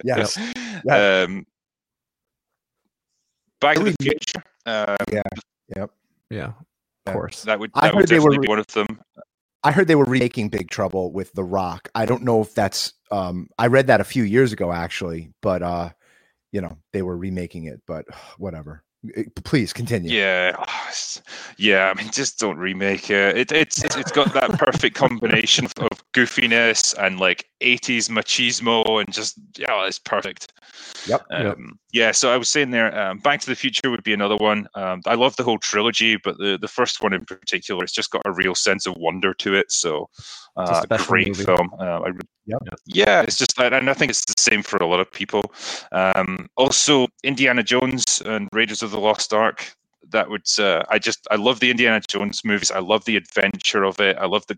Yes. 0.04 0.38
Yeah. 0.86 1.24
um, 1.28 1.46
Back 3.62 3.78
to 3.78 3.84
the 3.84 3.96
Future. 4.02 4.44
Uh, 4.66 4.96
Yeah, 5.12 5.22
Yep. 5.76 5.92
Yeah. 6.30 6.44
of 6.46 6.54
Yeah. 7.08 7.14
course. 7.14 7.44
that 7.44 7.60
would 7.60 7.72
I 7.74 7.88
that 7.88 7.96
would 7.96 8.02
heard 8.02 8.10
they 8.10 8.20
were 8.20 8.32
re- 8.32 8.38
be 8.40 8.48
one 8.48 8.60
of 8.60 8.68
them. 8.68 9.00
I 9.64 9.72
heard 9.72 9.88
they 9.88 9.96
were 9.96 10.06
remaking 10.06 10.48
Big 10.50 10.70
Trouble 10.70 11.12
with 11.12 11.34
The 11.34 11.44
Rock. 11.44 11.90
I 11.94 12.06
don't 12.06 12.24
know 12.24 12.42
if 12.42 12.54
that's 12.56 12.94
um 13.12 13.50
I 13.58 13.68
read 13.68 13.88
that 13.88 14.00
a 14.02 14.06
few 14.06 14.24
years 14.24 14.54
ago 14.54 14.72
actually, 14.72 15.34
but 15.42 15.62
uh 15.62 15.90
you 16.52 16.62
know, 16.62 16.78
they 16.94 17.02
were 17.04 17.18
remaking 17.18 17.66
it, 17.66 17.82
but 17.86 18.06
whatever. 18.38 18.84
Eh, 19.16 19.24
Please 19.44 19.74
continue. 19.74 20.12
Yeah, 20.12 20.56
ah, 20.60 20.92
yeah. 21.58 21.90
I 21.94 22.02
mean, 22.02 22.10
just 22.12 22.40
don't 22.40 22.58
remake 22.58 23.10
it. 23.10 23.38
it 23.38 23.52
it's 23.52 23.84
it's 23.84 23.98
it's 23.98 24.12
got 24.12 24.34
that 24.34 24.52
perfect 24.60 24.96
combination 24.96 25.66
of, 25.66 25.74
of 25.92 26.04
goofiness 26.14 26.96
and 26.98 27.20
like 27.20 27.49
'80s 27.62 28.10
machismo, 28.10 29.00
and 29.00 29.14
just 29.14 29.40
yeah, 29.58 29.86
it's 29.86 30.00
perfect. 30.00 30.54
Yep. 31.08 31.26
Yep. 31.32 31.58
Um, 31.58 31.80
yeah. 31.92 32.12
So 32.12 32.32
I 32.32 32.38
was 32.38 32.50
saying 32.50 32.72
there, 32.72 32.98
um, 32.98 33.20
Back 33.20 33.42
to 33.42 33.48
the 33.48 33.56
Future 33.56 33.90
would 33.90 34.04
be 34.04 34.14
another 34.14 34.38
one. 34.38 34.68
Um, 34.76 35.02
I 35.06 35.16
love 35.16 35.36
the 35.36 35.44
whole 35.44 35.60
trilogy, 35.60 36.18
but 36.18 36.38
the 36.38 36.58
the 36.60 36.68
first 36.68 37.02
one 37.02 37.14
in 37.14 37.26
particular, 37.26 37.84
it's 37.84 37.94
just 37.94 38.12
got 38.12 38.22
a 38.26 38.32
real 38.32 38.56
sense 38.56 38.86
of 38.86 38.96
wonder 38.98 39.34
to 39.36 39.56
it. 39.56 39.72
So, 39.72 40.10
a 40.58 40.62
uh, 40.62 40.98
great 40.98 41.28
movie. 41.28 41.44
film. 41.44 41.70
Uh, 41.80 42.02
I 42.02 42.12
Yep. 42.50 42.80
yeah, 42.88 43.22
it's 43.22 43.38
just 43.38 43.56
that, 43.58 43.74
and 43.74 43.90
I 43.90 43.94
think 43.94 44.10
it's 44.10 44.26
the 44.26 44.34
same 44.40 44.64
for 44.64 44.78
a 44.78 44.88
lot 44.88 45.00
of 45.00 45.12
people. 45.12 45.54
Um, 45.92 46.50
also, 46.58 47.08
Indiana 47.24 47.62
Jones 47.62 48.24
and 48.26 48.50
Raiders 48.52 48.82
of 48.82 48.90
the 48.90 49.00
Lost 49.00 49.34
Ark. 49.34 49.72
That 50.12 50.30
would 50.30 50.46
uh, 50.60 50.84
I 50.90 51.00
just 51.00 51.28
I 51.32 51.36
love 51.36 51.60
the 51.60 51.72
Indiana 51.72 52.02
Jones 52.08 52.44
movies. 52.44 52.72
I 52.72 52.80
love 52.80 53.06
the 53.06 53.16
adventure 53.16 53.84
of 53.84 54.00
it. 54.00 54.18
I 54.18 54.26
love 54.26 54.46
the 54.48 54.58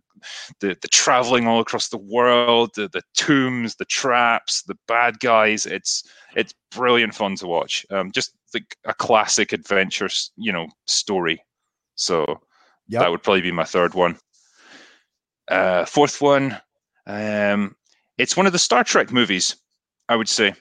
the, 0.59 0.77
the 0.81 0.87
traveling 0.87 1.47
all 1.47 1.59
across 1.59 1.89
the 1.89 1.97
world, 1.97 2.71
the, 2.75 2.87
the 2.87 3.01
tombs, 3.15 3.75
the 3.75 3.85
traps, 3.85 4.63
the 4.63 4.77
bad 4.87 5.19
guys. 5.19 5.65
It's 5.65 6.03
it's 6.35 6.53
brilliant 6.71 7.15
fun 7.15 7.35
to 7.37 7.47
watch. 7.47 7.85
Um, 7.89 8.11
just 8.11 8.33
like 8.53 8.75
a 8.85 8.93
classic 8.93 9.53
adventure, 9.53 10.09
you 10.35 10.51
know, 10.51 10.67
story. 10.87 11.43
So 11.95 12.41
Yep. 12.87 13.01
that 13.01 13.11
would 13.11 13.23
probably 13.23 13.41
be 13.41 13.51
my 13.53 13.63
third 13.63 13.93
one. 13.93 14.17
Uh, 15.47 15.85
fourth 15.85 16.21
one, 16.21 16.59
um, 17.07 17.73
it's 18.17 18.35
one 18.35 18.47
of 18.47 18.51
the 18.51 18.59
Star 18.59 18.83
Trek 18.83 19.11
movies. 19.11 19.55
I 20.09 20.15
would 20.17 20.27
say. 20.27 20.53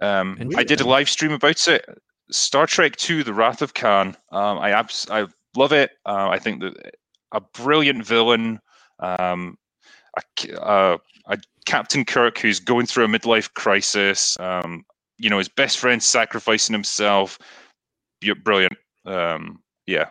Um, 0.00 0.50
I 0.56 0.64
did 0.64 0.80
a 0.80 0.88
live 0.88 1.10
stream 1.10 1.32
about 1.32 1.68
it. 1.68 1.84
Star 2.30 2.66
Trek 2.66 2.96
Two: 2.96 3.22
The 3.24 3.34
Wrath 3.34 3.62
of 3.62 3.74
Khan. 3.74 4.16
Um, 4.32 4.58
I 4.58 4.70
abs- 4.70 5.08
I 5.10 5.26
love 5.56 5.72
it. 5.72 5.92
Uh, 6.06 6.28
I 6.30 6.38
think 6.38 6.60
that 6.62 6.74
a 7.32 7.40
brilliant 7.40 8.04
villain. 8.04 8.60
Um, 8.98 9.56
a, 10.16 10.60
uh, 10.60 10.98
a 11.26 11.38
Captain 11.66 12.04
Kirk 12.04 12.38
who's 12.38 12.60
going 12.60 12.86
through 12.86 13.04
a 13.04 13.08
midlife 13.08 13.52
crisis. 13.54 14.36
Um, 14.40 14.84
you 15.18 15.30
know, 15.30 15.38
his 15.38 15.48
best 15.48 15.78
friend 15.78 16.02
sacrificing 16.02 16.72
himself. 16.72 17.38
You're 18.20 18.34
brilliant. 18.34 18.76
Um, 19.06 19.62
yeah, 19.86 20.06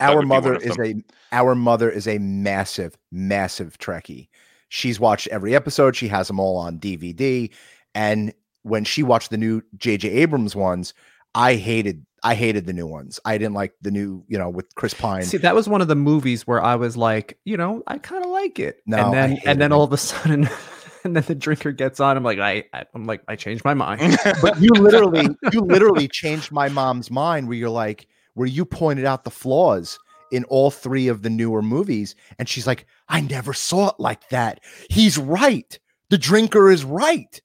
Our 0.00 0.16
would 0.16 0.28
be 0.28 0.28
one 0.28 0.28
mother 0.28 0.56
is 0.56 0.76
them. 0.76 1.04
a 1.32 1.36
our 1.36 1.54
mother 1.54 1.90
is 1.90 2.06
a 2.06 2.18
massive, 2.18 2.96
massive 3.10 3.78
Trekkie. 3.78 4.28
she's 4.68 4.98
watched 5.00 5.28
every 5.28 5.54
episode. 5.54 5.96
She 5.96 6.08
has 6.08 6.28
them 6.28 6.40
all 6.40 6.56
on 6.56 6.78
DVD. 6.78 7.50
And 7.94 8.32
when 8.62 8.84
she 8.84 9.02
watched 9.02 9.30
the 9.30 9.36
new 9.36 9.62
J.J. 9.76 10.08
Abrams 10.08 10.56
ones, 10.56 10.94
I 11.34 11.54
hated 11.56 12.04
I 12.22 12.34
hated 12.34 12.66
the 12.66 12.72
new 12.72 12.86
ones. 12.86 13.18
I 13.24 13.36
didn't 13.36 13.54
like 13.54 13.74
the 13.82 13.90
new, 13.90 14.24
you 14.28 14.38
know, 14.38 14.48
with 14.48 14.72
Chris 14.76 14.94
Pine. 14.94 15.24
See, 15.24 15.38
that 15.38 15.56
was 15.56 15.68
one 15.68 15.80
of 15.80 15.88
the 15.88 15.96
movies 15.96 16.46
where 16.46 16.62
I 16.62 16.76
was 16.76 16.96
like, 16.96 17.38
you 17.44 17.56
know, 17.56 17.82
I 17.88 17.98
kind 17.98 18.24
of 18.24 18.30
like 18.30 18.60
it. 18.60 18.80
No, 18.86 18.98
and 18.98 19.12
then 19.12 19.38
and 19.44 19.60
then 19.60 19.72
it. 19.72 19.74
all 19.74 19.82
of 19.82 19.92
a 19.92 19.96
sudden, 19.96 20.48
and 21.04 21.16
then 21.16 21.24
the 21.24 21.34
drinker 21.34 21.72
gets 21.72 21.98
on. 21.98 22.16
I'm 22.16 22.22
like, 22.22 22.38
I, 22.38 22.64
I 22.72 22.84
I'm 22.94 23.06
like, 23.06 23.22
I 23.26 23.34
changed 23.34 23.64
my 23.64 23.74
mind. 23.74 24.18
but 24.42 24.60
you 24.60 24.70
literally 24.70 25.28
you 25.52 25.60
literally 25.60 26.06
changed 26.06 26.52
my 26.52 26.68
mom's 26.68 27.10
mind 27.10 27.48
where 27.48 27.56
you're 27.56 27.70
like 27.70 28.06
where 28.34 28.46
you 28.46 28.64
pointed 28.64 29.04
out 29.04 29.24
the 29.24 29.30
flaws 29.30 29.98
in 30.30 30.44
all 30.44 30.70
three 30.70 31.08
of 31.08 31.22
the 31.22 31.28
newer 31.28 31.60
movies 31.60 32.16
and 32.38 32.48
she's 32.48 32.66
like 32.66 32.86
i 33.10 33.20
never 33.20 33.52
saw 33.52 33.90
it 33.90 33.94
like 33.98 34.26
that 34.30 34.60
he's 34.88 35.18
right 35.18 35.78
the 36.08 36.16
drinker 36.16 36.70
is 36.70 36.86
right 36.86 37.42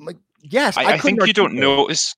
I'm 0.00 0.06
like 0.06 0.16
yes 0.42 0.76
I, 0.76 0.94
I, 0.94 0.98
think 0.98 1.20
couldn't 1.20 1.28
you 1.28 1.32
don't 1.32 1.56
it. 1.56 1.60
notice 1.60 2.16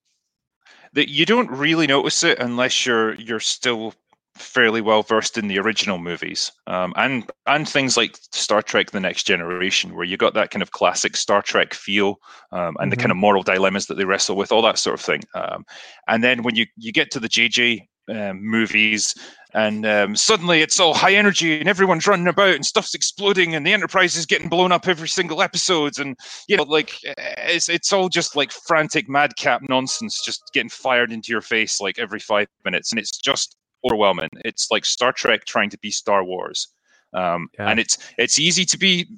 that 0.93 1.09
you 1.09 1.25
don't 1.25 1.51
really 1.51 1.87
notice 1.87 2.23
it 2.25 2.39
unless 2.39 2.85
you're 2.85 3.15
you're 3.15 3.41
still 3.41 3.95
fairly 4.37 4.81
well 4.81 5.03
versed 5.03 5.37
in 5.37 5.49
the 5.49 5.59
original 5.59 5.99
movies 5.99 6.51
um, 6.67 6.95
and 6.97 7.31
and 7.47 7.69
things 7.69 7.97
like 7.97 8.17
Star 8.33 8.63
Trek: 8.63 8.91
The 8.91 9.01
Next 9.01 9.25
Generation, 9.25 9.95
where 9.95 10.05
you 10.05 10.17
got 10.17 10.35
that 10.35 10.51
kind 10.51 10.63
of 10.63 10.71
classic 10.71 11.17
Star 11.17 11.43
Trek 11.43 11.75
feel 11.75 12.21
um, 12.53 12.77
and 12.81 12.91
the 12.91 12.97
kind 12.97 13.11
of 13.11 13.17
moral 13.17 13.43
dilemmas 13.43 13.87
that 13.87 13.97
they 13.97 14.05
wrestle 14.05 14.37
with, 14.37 14.53
all 14.53 14.63
that 14.63 14.79
sort 14.79 14.95
of 14.95 15.05
thing. 15.05 15.23
Um, 15.35 15.65
and 16.09 16.25
then 16.25 16.43
when 16.43 16.57
you 16.57 16.67
you 16.77 16.93
get 16.93 17.11
to 17.13 17.21
the 17.21 17.29
JJ 17.29 17.87
um, 18.09 18.45
movies. 18.45 19.15
And 19.53 19.85
um, 19.85 20.15
suddenly 20.15 20.63
it's 20.63 20.79
all 20.79 20.95
high 20.95 21.15
energy, 21.15 21.59
and 21.59 21.69
everyone's 21.69 22.07
running 22.07 22.29
about, 22.29 22.55
and 22.55 22.65
stuff's 22.65 22.95
exploding, 22.95 23.57
and 23.57 23.67
the 23.67 23.73
Enterprise 23.73 24.15
is 24.15 24.25
getting 24.25 24.49
blown 24.49 24.71
up 24.71 24.87
every 24.87 25.09
single 25.09 25.43
episodes, 25.43 25.99
and 25.99 26.17
you 26.47 26.57
know, 26.57 26.63
like 26.63 26.93
it's 27.03 27.69
it's 27.69 27.93
all 27.93 28.09
just 28.09 28.37
like 28.37 28.53
frantic 28.53 29.09
madcap 29.09 29.63
nonsense, 29.69 30.25
just 30.25 30.43
getting 30.53 30.69
fired 30.69 31.11
into 31.11 31.33
your 31.33 31.41
face 31.41 31.81
like 31.81 31.99
every 31.99 32.21
five 32.21 32.47
minutes, 32.65 32.93
and 32.93 33.01
it's 33.01 33.19
just 33.19 33.57
overwhelming. 33.85 34.29
It's 34.45 34.71
like 34.71 34.85
Star 34.85 35.11
Trek 35.13 35.47
trying 35.47 35.71
to 35.71 35.79
be 35.79 35.91
Star 35.91 36.23
Wars, 36.23 36.69
um, 37.13 37.49
Yeah. 37.59 37.71
and 37.71 37.81
it's 37.81 37.99
it's 38.19 38.39
easy 38.39 38.65
to 38.67 38.79
be 38.79 39.09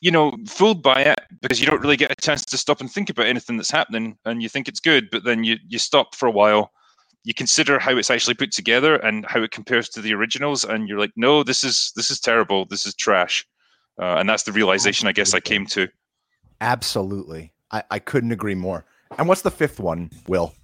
you 0.00 0.10
know 0.10 0.34
fooled 0.48 0.82
by 0.82 1.02
it 1.02 1.20
because 1.42 1.60
you 1.60 1.66
don't 1.66 1.82
really 1.82 1.98
get 1.98 2.10
a 2.10 2.16
chance 2.16 2.46
to 2.46 2.56
stop 2.56 2.80
and 2.80 2.90
think 2.90 3.10
about 3.10 3.26
anything 3.26 3.58
that's 3.58 3.70
happening, 3.70 4.16
and 4.24 4.42
you 4.42 4.48
think 4.48 4.68
it's 4.68 4.80
good, 4.80 5.10
but 5.12 5.24
then 5.24 5.44
you 5.44 5.58
you 5.68 5.78
stop 5.78 6.14
for 6.14 6.26
a 6.26 6.32
while. 6.32 6.72
You 7.24 7.34
consider 7.34 7.78
how 7.78 7.96
it's 7.96 8.10
actually 8.10 8.34
put 8.34 8.50
together 8.52 8.96
and 8.96 9.24
how 9.28 9.42
it 9.42 9.52
compares 9.52 9.88
to 9.90 10.00
the 10.00 10.12
originals, 10.14 10.64
and 10.64 10.88
you're 10.88 10.98
like, 10.98 11.12
no, 11.16 11.42
this 11.42 11.62
is 11.62 11.92
this 11.94 12.10
is 12.10 12.18
terrible. 12.20 12.64
This 12.66 12.84
is 12.86 12.94
trash, 12.94 13.46
uh, 14.00 14.16
and 14.16 14.28
that's 14.28 14.42
the 14.42 14.52
realization 14.52 15.08
I 15.08 15.12
guess 15.12 15.34
I 15.34 15.40
came 15.40 15.66
to. 15.66 15.88
absolutely 16.60 17.52
I, 17.70 17.82
I 17.90 17.98
couldn't 17.98 18.32
agree 18.32 18.54
more 18.54 18.84
and 19.18 19.28
what's 19.28 19.42
the 19.42 19.50
fifth 19.50 19.80
one 19.80 20.10
will 20.26 20.54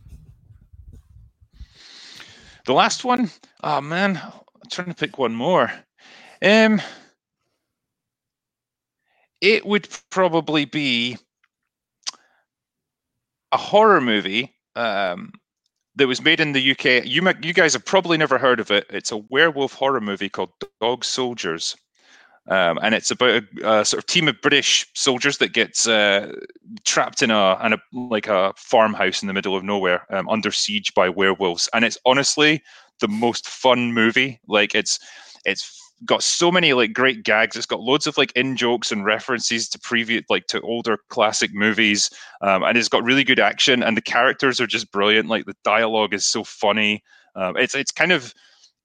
The 2.67 2.73
last 2.73 3.05
one, 3.05 3.31
oh 3.63 3.81
man, 3.81 4.17
I'm 4.17 4.71
trying 4.71 4.89
to 4.89 4.95
pick 4.95 5.19
one 5.19 5.35
more. 5.35 5.73
Um, 6.43 6.81
it 9.41 9.65
would 9.65 9.89
probably 10.11 10.65
be 10.67 11.17
a 13.53 13.57
horror 13.57 14.01
movie 14.01 14.55
um, 14.77 15.33
that 15.99 16.07
was 16.07 16.23
made 16.23 16.41
in 16.41 16.53
the 16.53 16.71
UK. 16.71 17.05
You 17.05 17.23
you 17.43 17.53
guys 17.53 17.73
have 17.75 17.85
probably 17.85 18.17
never 18.17 18.39
heard 18.39 18.61
of 18.61 18.71
it. 18.71 18.87
It's 18.89 19.13
a 19.13 19.19
werewolf 19.31 19.75
horror 19.75 20.01
movie 20.01 20.29
called 20.29 20.51
Dog 20.81 21.05
Soldiers. 21.05 21.77
Um, 22.49 22.79
and 22.83 22.95
it's 22.95 23.11
about 23.11 23.43
a, 23.63 23.81
a 23.81 23.85
sort 23.85 24.03
of 24.03 24.07
team 24.07 24.27
of 24.27 24.41
British 24.41 24.87
soldiers 24.95 25.37
that 25.37 25.53
gets 25.53 25.87
uh, 25.87 26.33
trapped 26.85 27.23
in 27.23 27.31
a, 27.31 27.61
in 27.63 27.75
a 27.75 27.79
like 27.93 28.27
a 28.27 28.55
farmhouse 28.57 29.23
in 29.23 29.29
the 29.29 29.35
middle 29.35 29.55
of 29.55 29.65
nowhere, 29.65 30.07
um, 30.11 30.29
under 30.31 30.51
siege 30.51 30.95
by 30.95 31.11
werewolves. 31.11 31.69
And 31.75 31.85
it's 31.85 31.99
honestly 32.07 32.63
the 33.01 33.09
most 33.09 33.47
fun 33.47 33.93
movie. 33.93 34.41
Like 34.49 34.75
it's 34.75 34.99
it's 35.45 35.88
got 36.05 36.23
so 36.23 36.51
many 36.51 36.73
like 36.73 36.93
great 36.93 37.25
gags. 37.25 37.57
It's 37.57 37.67
got 37.67 37.81
loads 37.81 38.07
of 38.07 38.17
like 38.17 38.33
in 38.33 38.57
jokes 38.57 38.93
and 38.93 39.05
references 39.05 39.69
to 39.71 39.79
previous 39.79 40.25
like 40.29 40.47
to 40.49 40.61
older 40.61 40.99
classic 41.09 41.53
movies, 41.53 42.11
um, 42.41 42.63
and 42.63 42.77
it's 42.77 42.89
got 42.89 43.05
really 43.05 43.25
good 43.25 43.41
action. 43.41 43.83
And 43.83 43.97
the 43.97 44.03
characters 44.03 44.61
are 44.61 44.67
just 44.67 44.93
brilliant. 44.93 45.29
Like 45.29 45.47
the 45.47 45.57
dialogue 45.65 46.15
is 46.15 46.25
so 46.25 46.45
funny. 46.45 47.03
Um, 47.35 47.57
it's 47.57 47.75
it's 47.75 47.91
kind 47.91 48.13
of 48.13 48.33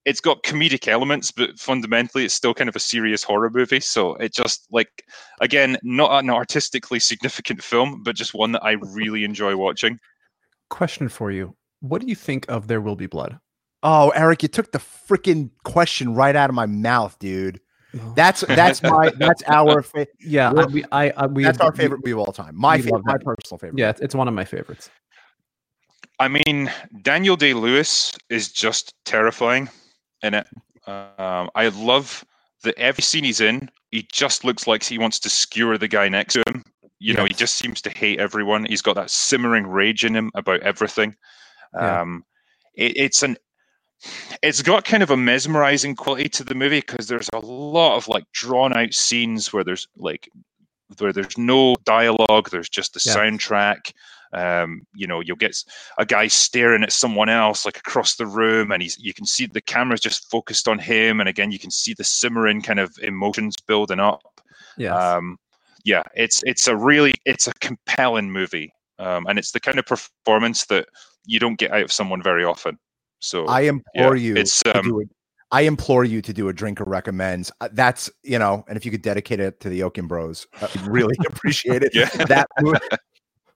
it's 0.05 0.19
got 0.19 0.43
comedic 0.43 0.87
elements, 0.87 1.31
but 1.31 1.57
fundamentally 1.57 2.25
it's 2.25 2.33
still 2.33 2.53
kind 2.53 2.67
of 2.67 2.75
a 2.75 2.79
serious 2.79 3.23
horror 3.23 3.49
movie. 3.49 3.79
So 3.79 4.15
it 4.15 4.33
just 4.33 4.67
like 4.71 5.03
again, 5.39 5.77
not 5.83 6.23
an 6.23 6.29
artistically 6.29 6.99
significant 6.99 7.63
film, 7.63 8.03
but 8.03 8.15
just 8.15 8.33
one 8.33 8.51
that 8.53 8.63
I 8.63 8.71
really 8.71 9.23
enjoy 9.23 9.55
watching. 9.55 9.99
Question 10.69 11.09
for 11.09 11.31
you: 11.31 11.55
What 11.81 12.01
do 12.01 12.07
you 12.07 12.15
think 12.15 12.45
of 12.49 12.67
There 12.67 12.81
Will 12.81 12.95
Be 12.95 13.07
Blood? 13.07 13.39
Oh 13.83 14.09
eric 14.09 14.41
you 14.41 14.49
took 14.49 14.71
the 14.71 14.79
freaking 14.79 15.49
question 15.63 16.15
right 16.15 16.35
out 16.35 16.49
of 16.49 16.55
my 16.55 16.65
mouth 16.65 17.17
dude 17.19 17.59
that's 18.15 18.41
that's 18.47 18.81
my 18.81 19.11
that's 19.17 19.43
our 19.47 19.83
fa- 19.83 20.07
yeah, 20.19 20.49
I, 20.49 20.53
We're- 20.53 20.83
I, 20.91 21.09
I, 21.11 21.25
we, 21.27 21.43
that's 21.43 21.59
our 21.59 21.69
we- 21.71 21.77
favorite 21.77 21.99
movie 21.99 22.11
of 22.13 22.19
all 22.19 22.33
time 22.33 22.55
my 22.57 22.77
we 22.77 22.81
fa- 22.83 22.89
love 22.93 23.01
my 23.05 23.17
personal 23.17 23.59
favorite 23.59 23.77
Yeah, 23.77 23.89
it's- 23.89 24.03
it's 24.03 24.15
one 24.15 24.27
of 24.27 24.33
my 24.33 24.45
favorites. 24.45 24.89
I 26.19 26.27
mean, 26.27 26.71
Daniel 27.01 27.35
Day 27.35 27.53
Lewis 27.53 28.13
is 28.29 28.51
just 28.51 28.93
terrifying 29.03 29.67
in 30.21 30.35
it. 30.35 30.47
Um, 30.87 31.49
I 31.55 31.69
love 31.75 32.23
that 32.63 32.77
every 32.77 33.01
scene 33.01 33.23
he's 33.23 33.41
in, 33.41 33.69
he 33.91 34.07
just 34.11 34.43
looks 34.45 34.67
like 34.67 34.83
he 34.83 34.97
wants 34.99 35.19
to 35.19 35.29
skewer 35.29 35.77
the 35.77 35.87
guy 35.87 36.07
next 36.09 36.33
to 36.35 36.43
him. 36.47 36.63
You 36.99 37.13
know, 37.15 37.25
he 37.25 37.33
just 37.33 37.55
seems 37.55 37.81
to 37.81 37.89
hate 37.89 38.19
everyone. 38.19 38.65
He's 38.65 38.81
got 38.81 38.95
that 38.95 39.09
simmering 39.09 39.65
rage 39.67 40.05
in 40.05 40.15
him 40.15 40.31
about 40.35 40.61
everything. 40.61 41.15
Yeah. 41.73 42.01
Um, 42.01 42.23
it, 42.75 42.95
it's 42.95 43.23
an 43.23 43.35
it's 44.41 44.61
got 44.61 44.85
kind 44.85 45.03
of 45.03 45.11
a 45.11 45.17
mesmerizing 45.17 45.95
quality 45.95 46.29
to 46.29 46.43
the 46.43 46.55
movie 46.55 46.81
because 46.81 47.07
there's 47.07 47.29
a 47.33 47.39
lot 47.39 47.95
of 47.95 48.07
like 48.07 48.25
drawn 48.33 48.75
out 48.75 48.93
scenes 48.93 49.51
where 49.53 49.63
there's 49.63 49.87
like 49.97 50.29
where 50.99 51.13
there's 51.13 51.37
no 51.37 51.75
dialogue 51.85 52.49
there's 52.49 52.69
just 52.69 52.93
the 52.93 53.01
Yeah. 53.05 53.15
soundtrack 53.15 53.93
um, 54.33 54.81
you 54.95 55.05
know 55.07 55.21
you'll 55.21 55.35
get 55.35 55.55
a 55.97 56.05
guy 56.05 56.27
staring 56.27 56.83
at 56.83 56.91
someone 56.91 57.29
else 57.29 57.65
like 57.65 57.77
across 57.77 58.15
the 58.15 58.25
room 58.25 58.71
and 58.71 58.81
he's 58.81 58.97
you 58.99 59.13
can 59.13 59.25
see 59.25 59.45
the 59.45 59.61
camera's 59.61 60.01
just 60.01 60.29
focused 60.29 60.67
on 60.67 60.79
him 60.79 61.19
and 61.19 61.29
again 61.29 61.51
you 61.51 61.59
can 61.59 61.71
see 61.71 61.93
the 61.93 62.03
simmering 62.03 62.61
kind 62.61 62.79
of 62.79 62.95
emotions 63.01 63.55
building 63.67 63.99
up 63.99 64.21
Yes. 64.77 64.91
um, 64.99 65.37
yeah 65.85 66.01
it's 66.15 66.41
it's 66.45 66.67
a 66.67 66.75
really 66.75 67.13
it's 67.25 67.47
a 67.47 67.53
compelling 67.61 68.31
movie 68.31 68.73
um, 68.99 69.25
and 69.27 69.37
it's 69.39 69.51
the 69.51 69.59
kind 69.59 69.77
of 69.79 69.85
performance 69.85 70.65
that 70.65 70.87
you 71.25 71.39
don't 71.39 71.57
get 71.59 71.71
out 71.71 71.83
of 71.83 71.91
someone 71.91 72.21
very 72.23 72.43
often 72.43 72.77
so 73.23 73.45
I 73.45 73.61
implore 73.61 74.15
you 74.15 74.35
it's, 74.35 74.61
to 74.63 74.77
um, 74.77 74.83
do 74.83 74.99
it. 74.99 75.09
I 75.51 75.61
implore 75.61 76.03
you 76.03 76.21
to 76.21 76.33
do 76.33 76.49
a 76.49 76.53
drinker 76.53 76.83
recommends. 76.83 77.51
Uh, 77.61 77.69
That's 77.71 78.09
you 78.23 78.37
know, 78.37 78.65
and 78.67 78.75
if 78.75 78.85
you 78.85 78.91
could 78.91 79.01
dedicate 79.01 79.39
it 79.39 79.59
to 79.61 79.69
the 79.69 79.83
Oaken 79.83 80.07
Bros, 80.07 80.45
I'd 80.61 80.81
really 80.87 81.15
appreciate 81.27 81.83
it. 81.83 81.95
Yeah. 81.95 82.09
That 82.25 82.47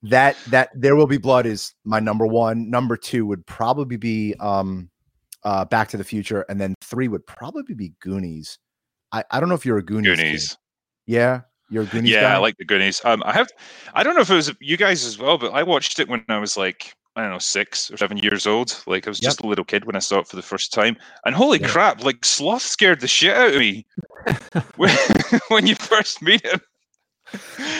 that 0.03 0.37
that 0.47 0.69
there 0.73 0.95
will 0.95 1.07
be 1.07 1.17
blood 1.17 1.45
is 1.45 1.73
my 1.83 1.99
number 1.99 2.25
one. 2.25 2.69
Number 2.69 2.95
two 2.95 3.25
would 3.25 3.45
probably 3.45 3.97
be 3.97 4.35
um 4.39 4.89
uh 5.43 5.65
Back 5.65 5.89
to 5.89 5.97
the 5.97 6.03
Future, 6.03 6.45
and 6.49 6.61
then 6.61 6.75
three 6.81 7.07
would 7.07 7.25
probably 7.27 7.75
be 7.75 7.93
Goonies. 7.99 8.59
I, 9.11 9.23
I 9.31 9.39
don't 9.39 9.49
know 9.49 9.55
if 9.55 9.65
you're 9.65 9.77
a 9.77 9.83
Goonies. 9.83 10.49
kid. 10.49 10.57
Yeah, 11.07 11.41
you're 11.69 11.83
a 11.83 11.87
Goonies. 11.87 12.11
yeah, 12.11 12.21
guy? 12.21 12.35
I 12.35 12.37
like 12.37 12.57
the 12.57 12.65
Goonies. 12.65 13.01
Um, 13.03 13.23
I 13.25 13.33
have, 13.33 13.49
I 13.93 14.03
don't 14.03 14.15
know 14.15 14.21
if 14.21 14.29
it 14.29 14.35
was 14.35 14.53
you 14.59 14.77
guys 14.77 15.05
as 15.05 15.17
well, 15.17 15.37
but 15.37 15.53
I 15.53 15.63
watched 15.63 15.99
it 15.99 16.07
when 16.07 16.23
I 16.29 16.37
was 16.37 16.57
like, 16.57 16.93
I 17.17 17.21
don't 17.21 17.31
know, 17.31 17.39
six 17.39 17.89
or 17.89 17.97
seven 17.97 18.17
years 18.17 18.45
old. 18.45 18.79
Like 18.85 19.07
I 19.07 19.09
was 19.09 19.19
Yep. 19.19 19.27
just 19.27 19.41
a 19.41 19.47
little 19.47 19.65
kid 19.65 19.85
when 19.85 19.95
I 19.95 19.99
saw 19.99 20.19
it 20.19 20.27
for 20.27 20.35
the 20.35 20.43
first 20.43 20.71
time, 20.71 20.95
and 21.25 21.33
holy 21.35 21.59
Yeah. 21.59 21.67
crap! 21.67 22.03
Like 22.03 22.23
Sloth 22.23 22.61
scared 22.61 22.99
the 23.01 23.07
shit 23.07 23.35
out 23.35 23.49
of 23.49 23.55
me 23.59 23.85
when, 24.77 24.95
when 25.49 25.65
you 25.65 25.73
first 25.75 26.21
meet 26.21 26.45
him. 26.45 26.61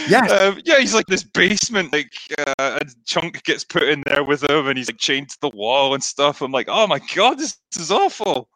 Yes. 0.10 0.32
Um, 0.32 0.60
yeah, 0.66 0.80
he's 0.80 0.94
like 0.96 1.06
this 1.06 1.24
basement, 1.24 1.94
like 1.94 2.12
uh, 2.40 2.80
a 2.82 2.86
chunk 3.06 3.44
gets 3.44 3.64
put 3.64 3.84
in 3.84 4.04
there 4.08 4.24
with 4.24 4.44
him, 4.44 4.68
and 4.68 4.78
he's 4.78 4.90
like 4.90 4.98
chained 4.98 5.30
to 5.30 5.38
the 5.40 5.50
wall 5.50 5.94
and 5.94 6.04
stuff. 6.04 6.42
I'm 6.42 6.52
like, 6.52 6.68
oh 6.68 6.88
my 6.88 7.00
god, 7.16 7.38
this, 7.38 7.58
this 7.72 7.84
is 7.84 7.92
awful. 7.92 8.50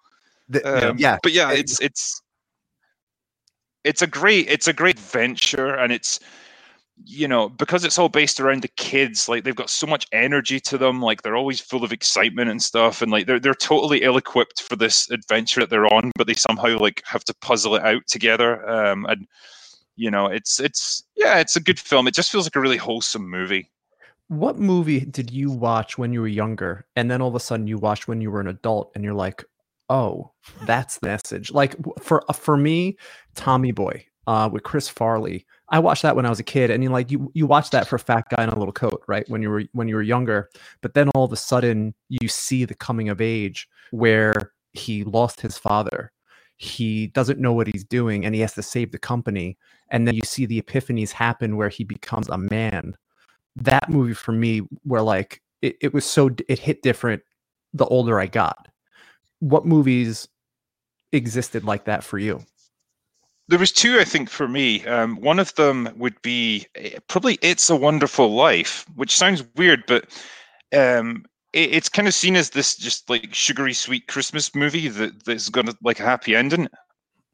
The- 0.49 0.89
Um, 0.89 0.97
yeah, 0.97 1.17
but 1.23 1.31
yeah, 1.31 1.51
it's 1.51 1.79
it's 1.79 2.21
it's 3.83 4.01
a 4.01 4.07
great 4.07 4.49
it's 4.49 4.67
a 4.67 4.73
great 4.73 4.99
venture, 4.99 5.75
and 5.75 5.93
it's 5.93 6.19
you 7.05 7.27
know 7.27 7.49
because 7.49 7.83
it's 7.83 7.97
all 7.97 8.09
based 8.09 8.39
around 8.39 8.61
the 8.61 8.67
kids. 8.69 9.27
Like 9.29 9.43
they've 9.43 9.55
got 9.55 9.69
so 9.69 9.87
much 9.87 10.07
energy 10.11 10.59
to 10.61 10.77
them. 10.77 11.01
Like 11.01 11.21
they're 11.21 11.35
always 11.35 11.59
full 11.59 11.83
of 11.83 11.91
excitement 11.91 12.49
and 12.49 12.61
stuff, 12.61 13.01
and 13.01 13.11
like 13.11 13.27
they're 13.27 13.39
they're 13.39 13.53
totally 13.53 14.03
ill 14.03 14.17
equipped 14.17 14.61
for 14.61 14.75
this 14.75 15.09
adventure 15.11 15.61
that 15.61 15.69
they're 15.69 15.93
on, 15.93 16.11
but 16.15 16.27
they 16.27 16.33
somehow 16.33 16.77
like 16.77 17.01
have 17.05 17.23
to 17.25 17.33
puzzle 17.35 17.75
it 17.75 17.83
out 17.83 18.07
together. 18.07 18.67
Um, 18.69 19.05
and 19.05 19.27
you 19.95 20.11
know, 20.11 20.27
it's 20.27 20.59
it's 20.59 21.03
yeah, 21.15 21.39
it's 21.39 21.55
a 21.55 21.61
good 21.61 21.79
film. 21.79 22.07
It 22.07 22.13
just 22.13 22.31
feels 22.31 22.45
like 22.45 22.55
a 22.55 22.61
really 22.61 22.77
wholesome 22.77 23.29
movie. 23.29 23.69
What 24.27 24.57
movie 24.57 25.01
did 25.01 25.29
you 25.31 25.51
watch 25.51 25.97
when 25.97 26.13
you 26.13 26.21
were 26.21 26.27
younger, 26.27 26.85
and 26.95 27.11
then 27.11 27.21
all 27.21 27.29
of 27.29 27.35
a 27.35 27.39
sudden 27.39 27.67
you 27.67 27.77
watched 27.77 28.07
when 28.07 28.21
you 28.21 28.31
were 28.31 28.41
an 28.41 28.47
adult, 28.47 28.91
and 28.95 29.03
you're 29.03 29.13
like, 29.13 29.43
"Oh, 29.89 30.31
that's 30.63 30.99
the 30.99 31.07
message." 31.07 31.51
Like 31.51 31.75
for 32.01 32.23
uh, 32.29 32.33
for 32.33 32.57
me, 32.57 32.97
Tommy 33.35 33.71
Boy. 33.71 34.05
uh, 34.27 34.49
with 34.51 34.63
Chris 34.63 34.87
Farley. 34.87 35.45
I 35.71 35.79
watched 35.79 36.03
that 36.03 36.15
when 36.17 36.25
I 36.25 36.29
was 36.29 36.39
a 36.39 36.43
kid, 36.43 36.69
and 36.69 36.83
you 36.83 36.89
like 36.89 37.09
you 37.11 37.31
you 37.33 37.47
watch 37.47 37.69
that 37.71 37.87
for 37.87 37.95
a 37.95 37.99
fat 37.99 38.25
guy 38.29 38.43
in 38.43 38.49
a 38.49 38.59
little 38.59 38.73
coat, 38.73 39.03
right? 39.07 39.27
When 39.29 39.41
you 39.41 39.49
were 39.49 39.63
when 39.71 39.87
you 39.87 39.95
were 39.95 40.01
younger, 40.01 40.49
but 40.81 40.93
then 40.93 41.09
all 41.15 41.23
of 41.23 41.31
a 41.31 41.37
sudden 41.37 41.95
you 42.09 42.27
see 42.27 42.65
the 42.65 42.75
coming 42.75 43.09
of 43.09 43.21
age 43.21 43.67
where 43.91 44.51
he 44.73 45.03
lost 45.05 45.41
his 45.41 45.57
father. 45.57 46.11
He 46.57 47.07
doesn't 47.07 47.39
know 47.39 47.53
what 47.53 47.67
he's 47.67 47.85
doing, 47.85 48.25
and 48.25 48.35
he 48.35 48.41
has 48.41 48.53
to 48.55 48.61
save 48.61 48.91
the 48.91 48.99
company. 48.99 49.57
And 49.89 50.07
then 50.07 50.15
you 50.15 50.21
see 50.23 50.45
the 50.45 50.61
epiphanies 50.61 51.11
happen 51.11 51.57
where 51.57 51.69
he 51.69 51.83
becomes 51.83 52.27
a 52.29 52.37
man. 52.37 52.95
That 53.55 53.89
movie 53.89 54.13
for 54.13 54.33
me, 54.33 54.59
where 54.83 55.01
like 55.01 55.41
it, 55.61 55.77
it 55.81 55.93
was 55.93 56.05
so 56.05 56.29
it 56.47 56.59
hit 56.59 56.81
different 56.83 57.23
the 57.73 57.85
older 57.85 58.19
I 58.19 58.27
got. 58.27 58.67
What 59.39 59.65
movies 59.65 60.27
existed 61.13 61.63
like 61.63 61.85
that 61.85 62.03
for 62.03 62.17
you? 62.19 62.43
There 63.51 63.59
was 63.59 63.73
two, 63.73 63.99
I 63.99 64.05
think, 64.05 64.29
for 64.29 64.47
me. 64.47 64.85
Um, 64.85 65.19
one 65.19 65.37
of 65.37 65.53
them 65.55 65.89
would 65.97 66.21
be 66.21 66.67
eh, 66.75 66.97
probably 67.09 67.37
"It's 67.41 67.69
a 67.69 67.75
Wonderful 67.75 68.33
Life," 68.33 68.85
which 68.95 69.15
sounds 69.17 69.43
weird, 69.57 69.83
but 69.87 70.05
um, 70.73 71.25
it, 71.51 71.73
it's 71.73 71.89
kind 71.89 72.07
of 72.07 72.13
seen 72.13 72.37
as 72.37 72.51
this 72.51 72.77
just 72.77 73.09
like 73.09 73.33
sugary 73.33 73.73
sweet 73.73 74.07
Christmas 74.07 74.55
movie 74.55 74.87
that 74.87 75.25
that's 75.25 75.49
got 75.49 75.67
like 75.83 75.99
a 75.99 76.03
happy 76.03 76.33
ending. 76.33 76.69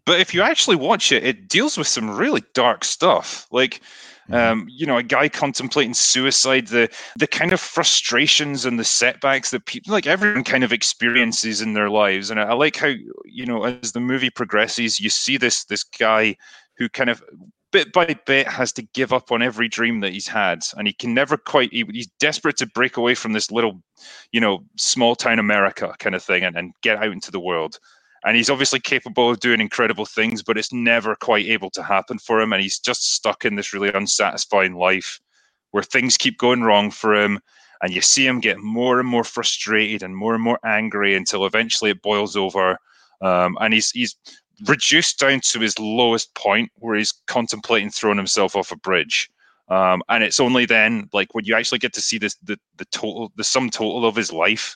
But 0.08 0.20
if 0.20 0.34
you 0.34 0.42
actually 0.42 0.78
watch 0.78 1.12
it, 1.12 1.24
it 1.24 1.48
deals 1.48 1.78
with 1.78 1.86
some 1.86 2.10
really 2.10 2.44
dark 2.56 2.84
stuff. 2.84 3.46
Like 3.52 3.82
Mm-hmm. 4.30 4.36
Um, 4.36 4.68
you 4.70 4.86
know, 4.86 4.98
a 4.98 5.04
guy 5.04 5.30
contemplating 5.30 5.94
suicide, 5.94 6.68
the 6.68 6.90
the 7.18 7.28
kind 7.28 7.54
of 7.54 7.62
frustrations 7.62 8.66
and 8.66 8.78
the 8.78 8.84
setbacks 8.84 9.52
that 9.52 9.66
people 9.66 9.94
like 9.94 10.06
everyone 10.06 10.44
kind 10.44 10.66
of 10.66 10.74
experiences 10.74 11.62
in 11.62 11.74
their 11.74 11.90
lives. 11.90 12.30
And 12.30 12.40
I, 12.40 12.44
I 12.44 12.54
like 12.54 12.76
how, 12.76 12.94
you 13.24 13.46
know, 13.46 13.64
as 13.64 13.94
the 13.94 14.02
movie 14.02 14.30
progresses, 14.30 15.00
you 15.00 15.10
see 15.10 15.38
this 15.38 15.64
this 15.66 15.84
guy 15.84 16.36
who 16.78 16.90
kind 16.90 17.10
of 17.10 17.24
bit 17.72 17.94
by 17.94 18.18
bit 18.26 18.48
has 18.48 18.74
to 18.74 18.82
give 18.94 19.14
up 19.14 19.32
on 19.32 19.42
every 19.42 19.68
dream 19.68 20.00
that 20.02 20.14
he's 20.14 20.28
had 20.28 20.62
and 20.78 20.88
he 20.88 20.94
can 20.94 21.14
never 21.14 21.36
quite 21.36 21.72
he, 21.72 21.86
he's 21.92 22.08
desperate 22.20 22.56
to 22.58 22.66
break 22.66 22.96
away 22.96 23.14
from 23.14 23.34
this 23.34 23.52
little 23.52 23.82
you 24.32 24.40
know 24.40 24.64
small 24.78 25.16
town 25.16 25.38
america 25.38 25.94
kind 26.00 26.16
of 26.16 26.24
thing 26.24 26.46
and, 26.46 26.56
and 26.56 26.72
get 26.82 26.98
out 26.98 27.12
into 27.12 27.30
the 27.30 27.42
world 27.42 27.78
and 28.28 28.36
he's 28.36 28.50
obviously 28.50 28.82
capable 28.82 29.30
of 29.30 29.40
doing 29.40 29.62
incredible 29.62 30.06
things, 30.06 30.44
but 30.44 30.58
it's 30.58 30.74
never 30.74 31.16
quite 31.16 31.46
able 31.46 31.70
to 31.70 31.82
happen 31.82 32.20
for 32.20 32.42
him. 32.42 32.52
And 32.52 32.62
he's 32.62 32.78
just 32.78 33.14
stuck 33.14 33.46
in 33.46 33.56
this 33.56 33.72
really 33.72 33.90
unsatisfying 33.90 34.76
life 34.76 35.22
where 35.72 35.82
things 35.82 36.18
keep 36.18 36.38
going 36.38 36.62
wrong 36.62 36.92
for 36.92 37.16
him. 37.16 37.40
And 37.82 37.94
you 37.94 38.02
see 38.02 38.28
him 38.28 38.42
get 38.42 38.60
more 38.60 39.00
and 39.00 39.08
more 39.08 39.24
frustrated 39.24 40.04
and 40.04 40.14
more 40.14 40.36
and 40.36 40.44
more 40.44 40.60
angry 40.66 41.16
until 41.16 41.46
eventually 41.46 41.92
it 41.92 42.02
boils 42.02 42.36
over. 42.36 42.78
Um, 43.22 43.58
and 43.62 43.74
he's 43.74 43.92
he's 43.92 44.18
reduced 44.66 45.20
down 45.20 45.40
to 45.40 45.62
his 45.62 45.80
lowest 45.80 46.36
point 46.36 46.70
where 46.76 46.98
he's 46.98 47.14
contemplating 47.28 47.92
throwing 47.92 48.18
himself 48.18 48.58
off 48.58 48.74
a 48.74 48.76
bridge. 48.76 49.30
Um, 49.70 50.04
and 50.10 50.22
it's 50.22 50.42
only 50.42 50.66
then, 50.66 51.08
like 51.14 51.34
when 51.34 51.46
you 51.46 51.56
actually 51.56 51.80
get 51.80 51.94
to 51.94 52.02
see 52.02 52.18
this, 52.18 52.36
the 52.44 52.60
the 52.76 52.86
total, 52.86 53.32
the 53.38 53.46
sum 53.46 53.70
total 53.70 54.06
of 54.06 54.18
his 54.18 54.34
life, 54.34 54.76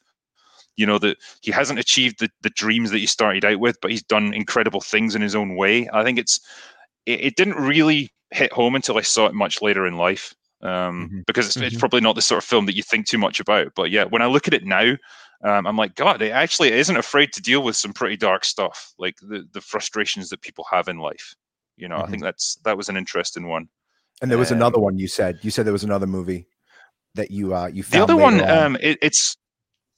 you 0.78 0.86
know 0.86 0.98
that 0.98 1.18
he 1.42 1.52
hasn't 1.52 1.80
achieved 1.80 2.20
the, 2.20 2.30
the 2.42 2.50
dreams 2.52 2.92
that 2.92 3.00
he 3.00 3.06
started 3.06 3.46
out 3.46 3.60
with 3.60 3.78
but 3.82 3.92
he's 3.92 4.04
done 4.04 4.34
incredible 4.34 4.82
things 4.82 5.16
in 5.16 5.22
his 5.22 5.36
own 5.36 5.56
way 5.56 5.88
i 5.94 6.04
think 6.04 6.18
it's 6.18 6.40
it, 7.06 7.22
it 7.22 7.36
didn't 7.36 7.56
really 7.56 8.12
hit 8.32 8.52
home 8.54 8.76
until 8.76 8.98
i 8.98 9.02
saw 9.02 9.26
it 9.26 9.34
much 9.34 9.62
later 9.62 9.86
in 9.86 9.98
life 9.98 10.34
um, 10.64 11.08
mm-hmm. 11.08 11.20
because 11.26 11.48
it's, 11.48 11.58
mm-hmm. 11.58 11.66
it's, 11.66 11.78
probably 11.78 12.02
not 12.02 12.14
the 12.14 12.22
sort 12.22 12.38
of 12.38 12.48
film 12.48 12.68
that 12.68 12.76
you 12.76 12.84
think 12.84 13.08
too 13.08 13.18
much 13.18 13.40
about 13.40 13.72
but 13.76 13.90
yeah 13.90 14.04
when 14.06 14.22
i 14.22 14.26
look 14.26 14.48
at 14.48 14.54
it 14.54 14.64
now 14.64 14.96
um, 15.44 15.66
i'm 15.66 15.78
like 15.78 15.96
god 15.96 16.22
it 16.22 16.32
actually 16.32 16.72
isn't 16.72 16.98
afraid 16.98 17.34
to 17.34 17.42
deal 17.42 17.64
with 17.64 17.76
some 17.76 17.94
pretty 17.94 18.18
dark 18.18 18.46
stuff 18.46 18.94
like 18.98 19.16
the 19.22 19.48
the 19.54 19.62
frustrations 19.62 20.30
that 20.30 20.42
people 20.42 20.66
have 20.70 20.88
in 20.88 21.00
life 21.00 21.36
you 21.78 21.88
know 21.88 21.96
mm-hmm. 21.96 22.06
i 22.06 22.10
think 22.10 22.24
that's 22.24 22.56
that 22.64 22.78
was 22.78 22.90
an 22.90 22.98
interesting 22.98 23.48
one 23.48 23.68
and 24.22 24.30
there 24.30 24.38
was 24.38 24.52
um, 24.52 24.58
another 24.58 24.80
one 24.80 24.98
you 24.98 25.08
said 25.08 25.40
you 25.42 25.50
said 25.50 25.66
there 25.66 25.74
was 25.74 25.84
another 25.84 26.08
movie 26.08 26.46
that 27.16 27.32
you 27.32 27.54
uh 27.56 27.68
you 27.68 27.84
found. 27.84 28.00
the 28.00 28.04
other 28.04 28.22
one 28.22 28.40
on. 28.42 28.50
um 28.50 28.78
it, 28.82 28.98
it's 29.02 29.36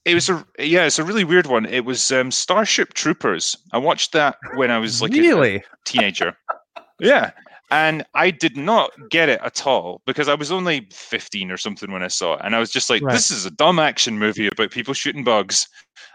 it 0.04 0.14
was 0.14 0.28
a 0.28 0.44
yeah, 0.58 0.84
it's 0.84 0.98
a 0.98 1.04
really 1.04 1.24
weird 1.24 1.46
one. 1.46 1.66
It 1.66 1.84
was 1.84 2.12
um, 2.12 2.30
Starship 2.30 2.94
Troopers. 2.94 3.56
I 3.72 3.78
watched 3.78 4.12
that 4.12 4.36
when 4.54 4.70
I 4.70 4.78
was 4.78 5.00
like 5.00 5.12
really? 5.12 5.56
a 5.56 5.62
teenager. 5.86 6.36
yeah, 7.00 7.30
and 7.70 8.04
I 8.14 8.30
did 8.30 8.56
not 8.56 8.90
get 9.08 9.28
it 9.28 9.40
at 9.42 9.66
all 9.66 10.02
because 10.06 10.28
I 10.28 10.34
was 10.34 10.52
only 10.52 10.86
15 10.92 11.50
or 11.50 11.56
something 11.56 11.90
when 11.90 12.02
I 12.02 12.08
saw 12.08 12.34
it, 12.34 12.40
and 12.44 12.54
I 12.54 12.58
was 12.58 12.70
just 12.70 12.90
like, 12.90 13.02
right. 13.02 13.12
"This 13.12 13.30
is 13.30 13.46
a 13.46 13.50
dumb 13.50 13.78
action 13.78 14.18
movie 14.18 14.46
about 14.46 14.70
people 14.70 14.94
shooting 14.94 15.24
bugs." 15.24 15.66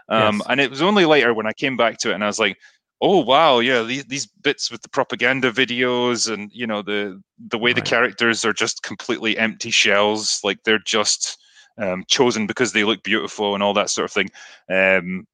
Um, 0.08 0.38
yes. 0.38 0.46
And 0.48 0.60
it 0.60 0.70
was 0.70 0.82
only 0.82 1.04
later 1.04 1.34
when 1.34 1.46
I 1.46 1.52
came 1.52 1.76
back 1.76 1.98
to 1.98 2.10
it, 2.10 2.14
and 2.14 2.22
I 2.22 2.28
was 2.28 2.38
like, 2.38 2.58
"Oh 3.00 3.18
wow, 3.24 3.58
yeah, 3.58 3.82
these, 3.82 4.04
these 4.04 4.26
bits 4.26 4.70
with 4.70 4.82
the 4.82 4.88
propaganda 4.88 5.50
videos 5.50 6.32
and 6.32 6.48
you 6.52 6.66
know 6.66 6.82
the 6.82 7.20
the 7.48 7.58
way 7.58 7.70
right. 7.70 7.76
the 7.76 7.82
characters 7.82 8.44
are 8.44 8.52
just 8.52 8.84
completely 8.84 9.36
empty 9.36 9.70
shells, 9.72 10.40
like 10.44 10.62
they're 10.62 10.78
just." 10.78 11.38
Um, 11.78 12.04
chosen 12.08 12.46
because 12.46 12.72
they 12.72 12.84
look 12.84 13.02
beautiful 13.02 13.54
and 13.54 13.62
all 13.62 13.74
that 13.74 13.90
sort 13.90 14.04
of 14.04 14.12
thing. 14.12 14.30
Um, 14.68 15.26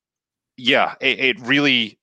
yeah, 0.57 0.95
it, 1.01 1.18
it 1.18 1.41
really 1.41 1.99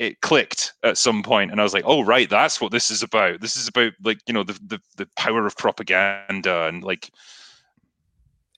it 0.00 0.20
clicked 0.22 0.72
at 0.82 0.96
some 0.96 1.22
point 1.22 1.50
and 1.50 1.60
i 1.60 1.62
was 1.62 1.74
like 1.74 1.84
oh 1.86 2.02
right 2.02 2.30
that's 2.30 2.58
what 2.58 2.72
this 2.72 2.90
is 2.90 3.02
about 3.02 3.38
this 3.42 3.54
is 3.54 3.68
about 3.68 3.92
like 4.02 4.18
you 4.26 4.32
know 4.32 4.42
the 4.42 4.58
the, 4.66 4.80
the 4.96 5.06
power 5.14 5.46
of 5.46 5.54
propaganda 5.58 6.66
and 6.66 6.82
like 6.82 7.10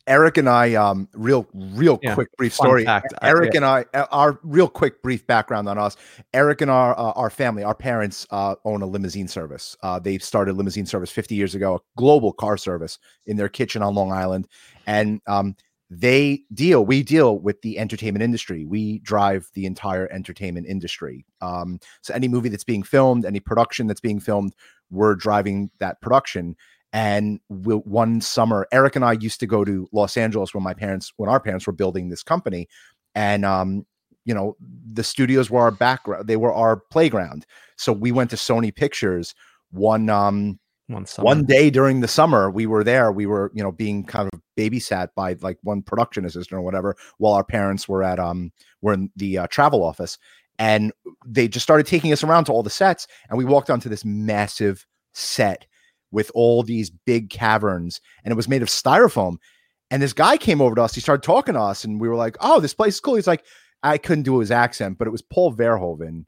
Eric 0.06 0.36
and 0.36 0.48
I, 0.48 0.74
um, 0.74 1.08
real, 1.12 1.46
real 1.52 1.98
yeah, 2.02 2.14
quick, 2.14 2.28
brief 2.36 2.52
story. 2.52 2.84
Fact. 2.84 3.14
Eric 3.22 3.54
yeah. 3.54 3.58
and 3.58 3.64
I, 3.64 3.84
uh, 3.94 4.06
our 4.10 4.38
real 4.42 4.68
quick, 4.68 5.02
brief 5.02 5.26
background 5.26 5.68
on 5.68 5.78
us. 5.78 5.96
Eric 6.34 6.60
and 6.60 6.70
our, 6.70 6.98
uh, 6.98 7.12
our 7.12 7.30
family, 7.30 7.62
our 7.62 7.74
parents 7.74 8.26
uh, 8.30 8.56
own 8.64 8.82
a 8.82 8.86
limousine 8.86 9.28
service. 9.28 9.76
Uh, 9.82 9.98
they 9.98 10.18
started 10.18 10.56
limousine 10.56 10.86
service 10.86 11.10
50 11.10 11.34
years 11.34 11.54
ago, 11.54 11.76
a 11.76 11.80
global 11.96 12.32
car 12.32 12.56
service 12.56 12.98
in 13.26 13.36
their 13.36 13.48
kitchen 13.48 13.82
on 13.82 13.94
Long 13.94 14.10
Island, 14.10 14.48
and 14.86 15.20
um, 15.28 15.54
they 15.88 16.42
deal. 16.54 16.84
We 16.84 17.02
deal 17.02 17.38
with 17.38 17.60
the 17.62 17.78
entertainment 17.78 18.22
industry. 18.22 18.64
We 18.64 19.00
drive 19.00 19.50
the 19.54 19.66
entire 19.66 20.10
entertainment 20.10 20.66
industry. 20.66 21.26
Um, 21.42 21.78
so 22.00 22.14
any 22.14 22.28
movie 22.28 22.48
that's 22.48 22.64
being 22.64 22.82
filmed, 22.82 23.24
any 23.24 23.40
production 23.40 23.86
that's 23.86 24.00
being 24.00 24.18
filmed, 24.18 24.54
we're 24.90 25.14
driving 25.14 25.70
that 25.78 26.00
production. 26.00 26.56
And 26.92 27.40
we'll, 27.48 27.78
one 27.78 28.20
summer, 28.20 28.66
Eric 28.70 28.96
and 28.96 29.04
I 29.04 29.12
used 29.12 29.40
to 29.40 29.46
go 29.46 29.64
to 29.64 29.88
Los 29.92 30.16
Angeles 30.16 30.52
when 30.52 30.62
my 30.62 30.74
parents, 30.74 31.12
when 31.16 31.30
our 31.30 31.40
parents 31.40 31.66
were 31.66 31.72
building 31.72 32.08
this 32.08 32.22
company, 32.22 32.68
and 33.14 33.44
um, 33.44 33.86
you 34.24 34.34
know, 34.34 34.56
the 34.92 35.02
studios 35.02 35.50
were 35.50 35.60
our 35.60 35.70
background; 35.70 36.26
they 36.26 36.36
were 36.36 36.52
our 36.52 36.76
playground. 36.76 37.46
So 37.76 37.92
we 37.92 38.12
went 38.12 38.30
to 38.30 38.36
Sony 38.36 38.74
Pictures 38.74 39.34
one 39.70 40.10
um 40.10 40.58
one 40.88 41.06
summer. 41.06 41.24
one 41.24 41.44
day 41.44 41.70
during 41.70 42.00
the 42.00 42.08
summer. 42.08 42.50
We 42.50 42.66
were 42.66 42.84
there. 42.84 43.10
We 43.10 43.26
were 43.26 43.50
you 43.54 43.62
know 43.62 43.72
being 43.72 44.04
kind 44.04 44.28
of 44.32 44.40
babysat 44.58 45.08
by 45.16 45.36
like 45.40 45.58
one 45.62 45.82
production 45.82 46.24
assistant 46.24 46.58
or 46.58 46.62
whatever, 46.62 46.96
while 47.18 47.32
our 47.32 47.44
parents 47.44 47.88
were 47.88 48.02
at 48.02 48.18
um 48.18 48.52
were 48.82 48.92
in 48.92 49.10
the 49.16 49.38
uh, 49.38 49.46
travel 49.48 49.82
office, 49.82 50.18
and 50.58 50.92
they 51.26 51.48
just 51.48 51.64
started 51.64 51.86
taking 51.86 52.12
us 52.12 52.22
around 52.22 52.44
to 52.44 52.52
all 52.52 52.62
the 52.62 52.70
sets, 52.70 53.06
and 53.28 53.38
we 53.38 53.44
walked 53.44 53.70
onto 53.70 53.88
this 53.88 54.04
massive 54.04 54.86
set 55.14 55.66
with 56.12 56.30
all 56.34 56.62
these 56.62 56.90
big 56.90 57.30
caverns 57.30 58.00
and 58.22 58.30
it 58.30 58.36
was 58.36 58.48
made 58.48 58.62
of 58.62 58.68
styrofoam. 58.68 59.36
And 59.90 60.00
this 60.00 60.12
guy 60.12 60.36
came 60.36 60.60
over 60.62 60.74
to 60.76 60.82
us. 60.82 60.94
He 60.94 61.00
started 61.00 61.22
talking 61.22 61.52
to 61.52 61.60
us, 61.60 61.84
and 61.84 62.00
we 62.00 62.08
were 62.08 62.16
like, 62.16 62.38
"Oh, 62.40 62.60
this 62.60 62.72
place 62.72 62.94
is 62.94 63.00
cool." 63.00 63.16
He's 63.16 63.26
like, 63.26 63.44
I 63.82 63.98
couldn't 63.98 64.24
do 64.24 64.38
his 64.38 64.50
accent, 64.50 64.98
but 64.98 65.06
it 65.06 65.10
was 65.10 65.22
Paul 65.22 65.54
Verhoeven, 65.54 66.24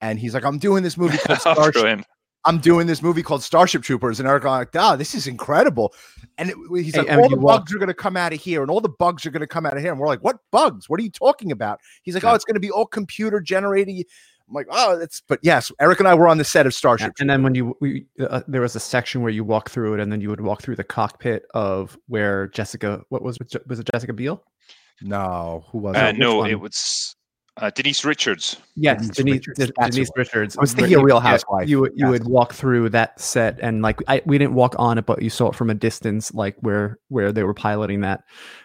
and 0.00 0.18
he's 0.18 0.34
like, 0.34 0.44
"I'm 0.44 0.58
doing 0.58 0.82
this 0.82 0.96
movie 0.96 1.18
called 1.18 1.40
Starship. 1.40 2.04
I'm 2.44 2.58
doing 2.58 2.86
this 2.86 3.02
movie 3.02 3.22
called 3.22 3.42
Starship 3.42 3.82
Troopers." 3.82 4.20
And 4.20 4.28
Eric 4.28 4.44
like, 4.44 4.76
"Ah, 4.76 4.94
this 4.94 5.14
is 5.14 5.26
incredible." 5.26 5.94
And 6.36 6.50
it, 6.50 6.56
he's 6.74 6.94
hey, 6.94 7.02
like, 7.02 7.18
"All 7.18 7.28
the 7.28 7.36
bugs 7.36 7.72
are 7.74 7.78
going 7.78 7.88
to 7.88 7.94
come 7.94 8.16
out 8.16 8.32
of 8.32 8.40
here, 8.40 8.62
and 8.62 8.70
all 8.70 8.80
the 8.80 8.88
bugs 8.88 9.24
are 9.24 9.30
going 9.30 9.40
to 9.40 9.46
come 9.46 9.66
out 9.66 9.76
of 9.76 9.82
here." 9.82 9.90
And 9.90 10.00
we're 10.00 10.06
like, 10.06 10.22
"What 10.22 10.36
bugs? 10.52 10.88
What 10.88 11.00
are 11.00 11.02
you 11.02 11.10
talking 11.10 11.50
about?" 11.50 11.80
He's 12.02 12.14
like, 12.14 12.24
"Oh, 12.24 12.34
it's 12.34 12.44
going 12.44 12.54
to 12.54 12.60
be 12.60 12.70
all 12.70 12.86
computer 12.86 13.40
generated." 13.40 14.06
I'm 14.48 14.54
like, 14.54 14.66
oh, 14.70 14.98
that's. 14.98 15.20
But 15.28 15.40
yes, 15.42 15.70
Eric 15.80 15.98
and 15.98 16.08
I 16.08 16.14
were 16.14 16.26
on 16.26 16.38
the 16.38 16.44
set 16.44 16.66
of 16.66 16.72
Starship. 16.72 17.12
And 17.20 17.28
then 17.28 17.42
when 17.42 17.54
you 17.54 17.76
we, 17.80 18.06
uh, 18.20 18.42
there 18.48 18.62
was 18.62 18.74
a 18.76 18.80
section 18.80 19.20
where 19.22 19.30
you 19.30 19.44
walk 19.44 19.68
through 19.68 19.94
it, 19.94 20.00
and 20.00 20.10
then 20.10 20.20
you 20.20 20.30
would 20.30 20.40
walk 20.40 20.62
through 20.62 20.76
the 20.76 20.84
cockpit 20.84 21.44
of 21.54 21.98
where 22.06 22.48
Jessica. 22.48 23.02
What 23.10 23.22
was 23.22 23.38
was 23.66 23.78
it? 23.78 23.88
Jessica 23.92 24.12
Biel? 24.12 24.42
No, 25.02 25.64
who 25.70 25.78
was 25.78 25.96
uh, 25.96 26.12
it? 26.14 26.18
No, 26.18 26.44
it 26.44 26.54
was 26.54 27.14
uh, 27.58 27.70
Denise 27.70 28.04
Richards. 28.04 28.56
Yes, 28.76 29.08
Denise, 29.08 29.16
Denise 29.16 29.48
Richards. 29.48 29.72
Denise 29.90 30.10
Richards. 30.16 30.56
I 30.56 30.60
was 30.60 30.72
thinking 30.72 30.98
a 30.98 31.02
Real 31.02 31.20
Housewife. 31.20 31.68
You 31.68 31.86
you 31.86 31.92
yes. 31.96 32.10
would 32.10 32.26
walk 32.26 32.54
through 32.54 32.90
that 32.90 33.20
set, 33.20 33.58
and 33.60 33.82
like 33.82 34.00
I, 34.06 34.22
we 34.24 34.38
didn't 34.38 34.54
walk 34.54 34.74
on 34.78 34.98
it, 34.98 35.06
but 35.06 35.22
you 35.22 35.30
saw 35.30 35.48
it 35.48 35.54
from 35.54 35.70
a 35.70 35.74
distance, 35.74 36.32
like 36.32 36.56
where 36.60 36.98
where 37.08 37.32
they 37.32 37.42
were 37.42 37.54
piloting 37.54 38.00
that. 38.02 38.22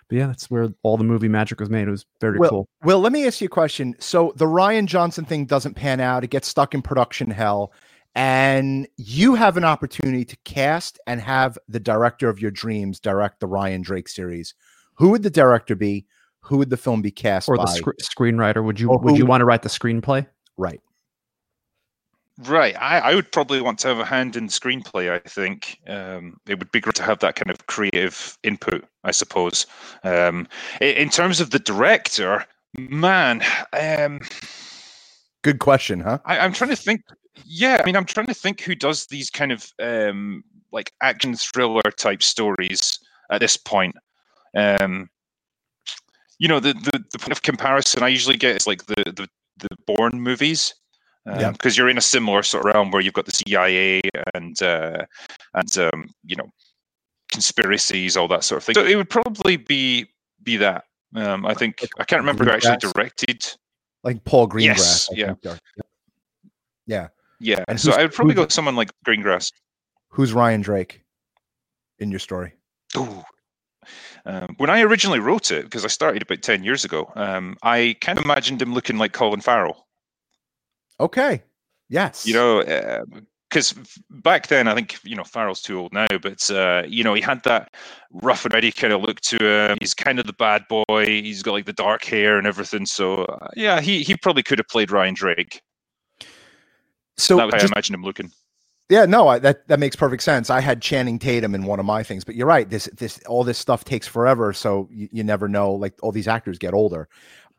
But 0.08 0.18
yeah, 0.18 0.28
that's 0.28 0.50
where 0.50 0.70
all 0.84 0.98
the 0.98 1.04
movie 1.04 1.28
magic 1.28 1.60
was 1.60 1.70
made. 1.70 1.88
It 1.88 1.92
was 1.92 2.06
very 2.22 2.38
well, 2.38 2.50
cool. 2.50 2.70
Well, 2.84 3.00
let 3.00 3.12
me 3.12 3.26
ask 3.26 3.42
you 3.42 3.48
a 3.48 3.50
question. 3.50 3.96
So 4.00 4.34
the 4.36 4.46
Rian 4.46 4.86
Johnson 4.86 5.26
thing 5.26 5.46
doesn't 5.46 5.74
pan 5.74 6.00
out; 6.00 6.24
it 6.24 6.30
gets 6.30 6.48
stuck 6.48 6.74
in 6.76 6.82
production 6.82 7.32
hell, 7.32 7.74
and 8.14 8.88
you 8.98 9.34
have 9.36 9.58
an 9.58 9.64
opportunity 9.64 10.26
to 10.26 10.38
cast 10.46 11.00
and 11.08 11.20
have 11.20 11.58
the 11.68 11.80
director 11.80 12.30
of 12.30 12.40
your 12.40 12.52
dreams 12.52 13.00
direct 13.00 13.40
the 13.40 13.48
Ryan 13.48 13.82
Drake 13.82 14.08
series. 14.08 14.54
Who 14.96 15.10
would 15.10 15.24
the 15.24 15.32
director 15.32 15.76
be? 15.76 16.06
Who 16.44 16.58
would 16.58 16.70
the 16.70 16.78
film 16.78 17.02
be 17.02 17.12
cast 17.12 17.50
or 17.50 17.58
by? 17.58 17.64
the 17.64 17.72
sc- 17.72 18.16
screenwriter? 18.16 18.64
Would 18.64 18.80
you 18.80 18.90
would 18.90 19.18
you 19.18 19.26
want 19.26 19.42
to 19.42 19.46
write 19.46 19.64
the 19.64 19.70
screenplay? 19.70 20.26
Right. 20.58 20.82
Right. 22.40 22.76
I, 22.82 23.00
I 23.00 23.16
would 23.16 23.32
probably 23.32 23.62
want 23.62 23.78
to 23.80 23.90
have 23.90 24.00
a 24.00 24.06
hand 24.06 24.36
in 24.36 24.48
the 24.48 24.52
screenplay. 24.52 25.12
I 25.12 25.20
think 25.20 25.80
um, 25.88 26.38
it 26.48 26.58
would 26.58 26.72
be 26.72 26.80
great 26.80 26.96
to 26.96 27.04
have 27.04 27.20
that 27.20 27.36
kind 27.36 27.52
of 27.52 27.68
creative 27.68 28.38
input. 28.44 28.86
I 29.04 29.12
suppose. 29.12 29.68
Um, 30.04 30.48
in, 30.82 30.96
in 30.96 31.10
terms 31.10 31.40
of 31.40 31.52
the 31.52 31.60
director, 31.60 32.46
man, 32.76 33.44
um, 33.74 34.20
Good 35.44 35.60
question, 35.60 36.00
huh? 36.00 36.20
I, 36.26 36.40
I'm 36.40 36.54
trying 36.54 36.70
to 36.70 36.76
think. 36.76 37.02
Yeah, 37.46 37.78
I 37.82 37.86
mean, 37.86 37.98
I'm 37.98 38.06
trying 38.06 38.28
to 38.28 38.34
think 38.34 38.62
who 38.62 38.76
does 38.76 39.08
these 39.08 39.30
kind 39.30 39.52
of 39.52 39.72
um, 39.80 40.44
like 40.72 40.94
action 41.02 41.36
thriller 41.36 41.82
type 41.98 42.24
stories 42.24 43.00
at 43.30 43.42
this 43.42 43.58
point. 43.58 43.96
Um, 44.56 45.10
you 46.40 46.48
know, 46.48 46.60
the, 46.60 46.74
the 46.74 47.04
the 47.12 47.20
point 47.20 47.32
of 47.32 47.42
comparison 47.42 48.04
I 48.04 48.08
usually 48.10 48.38
get 48.38 48.56
is 48.56 48.68
like 48.68 48.86
the 48.86 49.04
the, 49.06 49.28
the 49.58 49.70
Bourne 49.88 50.22
movies. 50.22 50.74
Yeah. 51.26 51.52
because 51.52 51.78
you're 51.78 51.88
in 51.88 51.98
a 51.98 52.02
similar 52.02 52.44
sort 52.44 52.66
of 52.66 52.74
realm 52.74 52.92
where 52.92 53.02
you've 53.02 53.14
got 53.14 53.26
the 53.26 53.32
CIA 53.32 54.02
and 54.34 54.62
uh, 54.62 55.06
and 55.54 55.78
um, 55.78 56.10
you 56.26 56.36
know 56.36 56.50
conspiracies, 57.32 58.18
all 58.18 58.28
that 58.28 58.44
sort 58.44 58.58
of 58.58 58.66
thing. 58.66 58.76
So 58.76 58.86
it 58.86 58.96
would 58.96 59.10
probably 59.10 59.56
be 59.56 60.06
be 60.44 60.58
that. 60.58 60.84
Um, 61.16 61.46
I 61.46 61.54
think 61.54 61.88
I 61.98 62.04
can't 62.04 62.20
remember 62.20 62.44
who 62.44 62.52
actually 62.52 62.78
directed. 62.78 63.46
Like 64.04 64.24
Paul 64.26 64.50
Greengrass. 64.50 64.64
Yes, 64.66 65.10
I 65.12 65.16
yeah. 65.16 65.34
yeah. 66.86 67.08
Yeah, 67.40 67.64
And 67.68 67.80
so 67.80 67.92
I 67.92 68.04
would 68.04 68.14
probably 68.14 68.36
go 68.36 68.42
with 68.42 68.54
someone 68.54 68.78
like 68.78 68.90
Greengrass. 69.06 69.52
Who's 70.10 70.32
Ryan 70.32 70.62
Drake 70.62 71.02
in 72.00 72.10
your 72.10 72.20
story? 72.20 72.54
Ooh. 72.96 73.22
Um, 74.26 74.56
when 74.58 74.70
I 74.70 74.82
originally 74.82 75.20
wrote 75.20 75.52
it, 75.52 75.64
because 75.66 75.84
I 75.86 75.90
started 75.90 76.22
about 76.22 76.42
10 76.42 76.64
years 76.64 76.84
ago, 76.86 77.12
um, 77.16 77.58
I 77.64 77.96
kind 78.02 78.18
of 78.18 78.26
imagined 78.26 78.62
him 78.62 78.74
looking 78.74 78.98
like 78.98 79.14
Colin 79.14 79.42
Farrell. 79.42 79.88
Okay. 81.00 81.44
Yes. 81.90 82.26
You 82.26 82.34
know, 82.34 83.04
because 83.50 83.74
back 84.10 84.48
then, 84.48 84.68
I 84.68 84.74
think, 84.74 84.98
you 85.04 85.16
know, 85.16 85.24
Farrell's 85.24 85.62
too 85.62 85.78
old 85.80 85.94
now, 85.94 86.08
but, 86.22 86.50
uh, 86.50 86.84
you 86.88 87.04
know, 87.04 87.14
he 87.14 87.22
had 87.22 87.44
that 87.44 87.74
rough 88.12 88.46
and 88.46 88.54
ready 88.54 88.72
kind 88.72 88.94
of 88.94 89.02
look 89.02 89.20
to 89.22 89.38
him. 89.38 89.78
He's 89.80 89.94
kind 89.94 90.18
of 90.20 90.26
the 90.26 90.34
bad 90.34 90.64
boy. 90.68 91.06
He's 91.06 91.44
got 91.44 91.52
like 91.52 91.66
the 91.66 91.74
dark 91.74 92.04
hair 92.04 92.38
and 92.40 92.48
everything. 92.48 92.86
So, 92.88 93.26
uh, 93.26 93.48
yeah, 93.56 93.80
he, 93.82 94.02
he 94.02 94.16
probably 94.18 94.42
could 94.44 94.58
have 94.60 94.68
played 94.68 94.90
Ryan 94.92 95.14
Drake. 95.14 95.62
so 97.18 97.38
that 97.38 97.46
way 97.46 97.52
just- 97.60 97.66
I 97.66 97.68
imagine 97.76 97.94
him 97.96 98.04
looking. 98.04 98.32
Yeah, 98.90 99.06
no, 99.06 99.28
I, 99.28 99.40
that 99.40 99.68
that 99.70 99.80
makes 99.80 99.96
perfect 99.96 100.24
sense. 100.24 100.50
I 100.50 100.60
had 100.60 100.82
Channing 100.82 101.18
Tatum 101.18 101.56
in 101.56 101.64
one 101.64 101.80
of 101.80 101.86
my 101.86 102.04
things, 102.04 102.24
but 102.24 102.36
you're 102.36 102.48
right. 102.48 102.70
This 102.70 102.90
this 102.98 103.20
all 103.28 103.44
this 103.44 103.58
stuff 103.58 103.86
takes 103.86 104.08
forever, 104.08 104.52
so 104.54 104.90
you, 104.92 105.08
you 105.12 105.24
never 105.24 105.48
know. 105.48 105.72
Like 105.72 105.94
all 106.02 106.12
these 106.12 106.28
actors 106.28 106.58
get 106.58 106.74
older. 106.74 107.08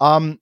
Um, 0.00 0.38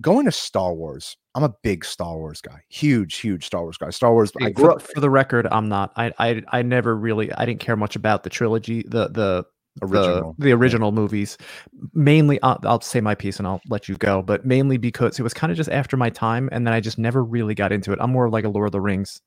going 0.00 0.24
to 0.24 0.32
Star 0.32 0.72
Wars. 0.74 1.16
I'm 1.34 1.44
a 1.44 1.54
big 1.62 1.84
Star 1.84 2.16
Wars 2.16 2.40
guy. 2.40 2.62
Huge, 2.68 3.16
huge 3.16 3.44
Star 3.46 3.62
Wars 3.62 3.76
guy. 3.76 3.90
Star 3.90 4.12
Wars. 4.12 4.32
I 4.40 4.50
grew 4.50 4.66
for, 4.66 4.72
up 4.72 4.82
for 4.82 5.00
the 5.00 5.10
record, 5.10 5.46
I'm 5.50 5.68
not. 5.68 5.92
I, 5.96 6.12
I 6.18 6.42
I 6.50 6.62
never 6.62 6.96
really. 6.96 7.32
I 7.34 7.44
didn't 7.44 7.60
care 7.60 7.76
much 7.76 7.94
about 7.94 8.22
the 8.22 8.30
trilogy, 8.30 8.84
the 8.88 9.08
the 9.08 9.44
original. 9.82 10.34
the, 10.38 10.46
the 10.46 10.52
original 10.52 10.92
movies. 10.92 11.36
Mainly, 11.94 12.42
I'll, 12.42 12.58
I'll 12.64 12.80
say 12.80 13.00
my 13.00 13.14
piece 13.14 13.38
and 13.38 13.46
I'll 13.46 13.60
let 13.68 13.88
you 13.88 13.96
go. 13.96 14.22
But 14.22 14.46
mainly 14.46 14.78
because 14.78 15.18
it 15.18 15.22
was 15.22 15.34
kind 15.34 15.50
of 15.50 15.56
just 15.56 15.70
after 15.70 15.96
my 15.96 16.10
time, 16.10 16.48
and 16.52 16.66
then 16.66 16.72
I 16.74 16.80
just 16.80 16.98
never 16.98 17.22
really 17.22 17.54
got 17.54 17.70
into 17.70 17.92
it. 17.92 17.98
I'm 18.00 18.12
more 18.12 18.30
like 18.30 18.44
a 18.44 18.48
Lord 18.48 18.66
of 18.66 18.72
the 18.72 18.80
Rings. 18.80 19.20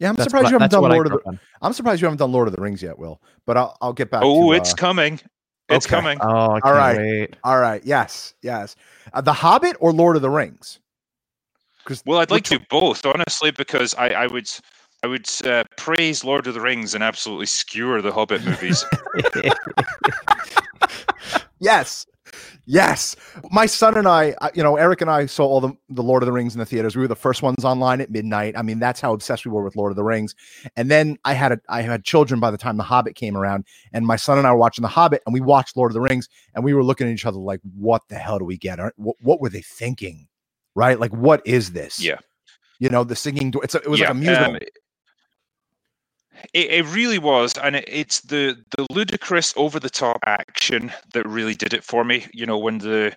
Yeah, 0.00 0.08
I'm 0.08 0.16
That's 0.16 0.24
surprised 0.24 0.44
what 0.44 0.50
you 0.50 0.58
haven't 0.58 0.70
done 0.72 0.90
Lord 0.90 1.06
of 1.06 1.12
the. 1.12 1.20
on. 1.26 1.40
I'm 1.62 1.72
surprised 1.72 2.00
you 2.00 2.06
haven't 2.06 2.18
done 2.18 2.32
Lord 2.32 2.48
of 2.48 2.56
the 2.56 2.60
Rings 2.60 2.82
yet, 2.82 2.98
Will. 2.98 3.20
But 3.46 3.56
I'll 3.56 3.76
I'll 3.80 3.92
get 3.92 4.10
back. 4.10 4.22
Oh, 4.24 4.50
it's 4.52 4.72
uh, 4.72 4.76
coming. 4.76 5.20
It's 5.68 5.86
okay. 5.86 5.94
coming. 5.94 6.18
Oh, 6.20 6.52
I 6.52 6.60
can't 6.60 6.76
right. 6.76 6.98
wait. 6.98 7.36
all 7.44 7.60
right. 7.60 7.80
Yes, 7.84 8.34
yes. 8.42 8.74
Uh, 9.12 9.20
the 9.20 9.32
Hobbit 9.32 9.76
or 9.78 9.92
Lord 9.92 10.16
of 10.16 10.22
the 10.22 10.30
Rings? 10.30 10.80
Because 11.84 12.02
Well, 12.04 12.18
I'd 12.18 12.30
like 12.30 12.42
to 12.44 12.58
do 12.58 12.64
both, 12.68 13.06
honestly, 13.06 13.52
because 13.52 13.94
I, 13.94 14.08
I 14.08 14.26
would 14.26 14.50
I 15.04 15.06
would 15.06 15.28
uh, 15.44 15.64
praise 15.76 16.24
Lord 16.24 16.46
of 16.48 16.54
the 16.54 16.60
Rings 16.60 16.94
and 16.94 17.04
absolutely 17.04 17.46
skewer 17.46 18.02
the 18.02 18.12
Hobbit 18.12 18.44
movies. 18.44 18.84
Yes. 21.60 22.06
Yes. 22.66 23.16
My 23.50 23.66
son 23.66 23.96
and 23.96 24.06
I, 24.06 24.34
I- 24.40 24.50
you 24.54 24.62
know, 24.62 24.76
Eric 24.76 25.00
and 25.00 25.10
I 25.10 25.26
saw 25.26 25.44
all 25.46 25.60
the, 25.60 25.72
the 25.88 26.02
Lord 26.02 26.22
of 26.22 26.26
the 26.26 26.32
Rings 26.32 26.54
in 26.54 26.58
the 26.60 26.66
theaters. 26.66 26.94
We 26.96 27.02
were 27.02 27.08
the 27.08 27.16
first 27.16 27.42
ones 27.42 27.64
online 27.64 28.00
at 28.00 28.10
midnight. 28.10 28.54
I 28.56 28.62
mean, 28.62 28.78
that's 28.78 29.00
how 29.00 29.12
obsessed 29.12 29.44
we 29.44 29.50
were 29.50 29.62
with 29.62 29.76
Lord 29.76 29.90
of 29.92 29.96
the 29.96 30.04
Rings. 30.04 30.34
And 30.76 30.90
then 30.90 31.18
I 31.24 31.34
had 31.34 31.52
a, 31.52 31.58
I 31.68 31.82
had 31.82 32.04
children 32.04 32.40
by 32.40 32.50
the 32.50 32.58
time 32.58 32.76
The 32.76 32.82
Hobbit 32.82 33.14
came 33.16 33.36
around, 33.36 33.64
and 33.92 34.06
my 34.06 34.16
son 34.16 34.38
and 34.38 34.46
I 34.46 34.52
were 34.52 34.58
watching 34.58 34.82
The 34.82 34.88
Hobbit, 34.88 35.22
and 35.26 35.32
we 35.32 35.40
watched 35.40 35.76
Lord 35.76 35.90
of 35.90 35.94
the 35.94 36.00
Rings, 36.00 36.28
and 36.54 36.64
we 36.64 36.74
were 36.74 36.84
looking 36.84 37.06
at 37.08 37.12
each 37.12 37.26
other 37.26 37.38
like, 37.38 37.60
"What 37.76 38.02
the 38.08 38.16
hell 38.16 38.38
do 38.38 38.44
we 38.44 38.56
get? 38.58 38.78
What, 38.96 39.16
what 39.20 39.40
were 39.40 39.48
they 39.48 39.62
thinking? 39.62 40.28
Right? 40.74 40.98
Like, 41.00 41.12
what 41.12 41.42
is 41.46 41.72
this? 41.72 42.00
Yeah. 42.00 42.18
You 42.78 42.88
know, 42.88 43.04
the 43.04 43.16
singing. 43.16 43.52
It's 43.62 43.74
a, 43.74 43.78
it 43.82 43.88
was 43.88 44.00
yeah, 44.00 44.06
like 44.06 44.14
a 44.16 44.18
musical. 44.18 44.54
um, 44.54 44.58
it, 46.52 46.70
it 46.70 46.86
really 46.86 47.18
was, 47.18 47.56
and 47.58 47.76
it, 47.76 47.84
it's 47.86 48.20
the 48.20 48.56
the 48.76 48.86
ludicrous, 48.90 49.52
over 49.56 49.78
the 49.80 49.90
top 49.90 50.18
action 50.26 50.92
that 51.12 51.26
really 51.26 51.54
did 51.54 51.72
it 51.72 51.84
for 51.84 52.04
me. 52.04 52.26
You 52.32 52.46
know, 52.46 52.58
when 52.58 52.78
the 52.78 53.14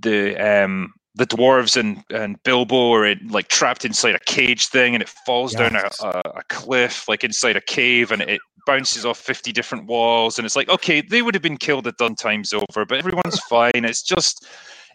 the 0.00 0.36
um 0.36 0.92
the 1.14 1.26
dwarves 1.26 1.76
and 1.76 2.02
and 2.10 2.42
Bilbo 2.42 2.92
are 2.92 3.06
in, 3.06 3.28
like 3.28 3.48
trapped 3.48 3.84
inside 3.84 4.14
a 4.14 4.20
cage 4.20 4.68
thing, 4.68 4.94
and 4.94 5.02
it 5.02 5.08
falls 5.08 5.52
down 5.52 5.76
a, 5.76 5.90
a, 6.00 6.22
a 6.36 6.42
cliff, 6.48 7.08
like 7.08 7.24
inside 7.24 7.56
a 7.56 7.60
cave, 7.60 8.10
and 8.10 8.22
it 8.22 8.40
bounces 8.66 9.04
off 9.04 9.18
fifty 9.18 9.52
different 9.52 9.86
walls, 9.86 10.38
and 10.38 10.46
it's 10.46 10.56
like, 10.56 10.68
okay, 10.68 11.00
they 11.02 11.22
would 11.22 11.34
have 11.34 11.42
been 11.42 11.58
killed 11.58 11.86
a 11.86 11.92
done 11.92 12.14
times 12.14 12.52
over, 12.52 12.84
but 12.86 12.98
everyone's 12.98 13.40
fine. 13.48 13.84
It's 13.84 14.02
just, 14.02 14.46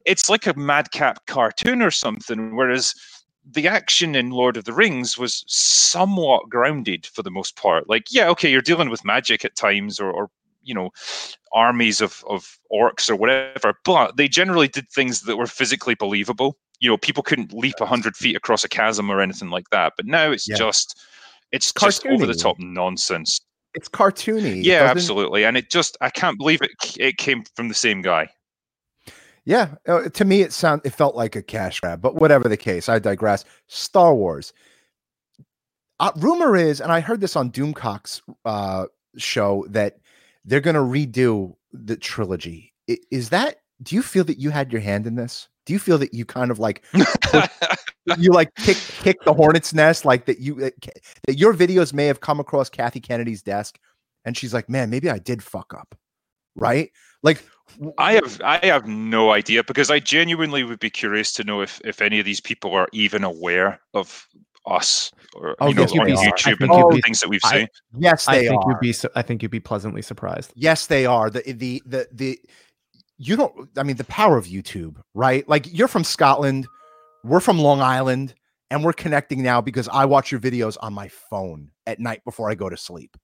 it's 0.06 0.30
like 0.30 0.48
a 0.48 0.54
madcap 0.56 1.26
cartoon 1.28 1.82
or 1.82 1.92
something. 1.92 2.56
Whereas 2.56 2.94
the 3.50 3.68
action 3.68 4.16
in 4.16 4.32
Lord 4.32 4.58
of 4.58 4.66
the 4.66 4.74
Rings 4.74 5.18
was 5.18 5.44
somewhat 5.48 6.50
grounded 6.50 7.06
for 7.06 7.24
the 7.24 7.32
most 7.32 7.56
part. 7.56 7.88
Like, 7.90 8.08
yeah, 8.12 8.30
okay, 8.30 8.52
you're 8.52 8.62
dealing 8.62 8.90
with 8.90 9.06
magic 9.06 9.46
at 9.46 9.56
times, 9.56 10.00
or, 10.00 10.12
or 10.12 10.30
you 10.64 10.74
know, 10.74 10.92
armies 11.54 12.02
of 12.02 12.24
of 12.30 12.60
orcs 12.72 13.10
or 13.10 13.16
whatever, 13.16 13.74
but 13.86 14.18
they 14.18 14.28
generally 14.28 14.68
did 14.68 14.90
things 14.90 15.22
that 15.22 15.38
were 15.38 15.48
physically 15.48 15.96
believable. 15.96 16.58
You 16.80 16.90
know, 16.90 16.98
people 16.98 17.24
couldn't 17.24 17.54
leap 17.54 17.76
a 17.80 17.86
hundred 17.86 18.16
feet 18.18 18.36
across 18.36 18.64
a 18.64 18.70
chasm 18.70 19.10
or 19.10 19.22
anything 19.22 19.50
like 19.50 19.70
that. 19.72 19.94
But 19.96 20.06
now 20.06 20.30
it's 20.32 20.48
Yeah. 20.48 20.58
just 20.58 21.00
it's 21.54 21.72
just 21.72 22.06
over 22.06 22.26
the 22.26 22.36
top 22.36 22.60
nonsense. 22.60 23.40
it's 23.74 23.88
cartoony. 23.88 24.62
Yeah, 24.64 24.80
doesn't- 24.80 24.98
absolutely. 24.98 25.46
And 25.46 25.56
it 25.56 25.70
just 25.70 25.96
I 26.02 26.10
can't 26.10 26.38
believe 26.38 26.62
it 26.62 26.72
it 27.00 27.18
came 27.18 27.44
from 27.56 27.70
the 27.70 27.74
same 27.74 28.02
guy. 28.02 28.28
Yeah, 29.48 29.76
uh, 29.88 30.10
to 30.10 30.26
me 30.26 30.42
it 30.42 30.52
sound 30.52 30.82
it 30.84 30.90
felt 30.90 31.16
like 31.16 31.38
a 31.38 31.42
cash 31.42 31.80
grab, 31.80 32.02
but 32.02 32.16
whatever 32.16 32.50
the 32.50 32.58
case, 32.58 32.90
I 32.90 33.00
digress. 33.00 33.46
Star 33.68 34.14
Wars. 34.14 34.52
Uh, 36.02 36.12
rumor 36.18 36.58
is, 36.58 36.82
and 36.82 36.92
I 36.92 37.00
heard 37.00 37.22
this 37.22 37.38
on 37.38 37.50
Doomcock's 37.52 38.22
uh, 38.44 38.88
show 39.16 39.66
that 39.70 40.00
they're 40.44 40.60
going 40.60 40.76
to 40.76 40.82
redo 40.82 41.56
the 41.72 41.96
trilogy. 41.96 42.74
Is 43.10 43.30
that? 43.30 43.62
Do 43.82 43.96
you 43.96 44.02
feel 44.02 44.26
that 44.26 44.38
you 44.38 44.50
had 44.50 44.70
your 44.70 44.82
hand 44.82 45.08
in 45.08 45.16
this? 45.16 45.48
Do 45.66 45.72
you 45.72 45.80
feel 45.80 45.98
that 46.00 46.14
you 46.14 46.26
kind 46.26 46.52
of 46.52 46.60
like 46.60 46.84
you 48.18 48.34
like 48.34 48.54
kick 48.56 48.76
kick 49.00 49.24
the 49.24 49.34
hornet's 49.34 49.74
nest, 49.74 50.04
like 50.04 50.26
that 50.26 50.40
you 50.40 50.56
that 50.56 51.38
your 51.38 51.54
videos 51.54 51.94
may 51.94 52.08
have 52.08 52.20
come 52.20 52.42
across 52.42 52.70
Kathy 52.70 53.00
Kennedy's 53.00 53.44
desk, 53.44 53.80
and 54.26 54.36
she's 54.36 54.54
like, 54.54 54.68
"Man, 54.68 54.90
maybe 54.90 55.10
I 55.10 55.20
did 55.20 55.42
fuck 55.42 55.74
up," 55.74 55.96
right? 56.58 56.92
Like, 57.24 57.42
I 57.98 58.14
have 58.14 58.42
I 58.44 58.66
have 58.66 58.88
no 58.88 59.32
idea 59.32 59.64
because 59.64 59.90
I 59.92 60.00
genuinely 60.00 60.64
would 60.64 60.80
be 60.80 60.90
curious 60.90 61.32
to 61.34 61.44
know 61.44 61.62
if 61.62 61.80
if 61.86 62.02
any 62.02 62.20
of 62.20 62.26
these 62.26 62.40
people 62.42 62.74
are 62.74 62.88
even 62.94 63.24
aware 63.24 63.80
of 63.94 64.28
us 64.66 65.12
or 65.36 65.56
Oh, 65.60 65.68
you 65.70 65.76
know 65.76 65.82
yes, 65.84 65.92
on 65.94 66.00
are. 66.00 66.06
YouTube 66.16 66.60
and 66.62 66.72
you'd 66.74 66.98
the 66.98 67.02
things 67.04 67.20
that 67.22 67.30
we've 67.30 67.42
I- 67.44 67.52
seen. 67.60 67.68
yes, 67.98 68.28
I 68.28 68.40
they 68.40 68.48
think 68.48 68.66
are. 68.66 68.72
you'd 68.72 68.80
be. 68.80 68.94
su- 68.94 69.10
I 69.16 69.22
think 69.22 69.42
you'd 69.42 69.52
be 69.52 69.60
pleasantly 69.60 70.02
surprised. 70.02 70.52
Yes, 70.56 70.88
they 70.88 71.06
are. 71.06 71.30
The 71.30 71.42
the 71.54 71.82
the 71.86 72.08
the 72.12 72.40
you 73.18 73.36
don't 73.36 73.70
I 73.78 73.84
mean 73.84 73.98
the 73.98 74.04
power 74.06 74.38
of 74.38 74.46
YouTube, 74.46 74.98
right? 75.14 75.48
Like 75.48 75.72
you're 75.72 75.88
from 75.88 76.04
Scotland, 76.04 76.68
we're 77.24 77.40
from 77.40 77.60
Long 77.60 77.82
Island, 77.82 78.34
and 78.72 78.84
we're 78.84 78.94
connecting 78.94 79.42
now 79.44 79.62
because 79.62 79.88
I 79.90 80.06
watch 80.06 80.32
your 80.32 80.42
videos 80.42 80.78
on 80.82 80.94
my 80.94 81.08
phone 81.08 81.70
at 81.86 82.00
night 82.00 82.24
before 82.26 82.50
I 82.50 82.56
go 82.56 82.70
to 82.70 82.78
sleep. 82.78 83.16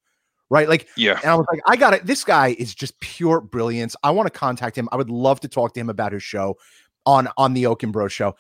Right? 0.54 0.70
Like 0.70 0.88
Yeah. 0.96 1.20
and 1.24 1.32
I 1.32 1.36
was 1.36 1.48
like, 1.52 1.62
I 1.68 1.76
got 1.76 1.96
it. 1.96 2.06
This 2.06 2.24
guy 2.24 2.56
is 2.60 2.76
just 2.76 3.00
pure 3.00 3.42
brilliance. 3.42 3.96
I 4.04 4.12
want 4.12 4.32
to 4.32 4.40
contact 4.40 4.78
him. 4.78 4.88
I 4.92 4.98
would 4.98 5.10
love 5.10 5.40
to 5.40 5.48
talk 5.48 5.74
to 5.74 5.80
him 5.80 5.90
about 5.90 6.14
his 6.14 6.22
show 6.22 6.58
on 7.08 7.28
on 7.38 7.56
the 7.56 7.66
Oaken 7.66 7.92
Bro 7.92 8.10
show. 8.10 8.36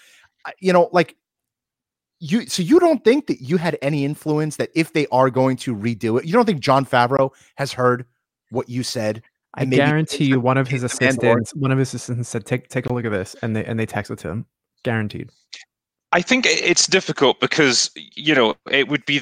You 0.59 0.74
know, 0.74 0.89
like 0.93 1.16
you 2.20 2.45
so 2.45 2.61
you 2.61 2.80
don't 2.80 3.03
think 3.03 3.26
that 3.28 3.41
you 3.41 3.57
had 3.57 3.78
any 3.82 4.05
influence 4.05 4.57
that 4.57 4.70
if 4.76 4.93
they 4.93 5.07
are 5.07 5.32
going 5.32 5.57
to 5.57 5.76
redo 5.76 6.20
it, 6.20 6.26
you 6.26 6.34
don't 6.34 6.45
think 6.45 6.59
Jon 6.59 6.86
Favreau 6.86 7.32
has 7.55 7.74
heard 7.74 8.05
what 8.51 8.70
you 8.70 8.84
said? 8.84 9.24
I 9.55 9.66
guarantee 9.66 10.26
you, 10.26 10.39
one 10.39 10.57
of 10.57 10.68
his 10.68 10.84
assistants, 10.89 11.53
one 11.55 11.72
of 11.72 11.78
his 11.80 11.93
assistants 11.93 12.30
said, 12.30 12.45
"Take 12.45 12.70
take 12.70 12.86
a 12.86 12.93
look 12.93 13.05
at 13.05 13.11
this," 13.11 13.36
and 13.41 13.55
they 13.55 13.66
and 13.66 13.80
they 13.80 13.86
texted 13.86 14.18
to 14.20 14.30
him. 14.30 14.45
Guaranteed. 14.84 15.32
I 16.11 16.22
think 16.22 16.45
it's 16.47 16.86
difficult 16.86 17.39
because 17.39 17.89
you 17.95 18.36
know 18.36 18.55
it 18.72 18.88
would 18.88 19.05
be 19.05 19.20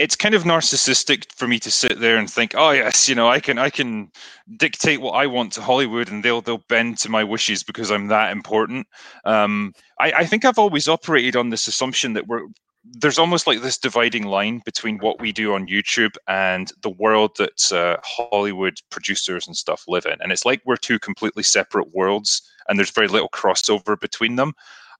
it's 0.00 0.16
kind 0.16 0.34
of 0.34 0.44
narcissistic 0.44 1.30
for 1.30 1.46
me 1.46 1.58
to 1.58 1.70
sit 1.70 2.00
there 2.00 2.16
and 2.16 2.30
think 2.30 2.54
oh 2.56 2.70
yes 2.70 3.08
you 3.08 3.14
know 3.14 3.28
I 3.28 3.38
can 3.38 3.58
I 3.58 3.68
can 3.68 4.10
dictate 4.56 5.02
what 5.02 5.12
I 5.12 5.26
want 5.26 5.52
to 5.52 5.60
Hollywood 5.62 6.10
and 6.10 6.24
they'll 6.24 6.40
they'll 6.40 6.64
bend 6.68 6.96
to 6.98 7.10
my 7.10 7.22
wishes 7.22 7.62
because 7.62 7.90
I'm 7.90 8.08
that 8.08 8.32
important 8.32 8.86
um, 9.26 9.74
I, 10.00 10.12
I 10.12 10.26
think 10.26 10.44
I've 10.44 10.58
always 10.58 10.88
operated 10.88 11.36
on 11.36 11.50
this 11.50 11.68
assumption 11.68 12.14
that 12.14 12.26
we're 12.26 12.46
there's 12.82 13.18
almost 13.18 13.46
like 13.46 13.60
this 13.60 13.76
dividing 13.76 14.24
line 14.24 14.62
between 14.64 14.96
what 14.98 15.20
we 15.20 15.32
do 15.32 15.52
on 15.52 15.66
YouTube 15.66 16.16
and 16.28 16.72
the 16.80 16.88
world 16.88 17.32
that 17.36 17.70
uh, 17.70 17.98
Hollywood 18.02 18.80
producers 18.90 19.46
and 19.46 19.54
stuff 19.54 19.84
live 19.86 20.06
in. 20.06 20.16
And 20.20 20.32
it's 20.32 20.46
like 20.46 20.62
we're 20.64 20.76
two 20.76 20.98
completely 20.98 21.42
separate 21.42 21.94
worlds, 21.94 22.40
and 22.68 22.78
there's 22.78 22.90
very 22.90 23.06
little 23.06 23.28
crossover 23.28 24.00
between 24.00 24.36
them. 24.36 24.54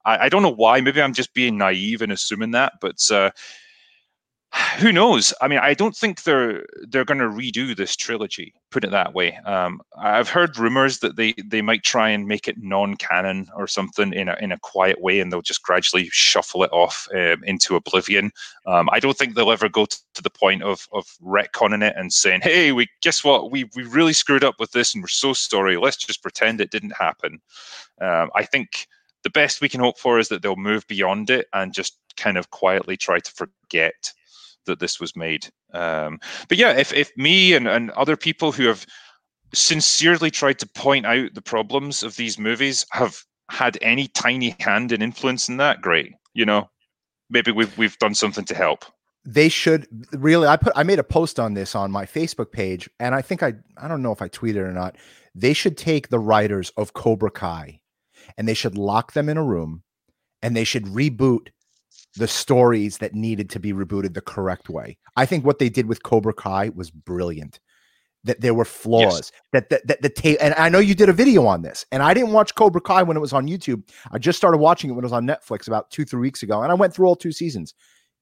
I, 0.05 0.25
I 0.25 0.29
don't 0.29 0.43
know 0.43 0.53
why. 0.53 0.79
Maybe 0.79 1.01
I'm 1.01 1.13
just 1.13 1.33
being 1.33 1.57
naive 1.57 2.03
and 2.03 2.11
assuming 2.11 2.51
that, 2.51 2.73
but 2.81 3.01
uh, 3.09 3.31
who 4.79 4.91
knows? 4.91 5.33
I 5.41 5.47
mean, 5.47 5.59
I 5.59 5.73
don't 5.73 5.95
think 5.95 6.23
they're 6.23 6.65
they're 6.87 7.05
going 7.05 7.19
to 7.19 7.25
redo 7.25 7.75
this 7.75 7.95
trilogy. 7.95 8.53
Put 8.69 8.83
it 8.83 8.91
that 8.91 9.13
way. 9.13 9.37
Um, 9.45 9.81
I've 9.97 10.29
heard 10.29 10.57
rumors 10.57 10.99
that 10.99 11.15
they 11.15 11.33
they 11.45 11.61
might 11.61 11.83
try 11.83 12.09
and 12.09 12.27
make 12.27 12.47
it 12.47 12.57
non-canon 12.57 13.47
or 13.55 13.67
something 13.67 14.13
in 14.13 14.29
a 14.29 14.35
in 14.41 14.51
a 14.51 14.59
quiet 14.59 15.01
way, 15.01 15.19
and 15.19 15.31
they'll 15.31 15.41
just 15.41 15.63
gradually 15.63 16.09
shuffle 16.11 16.63
it 16.63 16.71
off 16.71 17.07
um, 17.13 17.43
into 17.43 17.75
oblivion. 17.75 18.31
Um, 18.65 18.89
I 18.91 18.99
don't 18.99 19.17
think 19.17 19.35
they'll 19.35 19.51
ever 19.51 19.69
go 19.69 19.85
to, 19.85 19.97
to 20.15 20.21
the 20.21 20.29
point 20.29 20.63
of 20.63 20.87
of 20.91 21.05
retconning 21.23 21.83
it 21.83 21.95
and 21.97 22.11
saying, 22.11 22.41
"Hey, 22.41 22.71
we 22.71 22.87
guess 23.01 23.23
what? 23.23 23.51
We 23.51 23.69
we 23.75 23.83
really 23.83 24.13
screwed 24.13 24.43
up 24.43 24.55
with 24.59 24.71
this, 24.71 24.93
and 24.93 25.03
we're 25.03 25.07
so 25.07 25.33
sorry. 25.33 25.77
Let's 25.77 25.97
just 25.97 26.21
pretend 26.21 26.59
it 26.59 26.71
didn't 26.71 26.95
happen." 26.97 27.39
Um, 28.01 28.29
I 28.35 28.43
think 28.43 28.87
the 29.23 29.29
best 29.29 29.61
we 29.61 29.69
can 29.69 29.79
hope 29.79 29.99
for 29.99 30.19
is 30.19 30.29
that 30.29 30.41
they'll 30.41 30.55
move 30.55 30.87
beyond 30.87 31.29
it 31.29 31.47
and 31.53 31.73
just 31.73 31.97
kind 32.17 32.37
of 32.37 32.49
quietly 32.49 32.97
try 32.97 33.19
to 33.19 33.31
forget 33.31 34.11
that 34.65 34.79
this 34.79 34.99
was 34.99 35.15
made. 35.15 35.47
Um, 35.73 36.19
but 36.47 36.57
yeah, 36.57 36.71
if, 36.71 36.93
if 36.93 37.11
me 37.17 37.53
and, 37.53 37.67
and 37.67 37.91
other 37.91 38.17
people 38.17 38.51
who 38.51 38.67
have 38.67 38.85
sincerely 39.53 40.31
tried 40.31 40.59
to 40.59 40.67
point 40.67 41.05
out 41.05 41.33
the 41.33 41.41
problems 41.41 42.03
of 42.03 42.15
these 42.15 42.39
movies 42.39 42.85
have 42.91 43.23
had 43.49 43.77
any 43.81 44.07
tiny 44.07 44.55
hand 44.59 44.91
in 44.91 45.01
influence 45.01 45.49
in 45.49 45.57
that, 45.57 45.81
great. 45.81 46.13
You 46.33 46.45
know, 46.45 46.69
maybe 47.29 47.51
we've 47.51 47.75
we've 47.77 47.97
done 47.97 48.15
something 48.15 48.45
to 48.45 48.55
help. 48.55 48.85
They 49.25 49.49
should 49.49 49.87
really. 50.13 50.47
I 50.47 50.57
put 50.57 50.73
I 50.75 50.83
made 50.83 50.99
a 50.99 51.03
post 51.03 51.39
on 51.39 51.53
this 51.53 51.75
on 51.75 51.91
my 51.91 52.05
Facebook 52.05 52.51
page, 52.51 52.89
and 52.99 53.13
I 53.13 53.21
think 53.21 53.43
I 53.43 53.53
I 53.77 53.87
don't 53.87 54.01
know 54.01 54.13
if 54.13 54.21
I 54.21 54.29
tweeted 54.29 54.57
or 54.57 54.71
not. 54.71 54.97
They 55.35 55.53
should 55.53 55.77
take 55.77 56.09
the 56.09 56.19
writers 56.19 56.71
of 56.77 56.93
Cobra 56.93 57.31
Kai, 57.31 57.81
and 58.37 58.47
they 58.47 58.53
should 58.53 58.77
lock 58.77 59.13
them 59.13 59.29
in 59.29 59.37
a 59.37 59.43
room, 59.43 59.83
and 60.41 60.55
they 60.55 60.63
should 60.63 60.85
reboot 60.85 61.49
the 62.15 62.27
stories 62.27 62.97
that 62.97 63.13
needed 63.13 63.49
to 63.51 63.59
be 63.59 63.73
rebooted 63.73 64.13
the 64.13 64.21
correct 64.21 64.69
way. 64.69 64.97
I 65.15 65.25
think 65.25 65.45
what 65.45 65.59
they 65.59 65.69
did 65.69 65.87
with 65.87 66.03
Cobra 66.03 66.33
Kai 66.33 66.69
was 66.69 66.91
brilliant. 66.91 67.59
That 68.23 68.39
there 68.39 68.53
were 68.53 68.65
flaws. 68.65 69.01
Yes. 69.13 69.31
That 69.53 69.69
that 69.69 69.87
that 69.87 70.01
the 70.03 70.09
tape. 70.09 70.37
And 70.39 70.53
I 70.53 70.69
know 70.69 70.77
you 70.77 70.93
did 70.93 71.09
a 71.09 71.13
video 71.13 71.47
on 71.47 71.63
this, 71.63 71.87
and 71.91 72.03
I 72.03 72.13
didn't 72.13 72.33
watch 72.33 72.53
Cobra 72.53 72.79
Kai 72.79 73.01
when 73.01 73.17
it 73.17 73.19
was 73.19 73.33
on 73.33 73.47
YouTube. 73.47 73.81
I 74.11 74.19
just 74.19 74.37
started 74.37 74.59
watching 74.59 74.91
it 74.91 74.93
when 74.93 75.03
it 75.03 75.07
was 75.07 75.13
on 75.13 75.25
Netflix 75.25 75.67
about 75.67 75.89
two 75.89 76.05
three 76.05 76.21
weeks 76.21 76.43
ago, 76.43 76.61
and 76.61 76.71
I 76.71 76.75
went 76.75 76.93
through 76.93 77.07
all 77.07 77.15
two 77.15 77.31
seasons. 77.31 77.73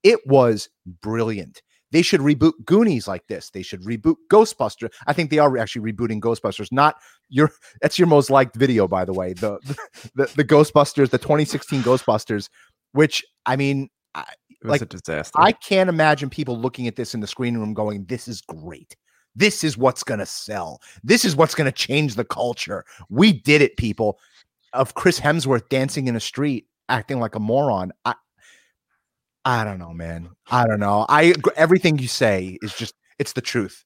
It 0.03 0.26
was 0.26 0.70
brilliant. 1.01 1.61
They 1.91 2.01
should 2.01 2.22
reboot 2.22 2.53
Goonies 2.65 3.07
like 3.07 3.28
this. 3.28 3.49
They 3.49 3.63
should 3.63 3.82
reboot 3.82 4.15
Ghostbusters. 4.32 4.93
I 5.07 5.13
think 5.13 5.32
they 5.32 5.39
are 5.39 5.57
actually 5.57 5.91
rebooting 5.91 6.20
Ghostbusters. 6.20 6.72
Not 6.72 6.95
your 7.30 7.51
that's 7.82 7.97
your 7.97 8.07
most 8.07 8.30
liked 8.30 8.55
video, 8.55 8.88
by 8.88 9.05
the 9.05 9.13
way. 9.13 9.34
The 9.34 9.59
the, 10.15 10.32
the 10.36 10.45
Ghostbusters, 10.45 11.09
the 11.09 11.17
2016 11.17 11.82
Ghostbusters 11.82 12.49
which 12.93 13.23
I 13.45 13.55
mean, 13.55 13.89
I, 14.15 14.25
like 14.63 14.81
a 14.81 14.85
disaster. 14.85 15.39
I 15.39 15.51
can't 15.51 15.89
imagine 15.89 16.29
people 16.29 16.59
looking 16.59 16.87
at 16.87 16.95
this 16.95 17.13
in 17.13 17.19
the 17.19 17.27
screen 17.27 17.57
room 17.57 17.73
going, 17.73 18.05
"This 18.05 18.27
is 18.27 18.41
great. 18.41 18.95
This 19.35 19.63
is 19.63 19.77
what's 19.77 20.03
going 20.03 20.19
to 20.19 20.25
sell. 20.25 20.81
This 21.03 21.23
is 21.23 21.35
what's 21.35 21.55
going 21.55 21.71
to 21.71 21.77
change 21.77 22.15
the 22.15 22.25
culture. 22.25 22.85
We 23.09 23.33
did 23.33 23.61
it, 23.61 23.77
people." 23.77 24.19
Of 24.73 24.93
Chris 24.93 25.19
Hemsworth 25.19 25.67
dancing 25.69 26.07
in 26.07 26.15
a 26.15 26.19
street, 26.19 26.67
acting 26.89 27.19
like 27.19 27.33
a 27.33 27.39
moron. 27.39 27.91
I, 28.05 28.13
I 29.45 29.63
don't 29.63 29.79
know, 29.79 29.93
man. 29.93 30.29
I 30.51 30.67
don't 30.67 30.79
know. 30.79 31.05
I 31.09 31.33
everything 31.55 31.97
you 31.97 32.07
say 32.07 32.57
is 32.61 32.75
just 32.75 32.93
it's 33.17 33.33
the 33.33 33.41
truth. 33.41 33.83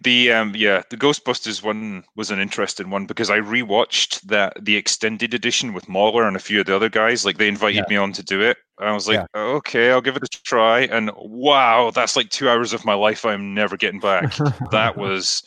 The 0.00 0.32
um 0.32 0.54
yeah, 0.56 0.82
the 0.90 0.96
Ghostbusters 0.96 1.62
one 1.62 2.04
was 2.14 2.30
an 2.30 2.40
interesting 2.40 2.90
one 2.90 3.06
because 3.06 3.30
I 3.30 3.38
rewatched 3.38 4.22
that 4.22 4.54
the 4.60 4.76
extended 4.76 5.34
edition 5.34 5.72
with 5.72 5.88
Mauler 5.88 6.26
and 6.26 6.36
a 6.36 6.40
few 6.40 6.60
of 6.60 6.66
the 6.66 6.76
other 6.76 6.88
guys. 6.88 7.24
Like 7.24 7.38
they 7.38 7.48
invited 7.48 7.84
yeah. 7.88 7.94
me 7.94 7.96
on 7.96 8.12
to 8.12 8.22
do 8.22 8.40
it. 8.40 8.58
I 8.78 8.92
was 8.92 9.08
like, 9.08 9.26
yeah. 9.34 9.40
okay, 9.40 9.90
I'll 9.90 10.02
give 10.02 10.16
it 10.16 10.22
a 10.22 10.28
try. 10.28 10.80
And 10.80 11.10
wow, 11.16 11.90
that's 11.94 12.16
like 12.16 12.28
two 12.28 12.48
hours 12.48 12.72
of 12.72 12.84
my 12.84 12.94
life 12.94 13.24
I'm 13.24 13.54
never 13.54 13.76
getting 13.76 14.00
back. 14.00 14.34
that 14.70 14.96
was 14.96 15.42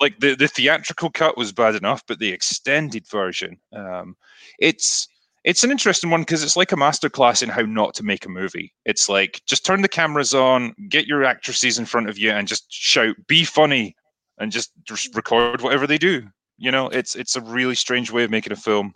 like 0.00 0.18
the 0.20 0.34
the 0.34 0.48
theatrical 0.48 1.10
cut 1.10 1.36
was 1.36 1.52
bad 1.52 1.74
enough, 1.74 2.02
but 2.06 2.18
the 2.18 2.32
extended 2.32 3.06
version, 3.08 3.58
um, 3.74 4.16
it's 4.58 5.08
it's 5.46 5.62
an 5.62 5.70
interesting 5.70 6.10
one 6.10 6.22
because 6.22 6.42
it's 6.42 6.56
like 6.56 6.72
a 6.72 6.76
masterclass 6.76 7.40
in 7.40 7.48
how 7.48 7.62
not 7.62 7.94
to 7.94 8.02
make 8.02 8.26
a 8.26 8.28
movie. 8.28 8.74
It's 8.84 9.08
like 9.08 9.40
just 9.46 9.64
turn 9.64 9.80
the 9.80 9.88
cameras 9.88 10.34
on, 10.34 10.74
get 10.88 11.06
your 11.06 11.24
actresses 11.24 11.78
in 11.78 11.86
front 11.86 12.10
of 12.10 12.18
you, 12.18 12.32
and 12.32 12.48
just 12.48 12.66
shout, 12.68 13.14
"Be 13.28 13.44
funny," 13.44 13.94
and 14.38 14.50
just, 14.50 14.72
record 15.14 15.62
whatever 15.62 15.86
they 15.86 15.98
do. 15.98 16.24
You 16.58 16.72
know, 16.72 16.88
it's 16.88 17.14
it's 17.14 17.36
a 17.36 17.40
really 17.40 17.76
strange 17.76 18.10
way 18.10 18.24
of 18.24 18.30
making 18.30 18.52
a 18.52 18.56
film. 18.56 18.92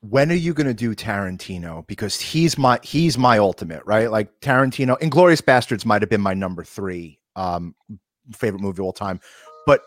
When 0.00 0.32
are 0.32 0.34
you 0.34 0.52
going 0.52 0.66
to 0.66 0.74
do 0.74 0.96
Tarantino? 0.96 1.86
Because 1.86 2.20
he's 2.20 2.58
my 2.58 2.80
he's 2.82 3.16
my 3.16 3.38
ultimate, 3.38 3.82
right? 3.86 4.10
Like 4.10 4.40
Tarantino, 4.40 4.98
Inglourious 4.98 5.42
Basterds 5.42 5.86
might 5.86 6.02
have 6.02 6.10
been 6.10 6.20
my 6.20 6.34
number 6.34 6.64
three 6.64 7.20
um, 7.36 7.76
favorite 8.32 8.60
movie 8.60 8.80
of 8.80 8.86
all 8.86 8.92
time, 8.92 9.20
but 9.64 9.80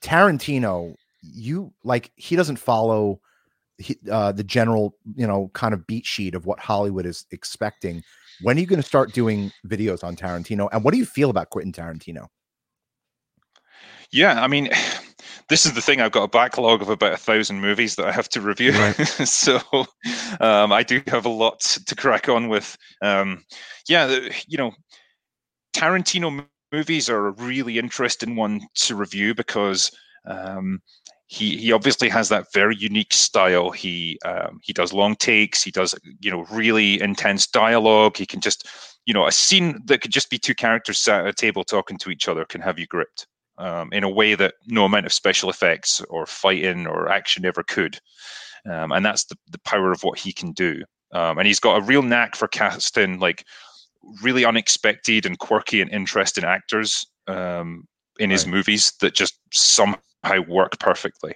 Tarantino, 0.00 0.94
you 1.20 1.74
like 1.84 2.10
he 2.16 2.36
doesn't 2.36 2.56
follow 2.56 3.20
uh, 4.10 4.32
the 4.32 4.44
general, 4.44 4.96
you 5.14 5.26
know, 5.26 5.50
kind 5.54 5.74
of 5.74 5.86
beat 5.86 6.06
sheet 6.06 6.34
of 6.34 6.46
what 6.46 6.58
Hollywood 6.60 7.06
is 7.06 7.26
expecting. 7.30 8.02
When 8.42 8.56
are 8.56 8.60
you 8.60 8.66
going 8.66 8.80
to 8.80 8.86
start 8.86 9.12
doing 9.12 9.52
videos 9.66 10.04
on 10.04 10.16
Tarantino? 10.16 10.68
And 10.72 10.84
what 10.84 10.92
do 10.92 10.98
you 10.98 11.06
feel 11.06 11.30
about 11.30 11.50
Quentin 11.50 11.72
Tarantino? 11.72 12.28
Yeah, 14.10 14.42
I 14.42 14.46
mean, 14.46 14.68
this 15.48 15.66
is 15.66 15.72
the 15.72 15.80
thing. 15.80 16.00
I've 16.00 16.12
got 16.12 16.24
a 16.24 16.28
backlog 16.28 16.82
of 16.82 16.88
about 16.88 17.14
a 17.14 17.18
thousand 17.18 17.60
movies 17.60 17.96
that 17.96 18.06
I 18.06 18.12
have 18.12 18.28
to 18.30 18.40
review, 18.40 18.72
right. 18.72 18.94
so 19.26 19.60
um, 20.40 20.72
I 20.72 20.82
do 20.82 21.02
have 21.08 21.24
a 21.24 21.30
lot 21.30 21.60
to 21.60 21.94
crack 21.94 22.28
on 22.28 22.48
with. 22.48 22.76
Um, 23.02 23.44
yeah, 23.88 24.28
you 24.46 24.58
know, 24.58 24.72
Tarantino 25.74 26.46
movies 26.72 27.08
are 27.10 27.28
a 27.28 27.32
really 27.32 27.78
interesting 27.78 28.36
one 28.36 28.60
to 28.74 28.96
review 28.96 29.34
because 29.34 29.90
um, 30.26 30.80
he 31.32 31.56
he 31.56 31.72
obviously 31.72 32.10
has 32.10 32.28
that 32.28 32.52
very 32.52 32.76
unique 32.76 33.14
style. 33.14 33.70
He 33.70 34.18
um, 34.22 34.60
he 34.62 34.74
does 34.74 34.92
long 34.92 35.16
takes. 35.16 35.62
He 35.62 35.70
does 35.70 35.94
you 36.20 36.30
know 36.30 36.44
really 36.50 37.00
intense 37.00 37.46
dialogue. 37.46 38.18
He 38.18 38.26
can 38.26 38.42
just 38.42 38.68
you 39.06 39.14
know 39.14 39.26
a 39.26 39.32
scene 39.32 39.80
that 39.86 40.02
could 40.02 40.12
just 40.12 40.28
be 40.28 40.38
two 40.38 40.54
characters 40.54 40.98
sat 40.98 41.22
at 41.22 41.26
a 41.26 41.32
table 41.32 41.64
talking 41.64 41.96
to 41.98 42.10
each 42.10 42.28
other 42.28 42.44
can 42.44 42.60
have 42.60 42.78
you 42.78 42.86
gripped 42.86 43.26
um, 43.56 43.88
in 43.92 44.04
a 44.04 44.10
way 44.10 44.34
that 44.34 44.54
no 44.66 44.84
amount 44.84 45.06
of 45.06 45.12
special 45.12 45.48
effects 45.48 46.02
or 46.10 46.26
fighting 46.26 46.86
or 46.86 47.08
action 47.08 47.46
ever 47.46 47.62
could. 47.62 47.98
Um, 48.70 48.92
and 48.92 49.02
that's 49.02 49.24
the 49.24 49.36
the 49.50 49.60
power 49.60 49.90
of 49.90 50.02
what 50.02 50.18
he 50.18 50.34
can 50.34 50.52
do. 50.52 50.82
Um, 51.12 51.38
and 51.38 51.46
he's 51.46 51.60
got 51.60 51.78
a 51.78 51.84
real 51.84 52.02
knack 52.02 52.36
for 52.36 52.46
casting 52.46 53.20
like 53.20 53.46
really 54.22 54.44
unexpected 54.44 55.24
and 55.24 55.38
quirky 55.38 55.80
and 55.80 55.90
interesting 55.90 56.44
actors 56.44 57.06
um, 57.26 57.88
in 58.18 58.28
right. 58.28 58.32
his 58.32 58.46
movies 58.46 58.92
that 59.00 59.14
just 59.14 59.38
somehow 59.50 59.98
work 60.38 60.78
perfectly. 60.78 61.34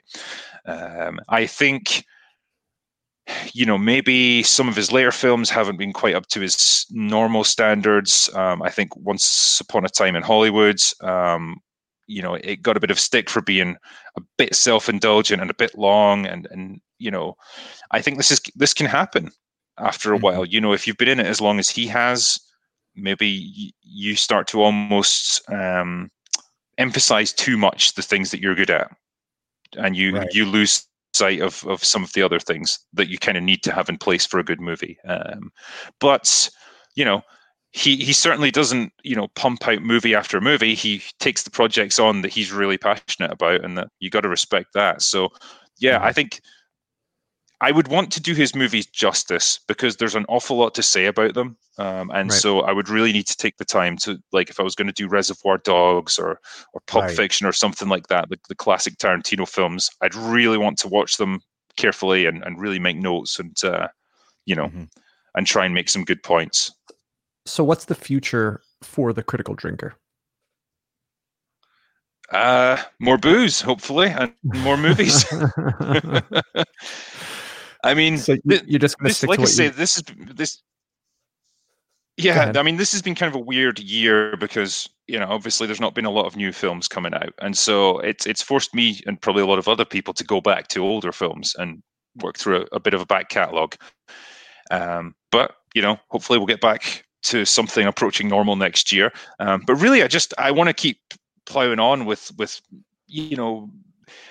Um, 0.66 1.20
I 1.28 1.46
think, 1.46 2.04
you 3.52 3.66
know, 3.66 3.78
maybe 3.78 4.42
some 4.42 4.68
of 4.68 4.76
his 4.76 4.92
later 4.92 5.12
films 5.12 5.50
haven't 5.50 5.78
been 5.78 5.92
quite 5.92 6.14
up 6.14 6.26
to 6.28 6.40
his 6.40 6.86
normal 6.90 7.44
standards. 7.44 8.30
Um, 8.34 8.62
I 8.62 8.70
think 8.70 8.96
Once 8.96 9.60
Upon 9.60 9.84
a 9.84 9.88
Time 9.88 10.16
in 10.16 10.22
Hollywood, 10.22 10.80
um, 11.00 11.60
you 12.06 12.22
know, 12.22 12.34
it 12.34 12.62
got 12.62 12.76
a 12.76 12.80
bit 12.80 12.90
of 12.90 13.00
stick 13.00 13.28
for 13.28 13.42
being 13.42 13.76
a 14.16 14.22
bit 14.38 14.54
self-indulgent 14.54 15.40
and 15.40 15.50
a 15.50 15.54
bit 15.54 15.76
long, 15.76 16.26
and 16.26 16.46
and 16.50 16.80
you 16.98 17.10
know, 17.10 17.34
I 17.90 18.00
think 18.00 18.16
this 18.16 18.30
is 18.30 18.40
this 18.54 18.72
can 18.72 18.86
happen 18.86 19.30
after 19.78 20.12
a 20.12 20.16
mm-hmm. 20.16 20.22
while. 20.22 20.44
You 20.44 20.60
know, 20.60 20.72
if 20.72 20.86
you've 20.86 20.96
been 20.96 21.08
in 21.08 21.20
it 21.20 21.26
as 21.26 21.40
long 21.40 21.58
as 21.58 21.68
he 21.68 21.86
has, 21.88 22.38
maybe 22.94 23.72
you 23.82 24.16
start 24.16 24.46
to 24.48 24.62
almost 24.62 25.42
um, 25.50 26.10
emphasize 26.78 27.32
too 27.32 27.56
much 27.56 27.94
the 27.94 28.02
things 28.02 28.30
that 28.30 28.40
you're 28.40 28.54
good 28.54 28.70
at, 28.70 28.90
and 29.76 29.96
you 29.96 30.16
right. 30.16 30.28
you 30.32 30.46
lose 30.46 30.86
sight 31.14 31.40
of 31.40 31.64
of 31.66 31.82
some 31.82 32.04
of 32.04 32.12
the 32.12 32.22
other 32.22 32.38
things 32.38 32.78
that 32.92 33.08
you 33.08 33.18
kind 33.18 33.38
of 33.38 33.44
need 33.44 33.62
to 33.62 33.72
have 33.72 33.88
in 33.88 33.98
place 33.98 34.26
for 34.26 34.38
a 34.38 34.44
good 34.44 34.60
movie. 34.60 34.98
Um, 35.06 35.52
but 36.00 36.48
you 36.94 37.04
know, 37.04 37.22
he 37.72 37.96
he 37.96 38.12
certainly 38.12 38.50
doesn't 38.50 38.92
you 39.02 39.16
know 39.16 39.28
pump 39.34 39.66
out 39.66 39.82
movie 39.82 40.14
after 40.14 40.40
movie. 40.40 40.74
He 40.74 41.02
takes 41.20 41.42
the 41.42 41.50
projects 41.50 41.98
on 41.98 42.22
that 42.22 42.32
he's 42.32 42.52
really 42.52 42.78
passionate 42.78 43.32
about, 43.32 43.64
and 43.64 43.76
that 43.78 43.88
you 44.00 44.10
got 44.10 44.22
to 44.22 44.28
respect 44.28 44.68
that. 44.74 45.02
So 45.02 45.30
yeah, 45.78 45.96
mm-hmm. 45.96 46.06
I 46.06 46.12
think 46.12 46.40
I 47.60 47.70
would 47.70 47.88
want 47.88 48.12
to 48.12 48.20
do 48.20 48.34
his 48.34 48.54
movies 48.54 48.86
justice 48.86 49.60
because 49.66 49.96
there's 49.96 50.14
an 50.14 50.26
awful 50.28 50.58
lot 50.58 50.74
to 50.74 50.82
say 50.82 51.06
about 51.06 51.32
them, 51.34 51.56
um, 51.78 52.10
and 52.12 52.30
right. 52.30 52.38
so 52.38 52.60
I 52.60 52.72
would 52.72 52.90
really 52.90 53.12
need 53.12 53.26
to 53.28 53.36
take 53.36 53.56
the 53.56 53.64
time 53.64 53.96
to 53.98 54.18
like 54.32 54.50
if 54.50 54.60
I 54.60 54.62
was 54.62 54.74
going 54.74 54.88
to 54.88 54.92
do 54.92 55.08
Reservoir 55.08 55.58
Dogs 55.58 56.18
or 56.18 56.38
or 56.74 56.82
Pulp 56.86 57.06
right. 57.06 57.16
Fiction 57.16 57.46
or 57.46 57.52
something 57.52 57.88
like 57.88 58.08
that, 58.08 58.28
the, 58.28 58.38
the 58.48 58.54
classic 58.54 58.98
Tarantino 58.98 59.48
films. 59.48 59.90
I'd 60.02 60.14
really 60.14 60.58
want 60.58 60.76
to 60.78 60.88
watch 60.88 61.16
them 61.16 61.40
carefully 61.76 62.26
and, 62.26 62.42
and 62.44 62.60
really 62.60 62.78
make 62.78 62.98
notes 62.98 63.38
and 63.38 63.56
uh, 63.64 63.88
you 64.44 64.54
know 64.54 64.66
mm-hmm. 64.66 64.84
and 65.34 65.46
try 65.46 65.64
and 65.64 65.74
make 65.74 65.88
some 65.88 66.04
good 66.04 66.22
points. 66.22 66.72
So, 67.46 67.64
what's 67.64 67.86
the 67.86 67.94
future 67.94 68.60
for 68.82 69.14
the 69.14 69.22
critical 69.22 69.54
drinker? 69.54 69.94
Uh, 72.32 72.76
more 72.98 73.16
booze, 73.18 73.60
hopefully, 73.60 74.08
and 74.08 74.34
more 74.42 74.76
movies. 74.76 75.24
I 77.86 77.94
mean, 77.94 78.18
so 78.18 78.36
you're 78.44 78.78
just 78.78 78.98
going 78.98 79.08
to 79.08 79.14
stick 79.14 79.28
like 79.28 79.38
to 79.38 79.44
I 79.44 79.46
say, 79.46 79.68
this 79.68 79.96
is 79.96 80.04
this. 80.34 80.62
Yeah. 82.16 82.52
I 82.56 82.62
mean, 82.62 82.76
this 82.76 82.92
has 82.92 83.02
been 83.02 83.14
kind 83.14 83.32
of 83.32 83.40
a 83.40 83.44
weird 83.44 83.78
year 83.78 84.36
because 84.36 84.88
you 85.06 85.18
know, 85.20 85.26
obviously, 85.28 85.66
there's 85.66 85.80
not 85.80 85.94
been 85.94 86.04
a 86.04 86.10
lot 86.10 86.26
of 86.26 86.36
new 86.36 86.52
films 86.52 86.88
coming 86.88 87.14
out, 87.14 87.32
and 87.40 87.56
so 87.56 87.98
it's 88.00 88.26
it's 88.26 88.42
forced 88.42 88.74
me 88.74 89.00
and 89.06 89.20
probably 89.20 89.42
a 89.42 89.46
lot 89.46 89.58
of 89.58 89.68
other 89.68 89.84
people 89.84 90.12
to 90.14 90.24
go 90.24 90.40
back 90.40 90.68
to 90.68 90.84
older 90.84 91.12
films 91.12 91.54
and 91.58 91.82
work 92.22 92.36
through 92.36 92.62
a, 92.62 92.76
a 92.76 92.80
bit 92.80 92.94
of 92.94 93.00
a 93.00 93.06
back 93.06 93.28
catalogue. 93.28 93.76
Um, 94.70 95.14
but 95.30 95.56
you 95.74 95.82
know, 95.82 95.98
hopefully, 96.08 96.38
we'll 96.38 96.46
get 96.46 96.60
back 96.60 97.04
to 97.24 97.44
something 97.44 97.86
approaching 97.86 98.28
normal 98.28 98.56
next 98.56 98.92
year. 98.92 99.12
Um, 99.38 99.62
but 99.66 99.76
really, 99.76 100.02
I 100.02 100.08
just 100.08 100.34
I 100.38 100.50
want 100.50 100.68
to 100.68 100.74
keep 100.74 100.98
plowing 101.44 101.78
on 101.78 102.04
with 102.04 102.32
with 102.36 102.60
you 103.06 103.36
know 103.36 103.70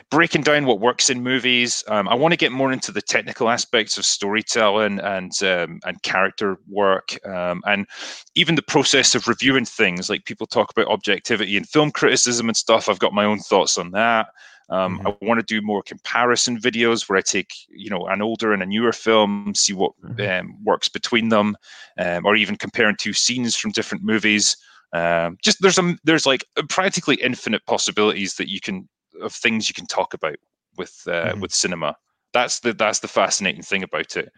breaking 0.10 0.42
down 0.42 0.66
what 0.66 0.80
works 0.80 1.10
in 1.10 1.24
movies. 1.24 1.84
Um, 1.88 2.08
I 2.08 2.16
want 2.16 2.32
to 2.34 2.38
get 2.38 2.52
more 2.52 2.72
into 2.72 2.92
the 2.92 3.02
technical 3.02 3.50
aspects 3.50 3.98
of 3.98 4.06
storytelling 4.06 5.00
and 5.00 5.32
um, 5.44 5.80
and 5.86 6.02
character 6.04 6.58
work, 6.68 7.18
um, 7.26 7.62
and 7.66 7.88
even 8.36 8.56
the 8.56 8.62
process 8.62 9.16
of 9.16 9.28
reviewing 9.28 9.66
things. 9.66 10.10
Like 10.10 10.26
people 10.26 10.48
talk 10.48 10.72
about 10.72 10.92
objectivity 10.92 11.58
and 11.58 11.68
film 11.68 11.92
criticism 11.92 12.48
and 12.48 12.58
stuff. 12.58 12.90
I've 12.90 13.00
got 13.00 13.14
my 13.14 13.26
own 13.26 13.40
thoughts 13.40 13.78
on 13.78 13.92
that. 13.92 14.28
Um, 14.70 15.00
I 15.06 15.16
want 15.24 15.40
to 15.40 15.46
do 15.46 15.62
more 15.62 15.84
comparison 15.84 16.60
videos 16.60 17.08
where 17.08 17.20
I 17.20 17.22
take, 17.22 17.54
you 17.70 17.90
know, 17.90 18.08
an 18.08 18.24
older 18.24 18.52
and 18.52 18.64
a 18.64 18.66
newer 18.66 18.94
film, 18.94 19.54
see 19.56 19.74
what 19.74 19.92
Mhm. 20.04 20.40
um, 20.40 20.58
works 20.64 20.90
between 20.90 21.30
them, 21.30 21.56
um, 22.00 22.26
or 22.26 22.36
even 22.36 22.56
comparing 22.56 22.96
two 22.96 23.14
scenes 23.14 23.56
from 23.56 23.72
different 23.72 24.04
movies. 24.04 24.58
Um, 24.92 25.38
just 25.44 25.62
there's 25.62 25.78
a 25.78 25.96
there's 26.04 26.26
like 26.26 26.46
practically 26.70 27.16
infinite 27.16 27.66
possibilities 27.68 28.36
that 28.36 28.50
you 28.50 28.60
can 28.60 28.88
of 29.22 29.34
things 29.34 29.70
you 29.70 29.74
can 29.74 29.88
talk 29.88 30.14
about 30.14 30.38
with 30.78 31.04
uh, 31.08 31.34
Mhm. 31.34 31.42
with 31.42 31.54
cinema. 31.54 31.96
That's 32.34 32.60
the 32.60 32.74
that's 32.74 33.00
the 33.00 33.08
fascinating 33.08 33.64
thing 33.64 33.84
about 33.84 34.18
it. 34.18 34.30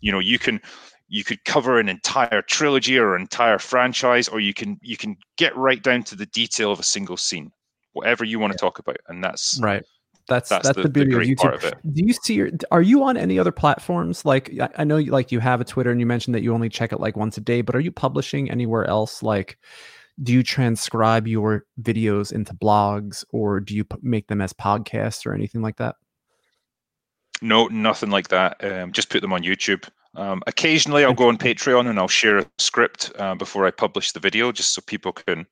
You 0.00 0.12
know, 0.12 0.18
you 0.18 0.38
can 0.38 0.60
you 1.08 1.24
could 1.24 1.44
cover 1.44 1.80
an 1.80 1.88
entire 1.88 2.42
trilogy 2.42 2.98
or 2.98 3.14
an 3.14 3.22
entire 3.22 3.58
franchise, 3.58 4.28
or 4.28 4.40
you 4.40 4.54
can 4.54 4.78
you 4.82 4.96
can 4.96 5.16
get 5.36 5.56
right 5.56 5.82
down 5.82 6.02
to 6.04 6.16
the 6.16 6.26
detail 6.26 6.70
of 6.70 6.80
a 6.80 6.84
single 6.84 7.16
scene, 7.16 7.50
whatever 7.92 8.24
you 8.24 8.38
want 8.38 8.52
to 8.52 8.58
talk 8.58 8.78
about, 8.78 8.98
and 9.08 9.22
that's 9.22 9.58
right. 9.62 9.84
That's 10.28 10.50
that's, 10.50 10.66
that's, 10.66 10.76
the, 10.76 10.82
the, 10.82 10.88
the 10.88 11.04
beauty 11.06 11.32
of 11.32 11.38
YouTube. 11.38 11.54
of 11.54 11.64
it. 11.64 11.74
Do 11.90 12.02
you 12.04 12.12
see? 12.12 12.34
Your, 12.34 12.50
are 12.70 12.82
you 12.82 13.02
on 13.02 13.16
any 13.16 13.38
other 13.38 13.50
platforms? 13.50 14.26
Like 14.26 14.52
I, 14.60 14.68
I 14.78 14.84
know, 14.84 14.98
you, 14.98 15.10
like 15.10 15.32
you 15.32 15.40
have 15.40 15.62
a 15.62 15.64
Twitter, 15.64 15.90
and 15.90 15.98
you 15.98 16.04
mentioned 16.04 16.34
that 16.34 16.42
you 16.42 16.52
only 16.52 16.68
check 16.68 16.92
it 16.92 17.00
like 17.00 17.16
once 17.16 17.38
a 17.38 17.40
day. 17.40 17.62
But 17.62 17.74
are 17.74 17.80
you 17.80 17.90
publishing 17.90 18.50
anywhere 18.50 18.84
else? 18.84 19.22
Like, 19.22 19.56
do 20.22 20.32
you 20.32 20.42
transcribe 20.42 21.26
your 21.28 21.64
videos 21.80 22.32
into 22.32 22.54
blogs, 22.54 23.24
or 23.30 23.60
do 23.60 23.74
you 23.74 23.84
make 24.02 24.26
them 24.26 24.40
as 24.40 24.52
podcasts 24.52 25.26
or 25.26 25.34
anything 25.34 25.62
like 25.62 25.76
that? 25.76 25.96
No, 27.40 27.66
nothing 27.68 28.10
like 28.10 28.28
that. 28.28 28.62
Um, 28.64 28.92
just 28.92 29.10
put 29.10 29.20
them 29.22 29.32
on 29.32 29.42
YouTube. 29.42 29.88
Um, 30.16 30.42
occasionally, 30.46 31.04
I'll 31.04 31.14
go 31.14 31.28
on 31.28 31.38
Patreon 31.38 31.88
and 31.88 31.98
I'll 31.98 32.08
share 32.08 32.38
a 32.38 32.46
script 32.58 33.12
uh, 33.18 33.36
before 33.36 33.66
I 33.66 33.70
publish 33.70 34.10
the 34.12 34.20
video, 34.20 34.50
just 34.50 34.74
so 34.74 34.82
people 34.86 35.12
can, 35.12 35.46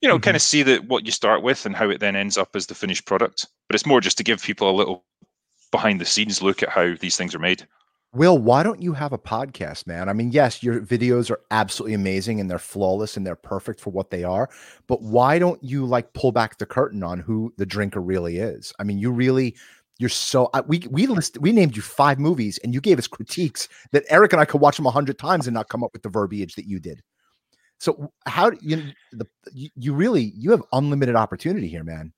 you 0.00 0.08
know, 0.08 0.18
Mhm. 0.18 0.22
kind 0.22 0.36
of 0.36 0.42
see 0.42 0.62
that 0.62 0.84
what 0.84 1.04
you 1.04 1.10
start 1.10 1.42
with 1.42 1.66
and 1.66 1.74
how 1.74 1.90
it 1.90 1.98
then 1.98 2.14
ends 2.14 2.38
up 2.38 2.54
as 2.54 2.66
the 2.66 2.74
finished 2.74 3.06
product. 3.06 3.46
But 3.68 3.74
it's 3.74 3.86
more 3.86 4.00
just 4.00 4.18
to 4.18 4.24
give 4.24 4.42
people 4.42 4.70
a 4.70 4.76
little 4.76 5.04
behind 5.72 6.00
the 6.00 6.04
scenes 6.04 6.42
look 6.42 6.62
at 6.62 6.68
how 6.68 6.94
these 7.00 7.16
things 7.16 7.34
are 7.34 7.40
made. 7.40 7.66
Will, 8.14 8.36
why 8.36 8.62
don't 8.62 8.82
you 8.82 8.92
have 8.92 9.14
a 9.14 9.18
podcast, 9.18 9.86
man? 9.86 10.10
I 10.10 10.12
mean, 10.12 10.32
yes, 10.32 10.62
your 10.62 10.80
videos 10.82 11.30
are 11.30 11.40
absolutely 11.50 11.94
amazing 11.94 12.40
and 12.40 12.50
they're 12.50 12.58
flawless 12.58 13.16
and 13.16 13.26
they're 13.26 13.34
perfect 13.34 13.80
for 13.80 13.88
what 13.88 14.10
they 14.10 14.22
are. 14.22 14.50
But 14.86 15.00
why 15.00 15.38
don't 15.38 15.62
you 15.64 15.86
like 15.86 16.12
pull 16.12 16.30
back 16.30 16.58
the 16.58 16.66
curtain 16.66 17.02
on 17.02 17.20
who 17.20 17.54
the 17.56 17.64
drinker 17.64 18.02
really 18.02 18.36
is? 18.36 18.70
I 18.78 18.84
mean, 18.84 18.98
you 18.98 19.10
really, 19.10 19.56
you're 19.98 20.10
so. 20.10 20.50
I, 20.52 20.60
we 20.60 20.80
we 20.90 21.06
list 21.06 21.38
we 21.38 21.52
named 21.52 21.74
you 21.74 21.80
five 21.82 22.18
movies 22.18 22.58
and 22.62 22.74
you 22.74 22.82
gave 22.82 22.98
us 22.98 23.06
critiques 23.06 23.68
that 23.92 24.04
Eric 24.08 24.32
and 24.34 24.42
I 24.42 24.44
could 24.44 24.60
watch 24.60 24.76
them 24.76 24.86
a 24.86 24.90
hundred 24.90 25.18
times 25.18 25.46
and 25.46 25.54
not 25.54 25.68
come 25.70 25.82
up 25.82 25.92
with 25.94 26.02
the 26.02 26.08
verbiage 26.10 26.54
that 26.56 26.66
you 26.66 26.80
did. 26.80 27.02
So 27.78 28.12
how 28.26 28.50
do 28.50 28.58
you 28.60 28.92
the 29.12 29.26
you, 29.52 29.70
you 29.74 29.94
really 29.94 30.32
you 30.36 30.50
have 30.50 30.62
unlimited 30.72 31.16
opportunity 31.16 31.68
here, 31.68 31.84
man. 31.84 32.12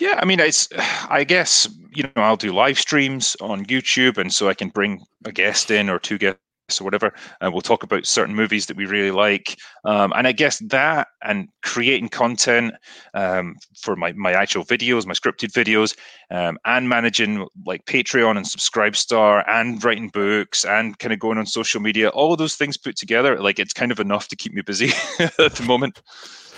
Yeah, 0.00 0.18
I 0.20 0.24
mean, 0.24 0.40
it's. 0.40 0.68
I 1.10 1.24
guess 1.24 1.68
you 1.92 2.04
know 2.04 2.22
I'll 2.22 2.36
do 2.36 2.52
live 2.52 2.78
streams 2.78 3.36
on 3.40 3.66
YouTube, 3.66 4.18
and 4.18 4.32
so 4.32 4.48
I 4.48 4.54
can 4.54 4.68
bring 4.68 5.04
a 5.24 5.32
guest 5.32 5.70
in 5.70 5.90
or 5.90 5.98
two 5.98 6.18
guests 6.18 6.40
or 6.80 6.84
whatever, 6.84 7.12
and 7.40 7.52
we'll 7.52 7.62
talk 7.62 7.82
about 7.82 8.06
certain 8.06 8.34
movies 8.34 8.66
that 8.66 8.76
we 8.76 8.86
really 8.86 9.10
like. 9.10 9.58
Um, 9.84 10.12
and 10.14 10.28
I 10.28 10.32
guess 10.32 10.58
that 10.68 11.08
and 11.24 11.48
creating 11.64 12.10
content 12.10 12.74
um, 13.12 13.56
for 13.82 13.96
my 13.96 14.12
my 14.12 14.32
actual 14.32 14.64
videos, 14.64 15.04
my 15.04 15.14
scripted 15.14 15.52
videos, 15.52 15.96
um, 16.30 16.58
and 16.64 16.88
managing 16.88 17.46
like 17.66 17.84
Patreon 17.86 18.36
and 18.36 18.46
Subscribestar, 18.46 19.44
and 19.48 19.82
writing 19.84 20.08
books, 20.08 20.64
and 20.64 20.98
kind 20.98 21.12
of 21.12 21.18
going 21.18 21.38
on 21.38 21.46
social 21.46 21.80
media. 21.80 22.08
All 22.10 22.32
of 22.32 22.38
those 22.38 22.56
things 22.56 22.76
put 22.76 22.96
together, 22.96 23.40
like 23.40 23.58
it's 23.58 23.72
kind 23.72 23.92
of 23.92 24.00
enough 24.00 24.28
to 24.28 24.36
keep 24.36 24.54
me 24.54 24.62
busy 24.62 24.90
at 25.18 25.54
the 25.56 25.64
moment. 25.66 26.00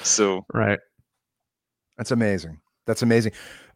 So 0.05 0.45
Right. 0.53 0.79
That's 1.97 2.11
amazing. 2.11 2.62
That's 2.87 3.03
amazing. 3.03 3.33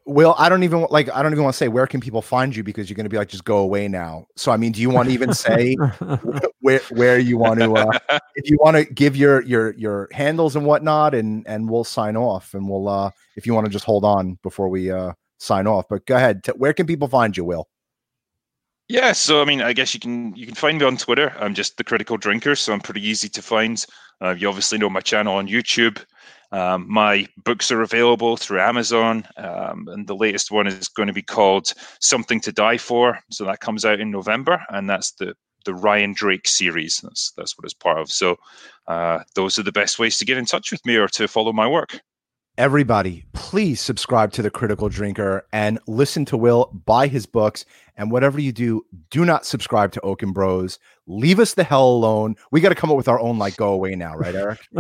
Will, 0.09 0.37
I 0.39 0.49
don't 0.49 0.63
even 0.63 0.87
like 0.89 1.13
I 1.13 1.21
don't 1.21 1.33
even 1.33 1.43
want 1.43 1.55
to 1.55 1.59
say 1.59 1.67
where 1.67 1.87
can 1.89 2.01
people 2.01 2.23
find 2.23 2.55
you 2.55 2.63
because 2.63 2.89
you're 2.89 2.95
going 2.95 3.07
to 3.07 3.11
be 3.11 3.17
like 3.17 3.29
just 3.29 3.45
go 3.45 3.59
away 3.59 3.89
now. 3.89 4.27
So 4.37 4.53
I 4.53 4.57
mean, 4.57 4.71
do 4.71 4.81
you 4.81 4.89
want 4.89 5.09
to 5.09 5.15
even 5.15 5.35
say 5.35 5.75
where 6.61 6.81
where 6.91 7.19
you 7.19 7.39
want 7.39 7.59
to 7.59 7.75
uh 7.75 8.19
if 8.37 8.49
you 8.49 8.57
want 8.61 8.77
to 8.77 8.85
give 8.85 9.17
your 9.17 9.43
your 9.43 9.75
your 9.75 10.09
handles 10.13 10.55
and 10.55 10.65
whatnot 10.65 11.13
and 11.13 11.45
and 11.49 11.69
we'll 11.69 11.83
sign 11.83 12.17
off 12.17 12.55
and 12.55 12.69
we'll 12.69 12.89
uh 12.89 13.11
if 13.35 13.47
you 13.47 13.55
want 13.55 13.67
to 13.67 13.73
just 13.73 13.85
hold 13.85 14.05
on 14.05 14.39
before 14.45 14.69
we 14.69 14.93
uh 14.93 15.13
sign 15.39 15.67
off. 15.67 15.87
But 15.89 16.07
go 16.07 16.15
ahead. 16.15 16.45
T- 16.45 16.53
where 16.53 16.73
can 16.73 16.87
people 16.87 17.09
find 17.09 17.37
you, 17.37 17.45
Will? 17.45 17.69
Yeah, 18.89 19.11
so 19.13 19.43
I 19.43 19.45
mean, 19.45 19.61
I 19.61 19.73
guess 19.73 19.93
you 19.93 19.99
can 19.99 20.35
you 20.37 20.47
can 20.47 20.55
find 20.55 20.79
me 20.79 20.85
on 20.85 20.97
Twitter. 20.97 21.35
I'm 21.41 21.55
just 21.55 21.77
the 21.77 21.85
Critical 21.85 22.17
Drinker, 22.17 22.55
so 22.55 22.73
I'm 22.73 22.81
pretty 22.81 23.05
easy 23.05 23.29
to 23.31 23.43
find. 23.43 23.85
Uh, 24.23 24.37
you 24.39 24.49
obviously 24.49 24.79
know 24.79 24.89
my 24.89 25.01
channel 25.01 25.35
on 25.35 25.49
YouTube. 25.49 26.03
Um, 26.53 26.87
my 26.89 27.27
books 27.45 27.71
are 27.71 27.83
available 27.83 28.37
through 28.37 28.61
Amazon, 28.61 29.27
um, 29.37 29.89
and 29.89 30.07
the 30.07 30.17
latest 30.17 30.51
one 30.51 30.67
is 30.67 30.89
going 30.89 31.09
to 31.09 31.13
be 31.13 31.23
called 31.23 31.73
"Something 32.01 32.41
to 32.43 32.53
Die 32.53 32.79
For." 32.79 33.19
So 33.31 33.45
that 33.45 33.61
comes 33.61 33.85
out 33.85 34.01
in 34.01 34.11
November, 34.11 34.65
and 34.71 34.89
that's 34.89 35.13
the 35.13 35.35
the 35.65 35.75
Ryan 35.75 36.15
Drake 36.15 36.49
series. 36.49 37.01
That's 37.03 37.33
that's 37.33 37.59
what 37.59 37.65
it's 37.65 37.75
part 37.75 37.99
of. 37.99 38.11
So 38.11 38.37
uh, 38.87 39.21
those 39.35 39.59
are 39.59 39.65
the 39.65 39.73
best 39.73 39.99
ways 39.99 40.17
to 40.19 40.25
get 40.25 40.39
in 40.39 40.47
touch 40.47 40.73
with 40.73 40.85
me 40.87 40.97
or 40.97 41.09
to 41.09 41.29
follow 41.29 41.53
my 41.53 41.67
work. 41.67 42.01
Everybody, 42.59 43.27
please 43.35 43.83
subscribe 43.83 44.33
to 44.33 44.41
the 44.41 44.51
Critical 44.51 44.89
Drinker 44.89 45.47
and 45.53 45.79
listen 45.87 46.25
to 46.25 46.39
Will, 46.39 46.73
buy 46.87 47.07
his 47.07 47.27
books, 47.27 47.67
and 47.99 48.11
whatever 48.11 48.41
you 48.41 48.51
do, 48.51 48.83
do 49.11 49.27
not 49.27 49.45
subscribe 49.45 49.93
to 49.93 50.01
Oaken 50.01 50.33
Bros. 50.33 50.79
Leave 51.07 51.39
us 51.39 51.53
the 51.53 51.65
hell 51.65 51.87
alone. 51.87 52.35
We 52.51 52.63
got 52.63 52.71
to 52.71 52.75
come 52.75 52.91
up 52.91 52.97
with 52.97 53.09
our 53.09 53.21
own 53.21 53.37
like 53.37 53.59
go 53.59 53.75
away 53.75 53.95
now, 53.95 54.15
right, 54.17 54.35
Eric? 54.35 54.61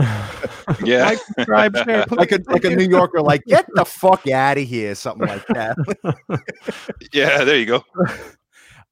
Yeah. 0.84 1.04
Like, 1.04 1.18
subscribe, 1.18 1.76
share, 1.76 2.04
like 2.10 2.32
a 2.32 2.40
like 2.46 2.64
a 2.64 2.74
New 2.74 2.88
Yorker, 2.88 3.20
like 3.20 3.44
get 3.46 3.66
the 3.74 3.84
fuck 3.84 4.26
out 4.26 4.58
of 4.58 4.64
here, 4.64 4.94
something 4.94 5.28
like 5.28 5.46
that. 5.48 5.76
yeah, 7.12 7.44
there 7.44 7.56
you 7.56 7.66
go. 7.66 7.84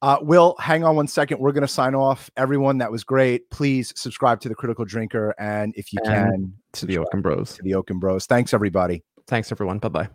Uh, 0.04 0.18
Will, 0.20 0.54
hang 0.58 0.84
on 0.84 0.96
one 0.96 1.06
second. 1.06 1.40
We're 1.40 1.52
gonna 1.52 1.66
sign 1.66 1.94
off. 1.94 2.30
Everyone, 2.36 2.76
that 2.76 2.92
was 2.92 3.04
great. 3.04 3.48
Please 3.48 3.90
subscribe 3.96 4.38
to 4.42 4.50
the 4.50 4.54
Critical 4.54 4.84
Drinker, 4.84 5.34
and 5.38 5.72
if 5.78 5.94
you 5.94 5.98
And 6.04 6.12
can, 6.12 6.52
to 6.74 6.84
the 6.84 6.98
Oaken 6.98 7.22
Bros. 7.22 7.54
to 7.54 7.62
the 7.62 7.74
Oaken 7.74 7.98
Bros. 7.98 8.26
Thanks, 8.26 8.52
everybody. 8.52 9.02
Thanks, 9.26 9.50
everyone. 9.50 9.78
Bye 9.78 9.88
bye. 9.88 10.08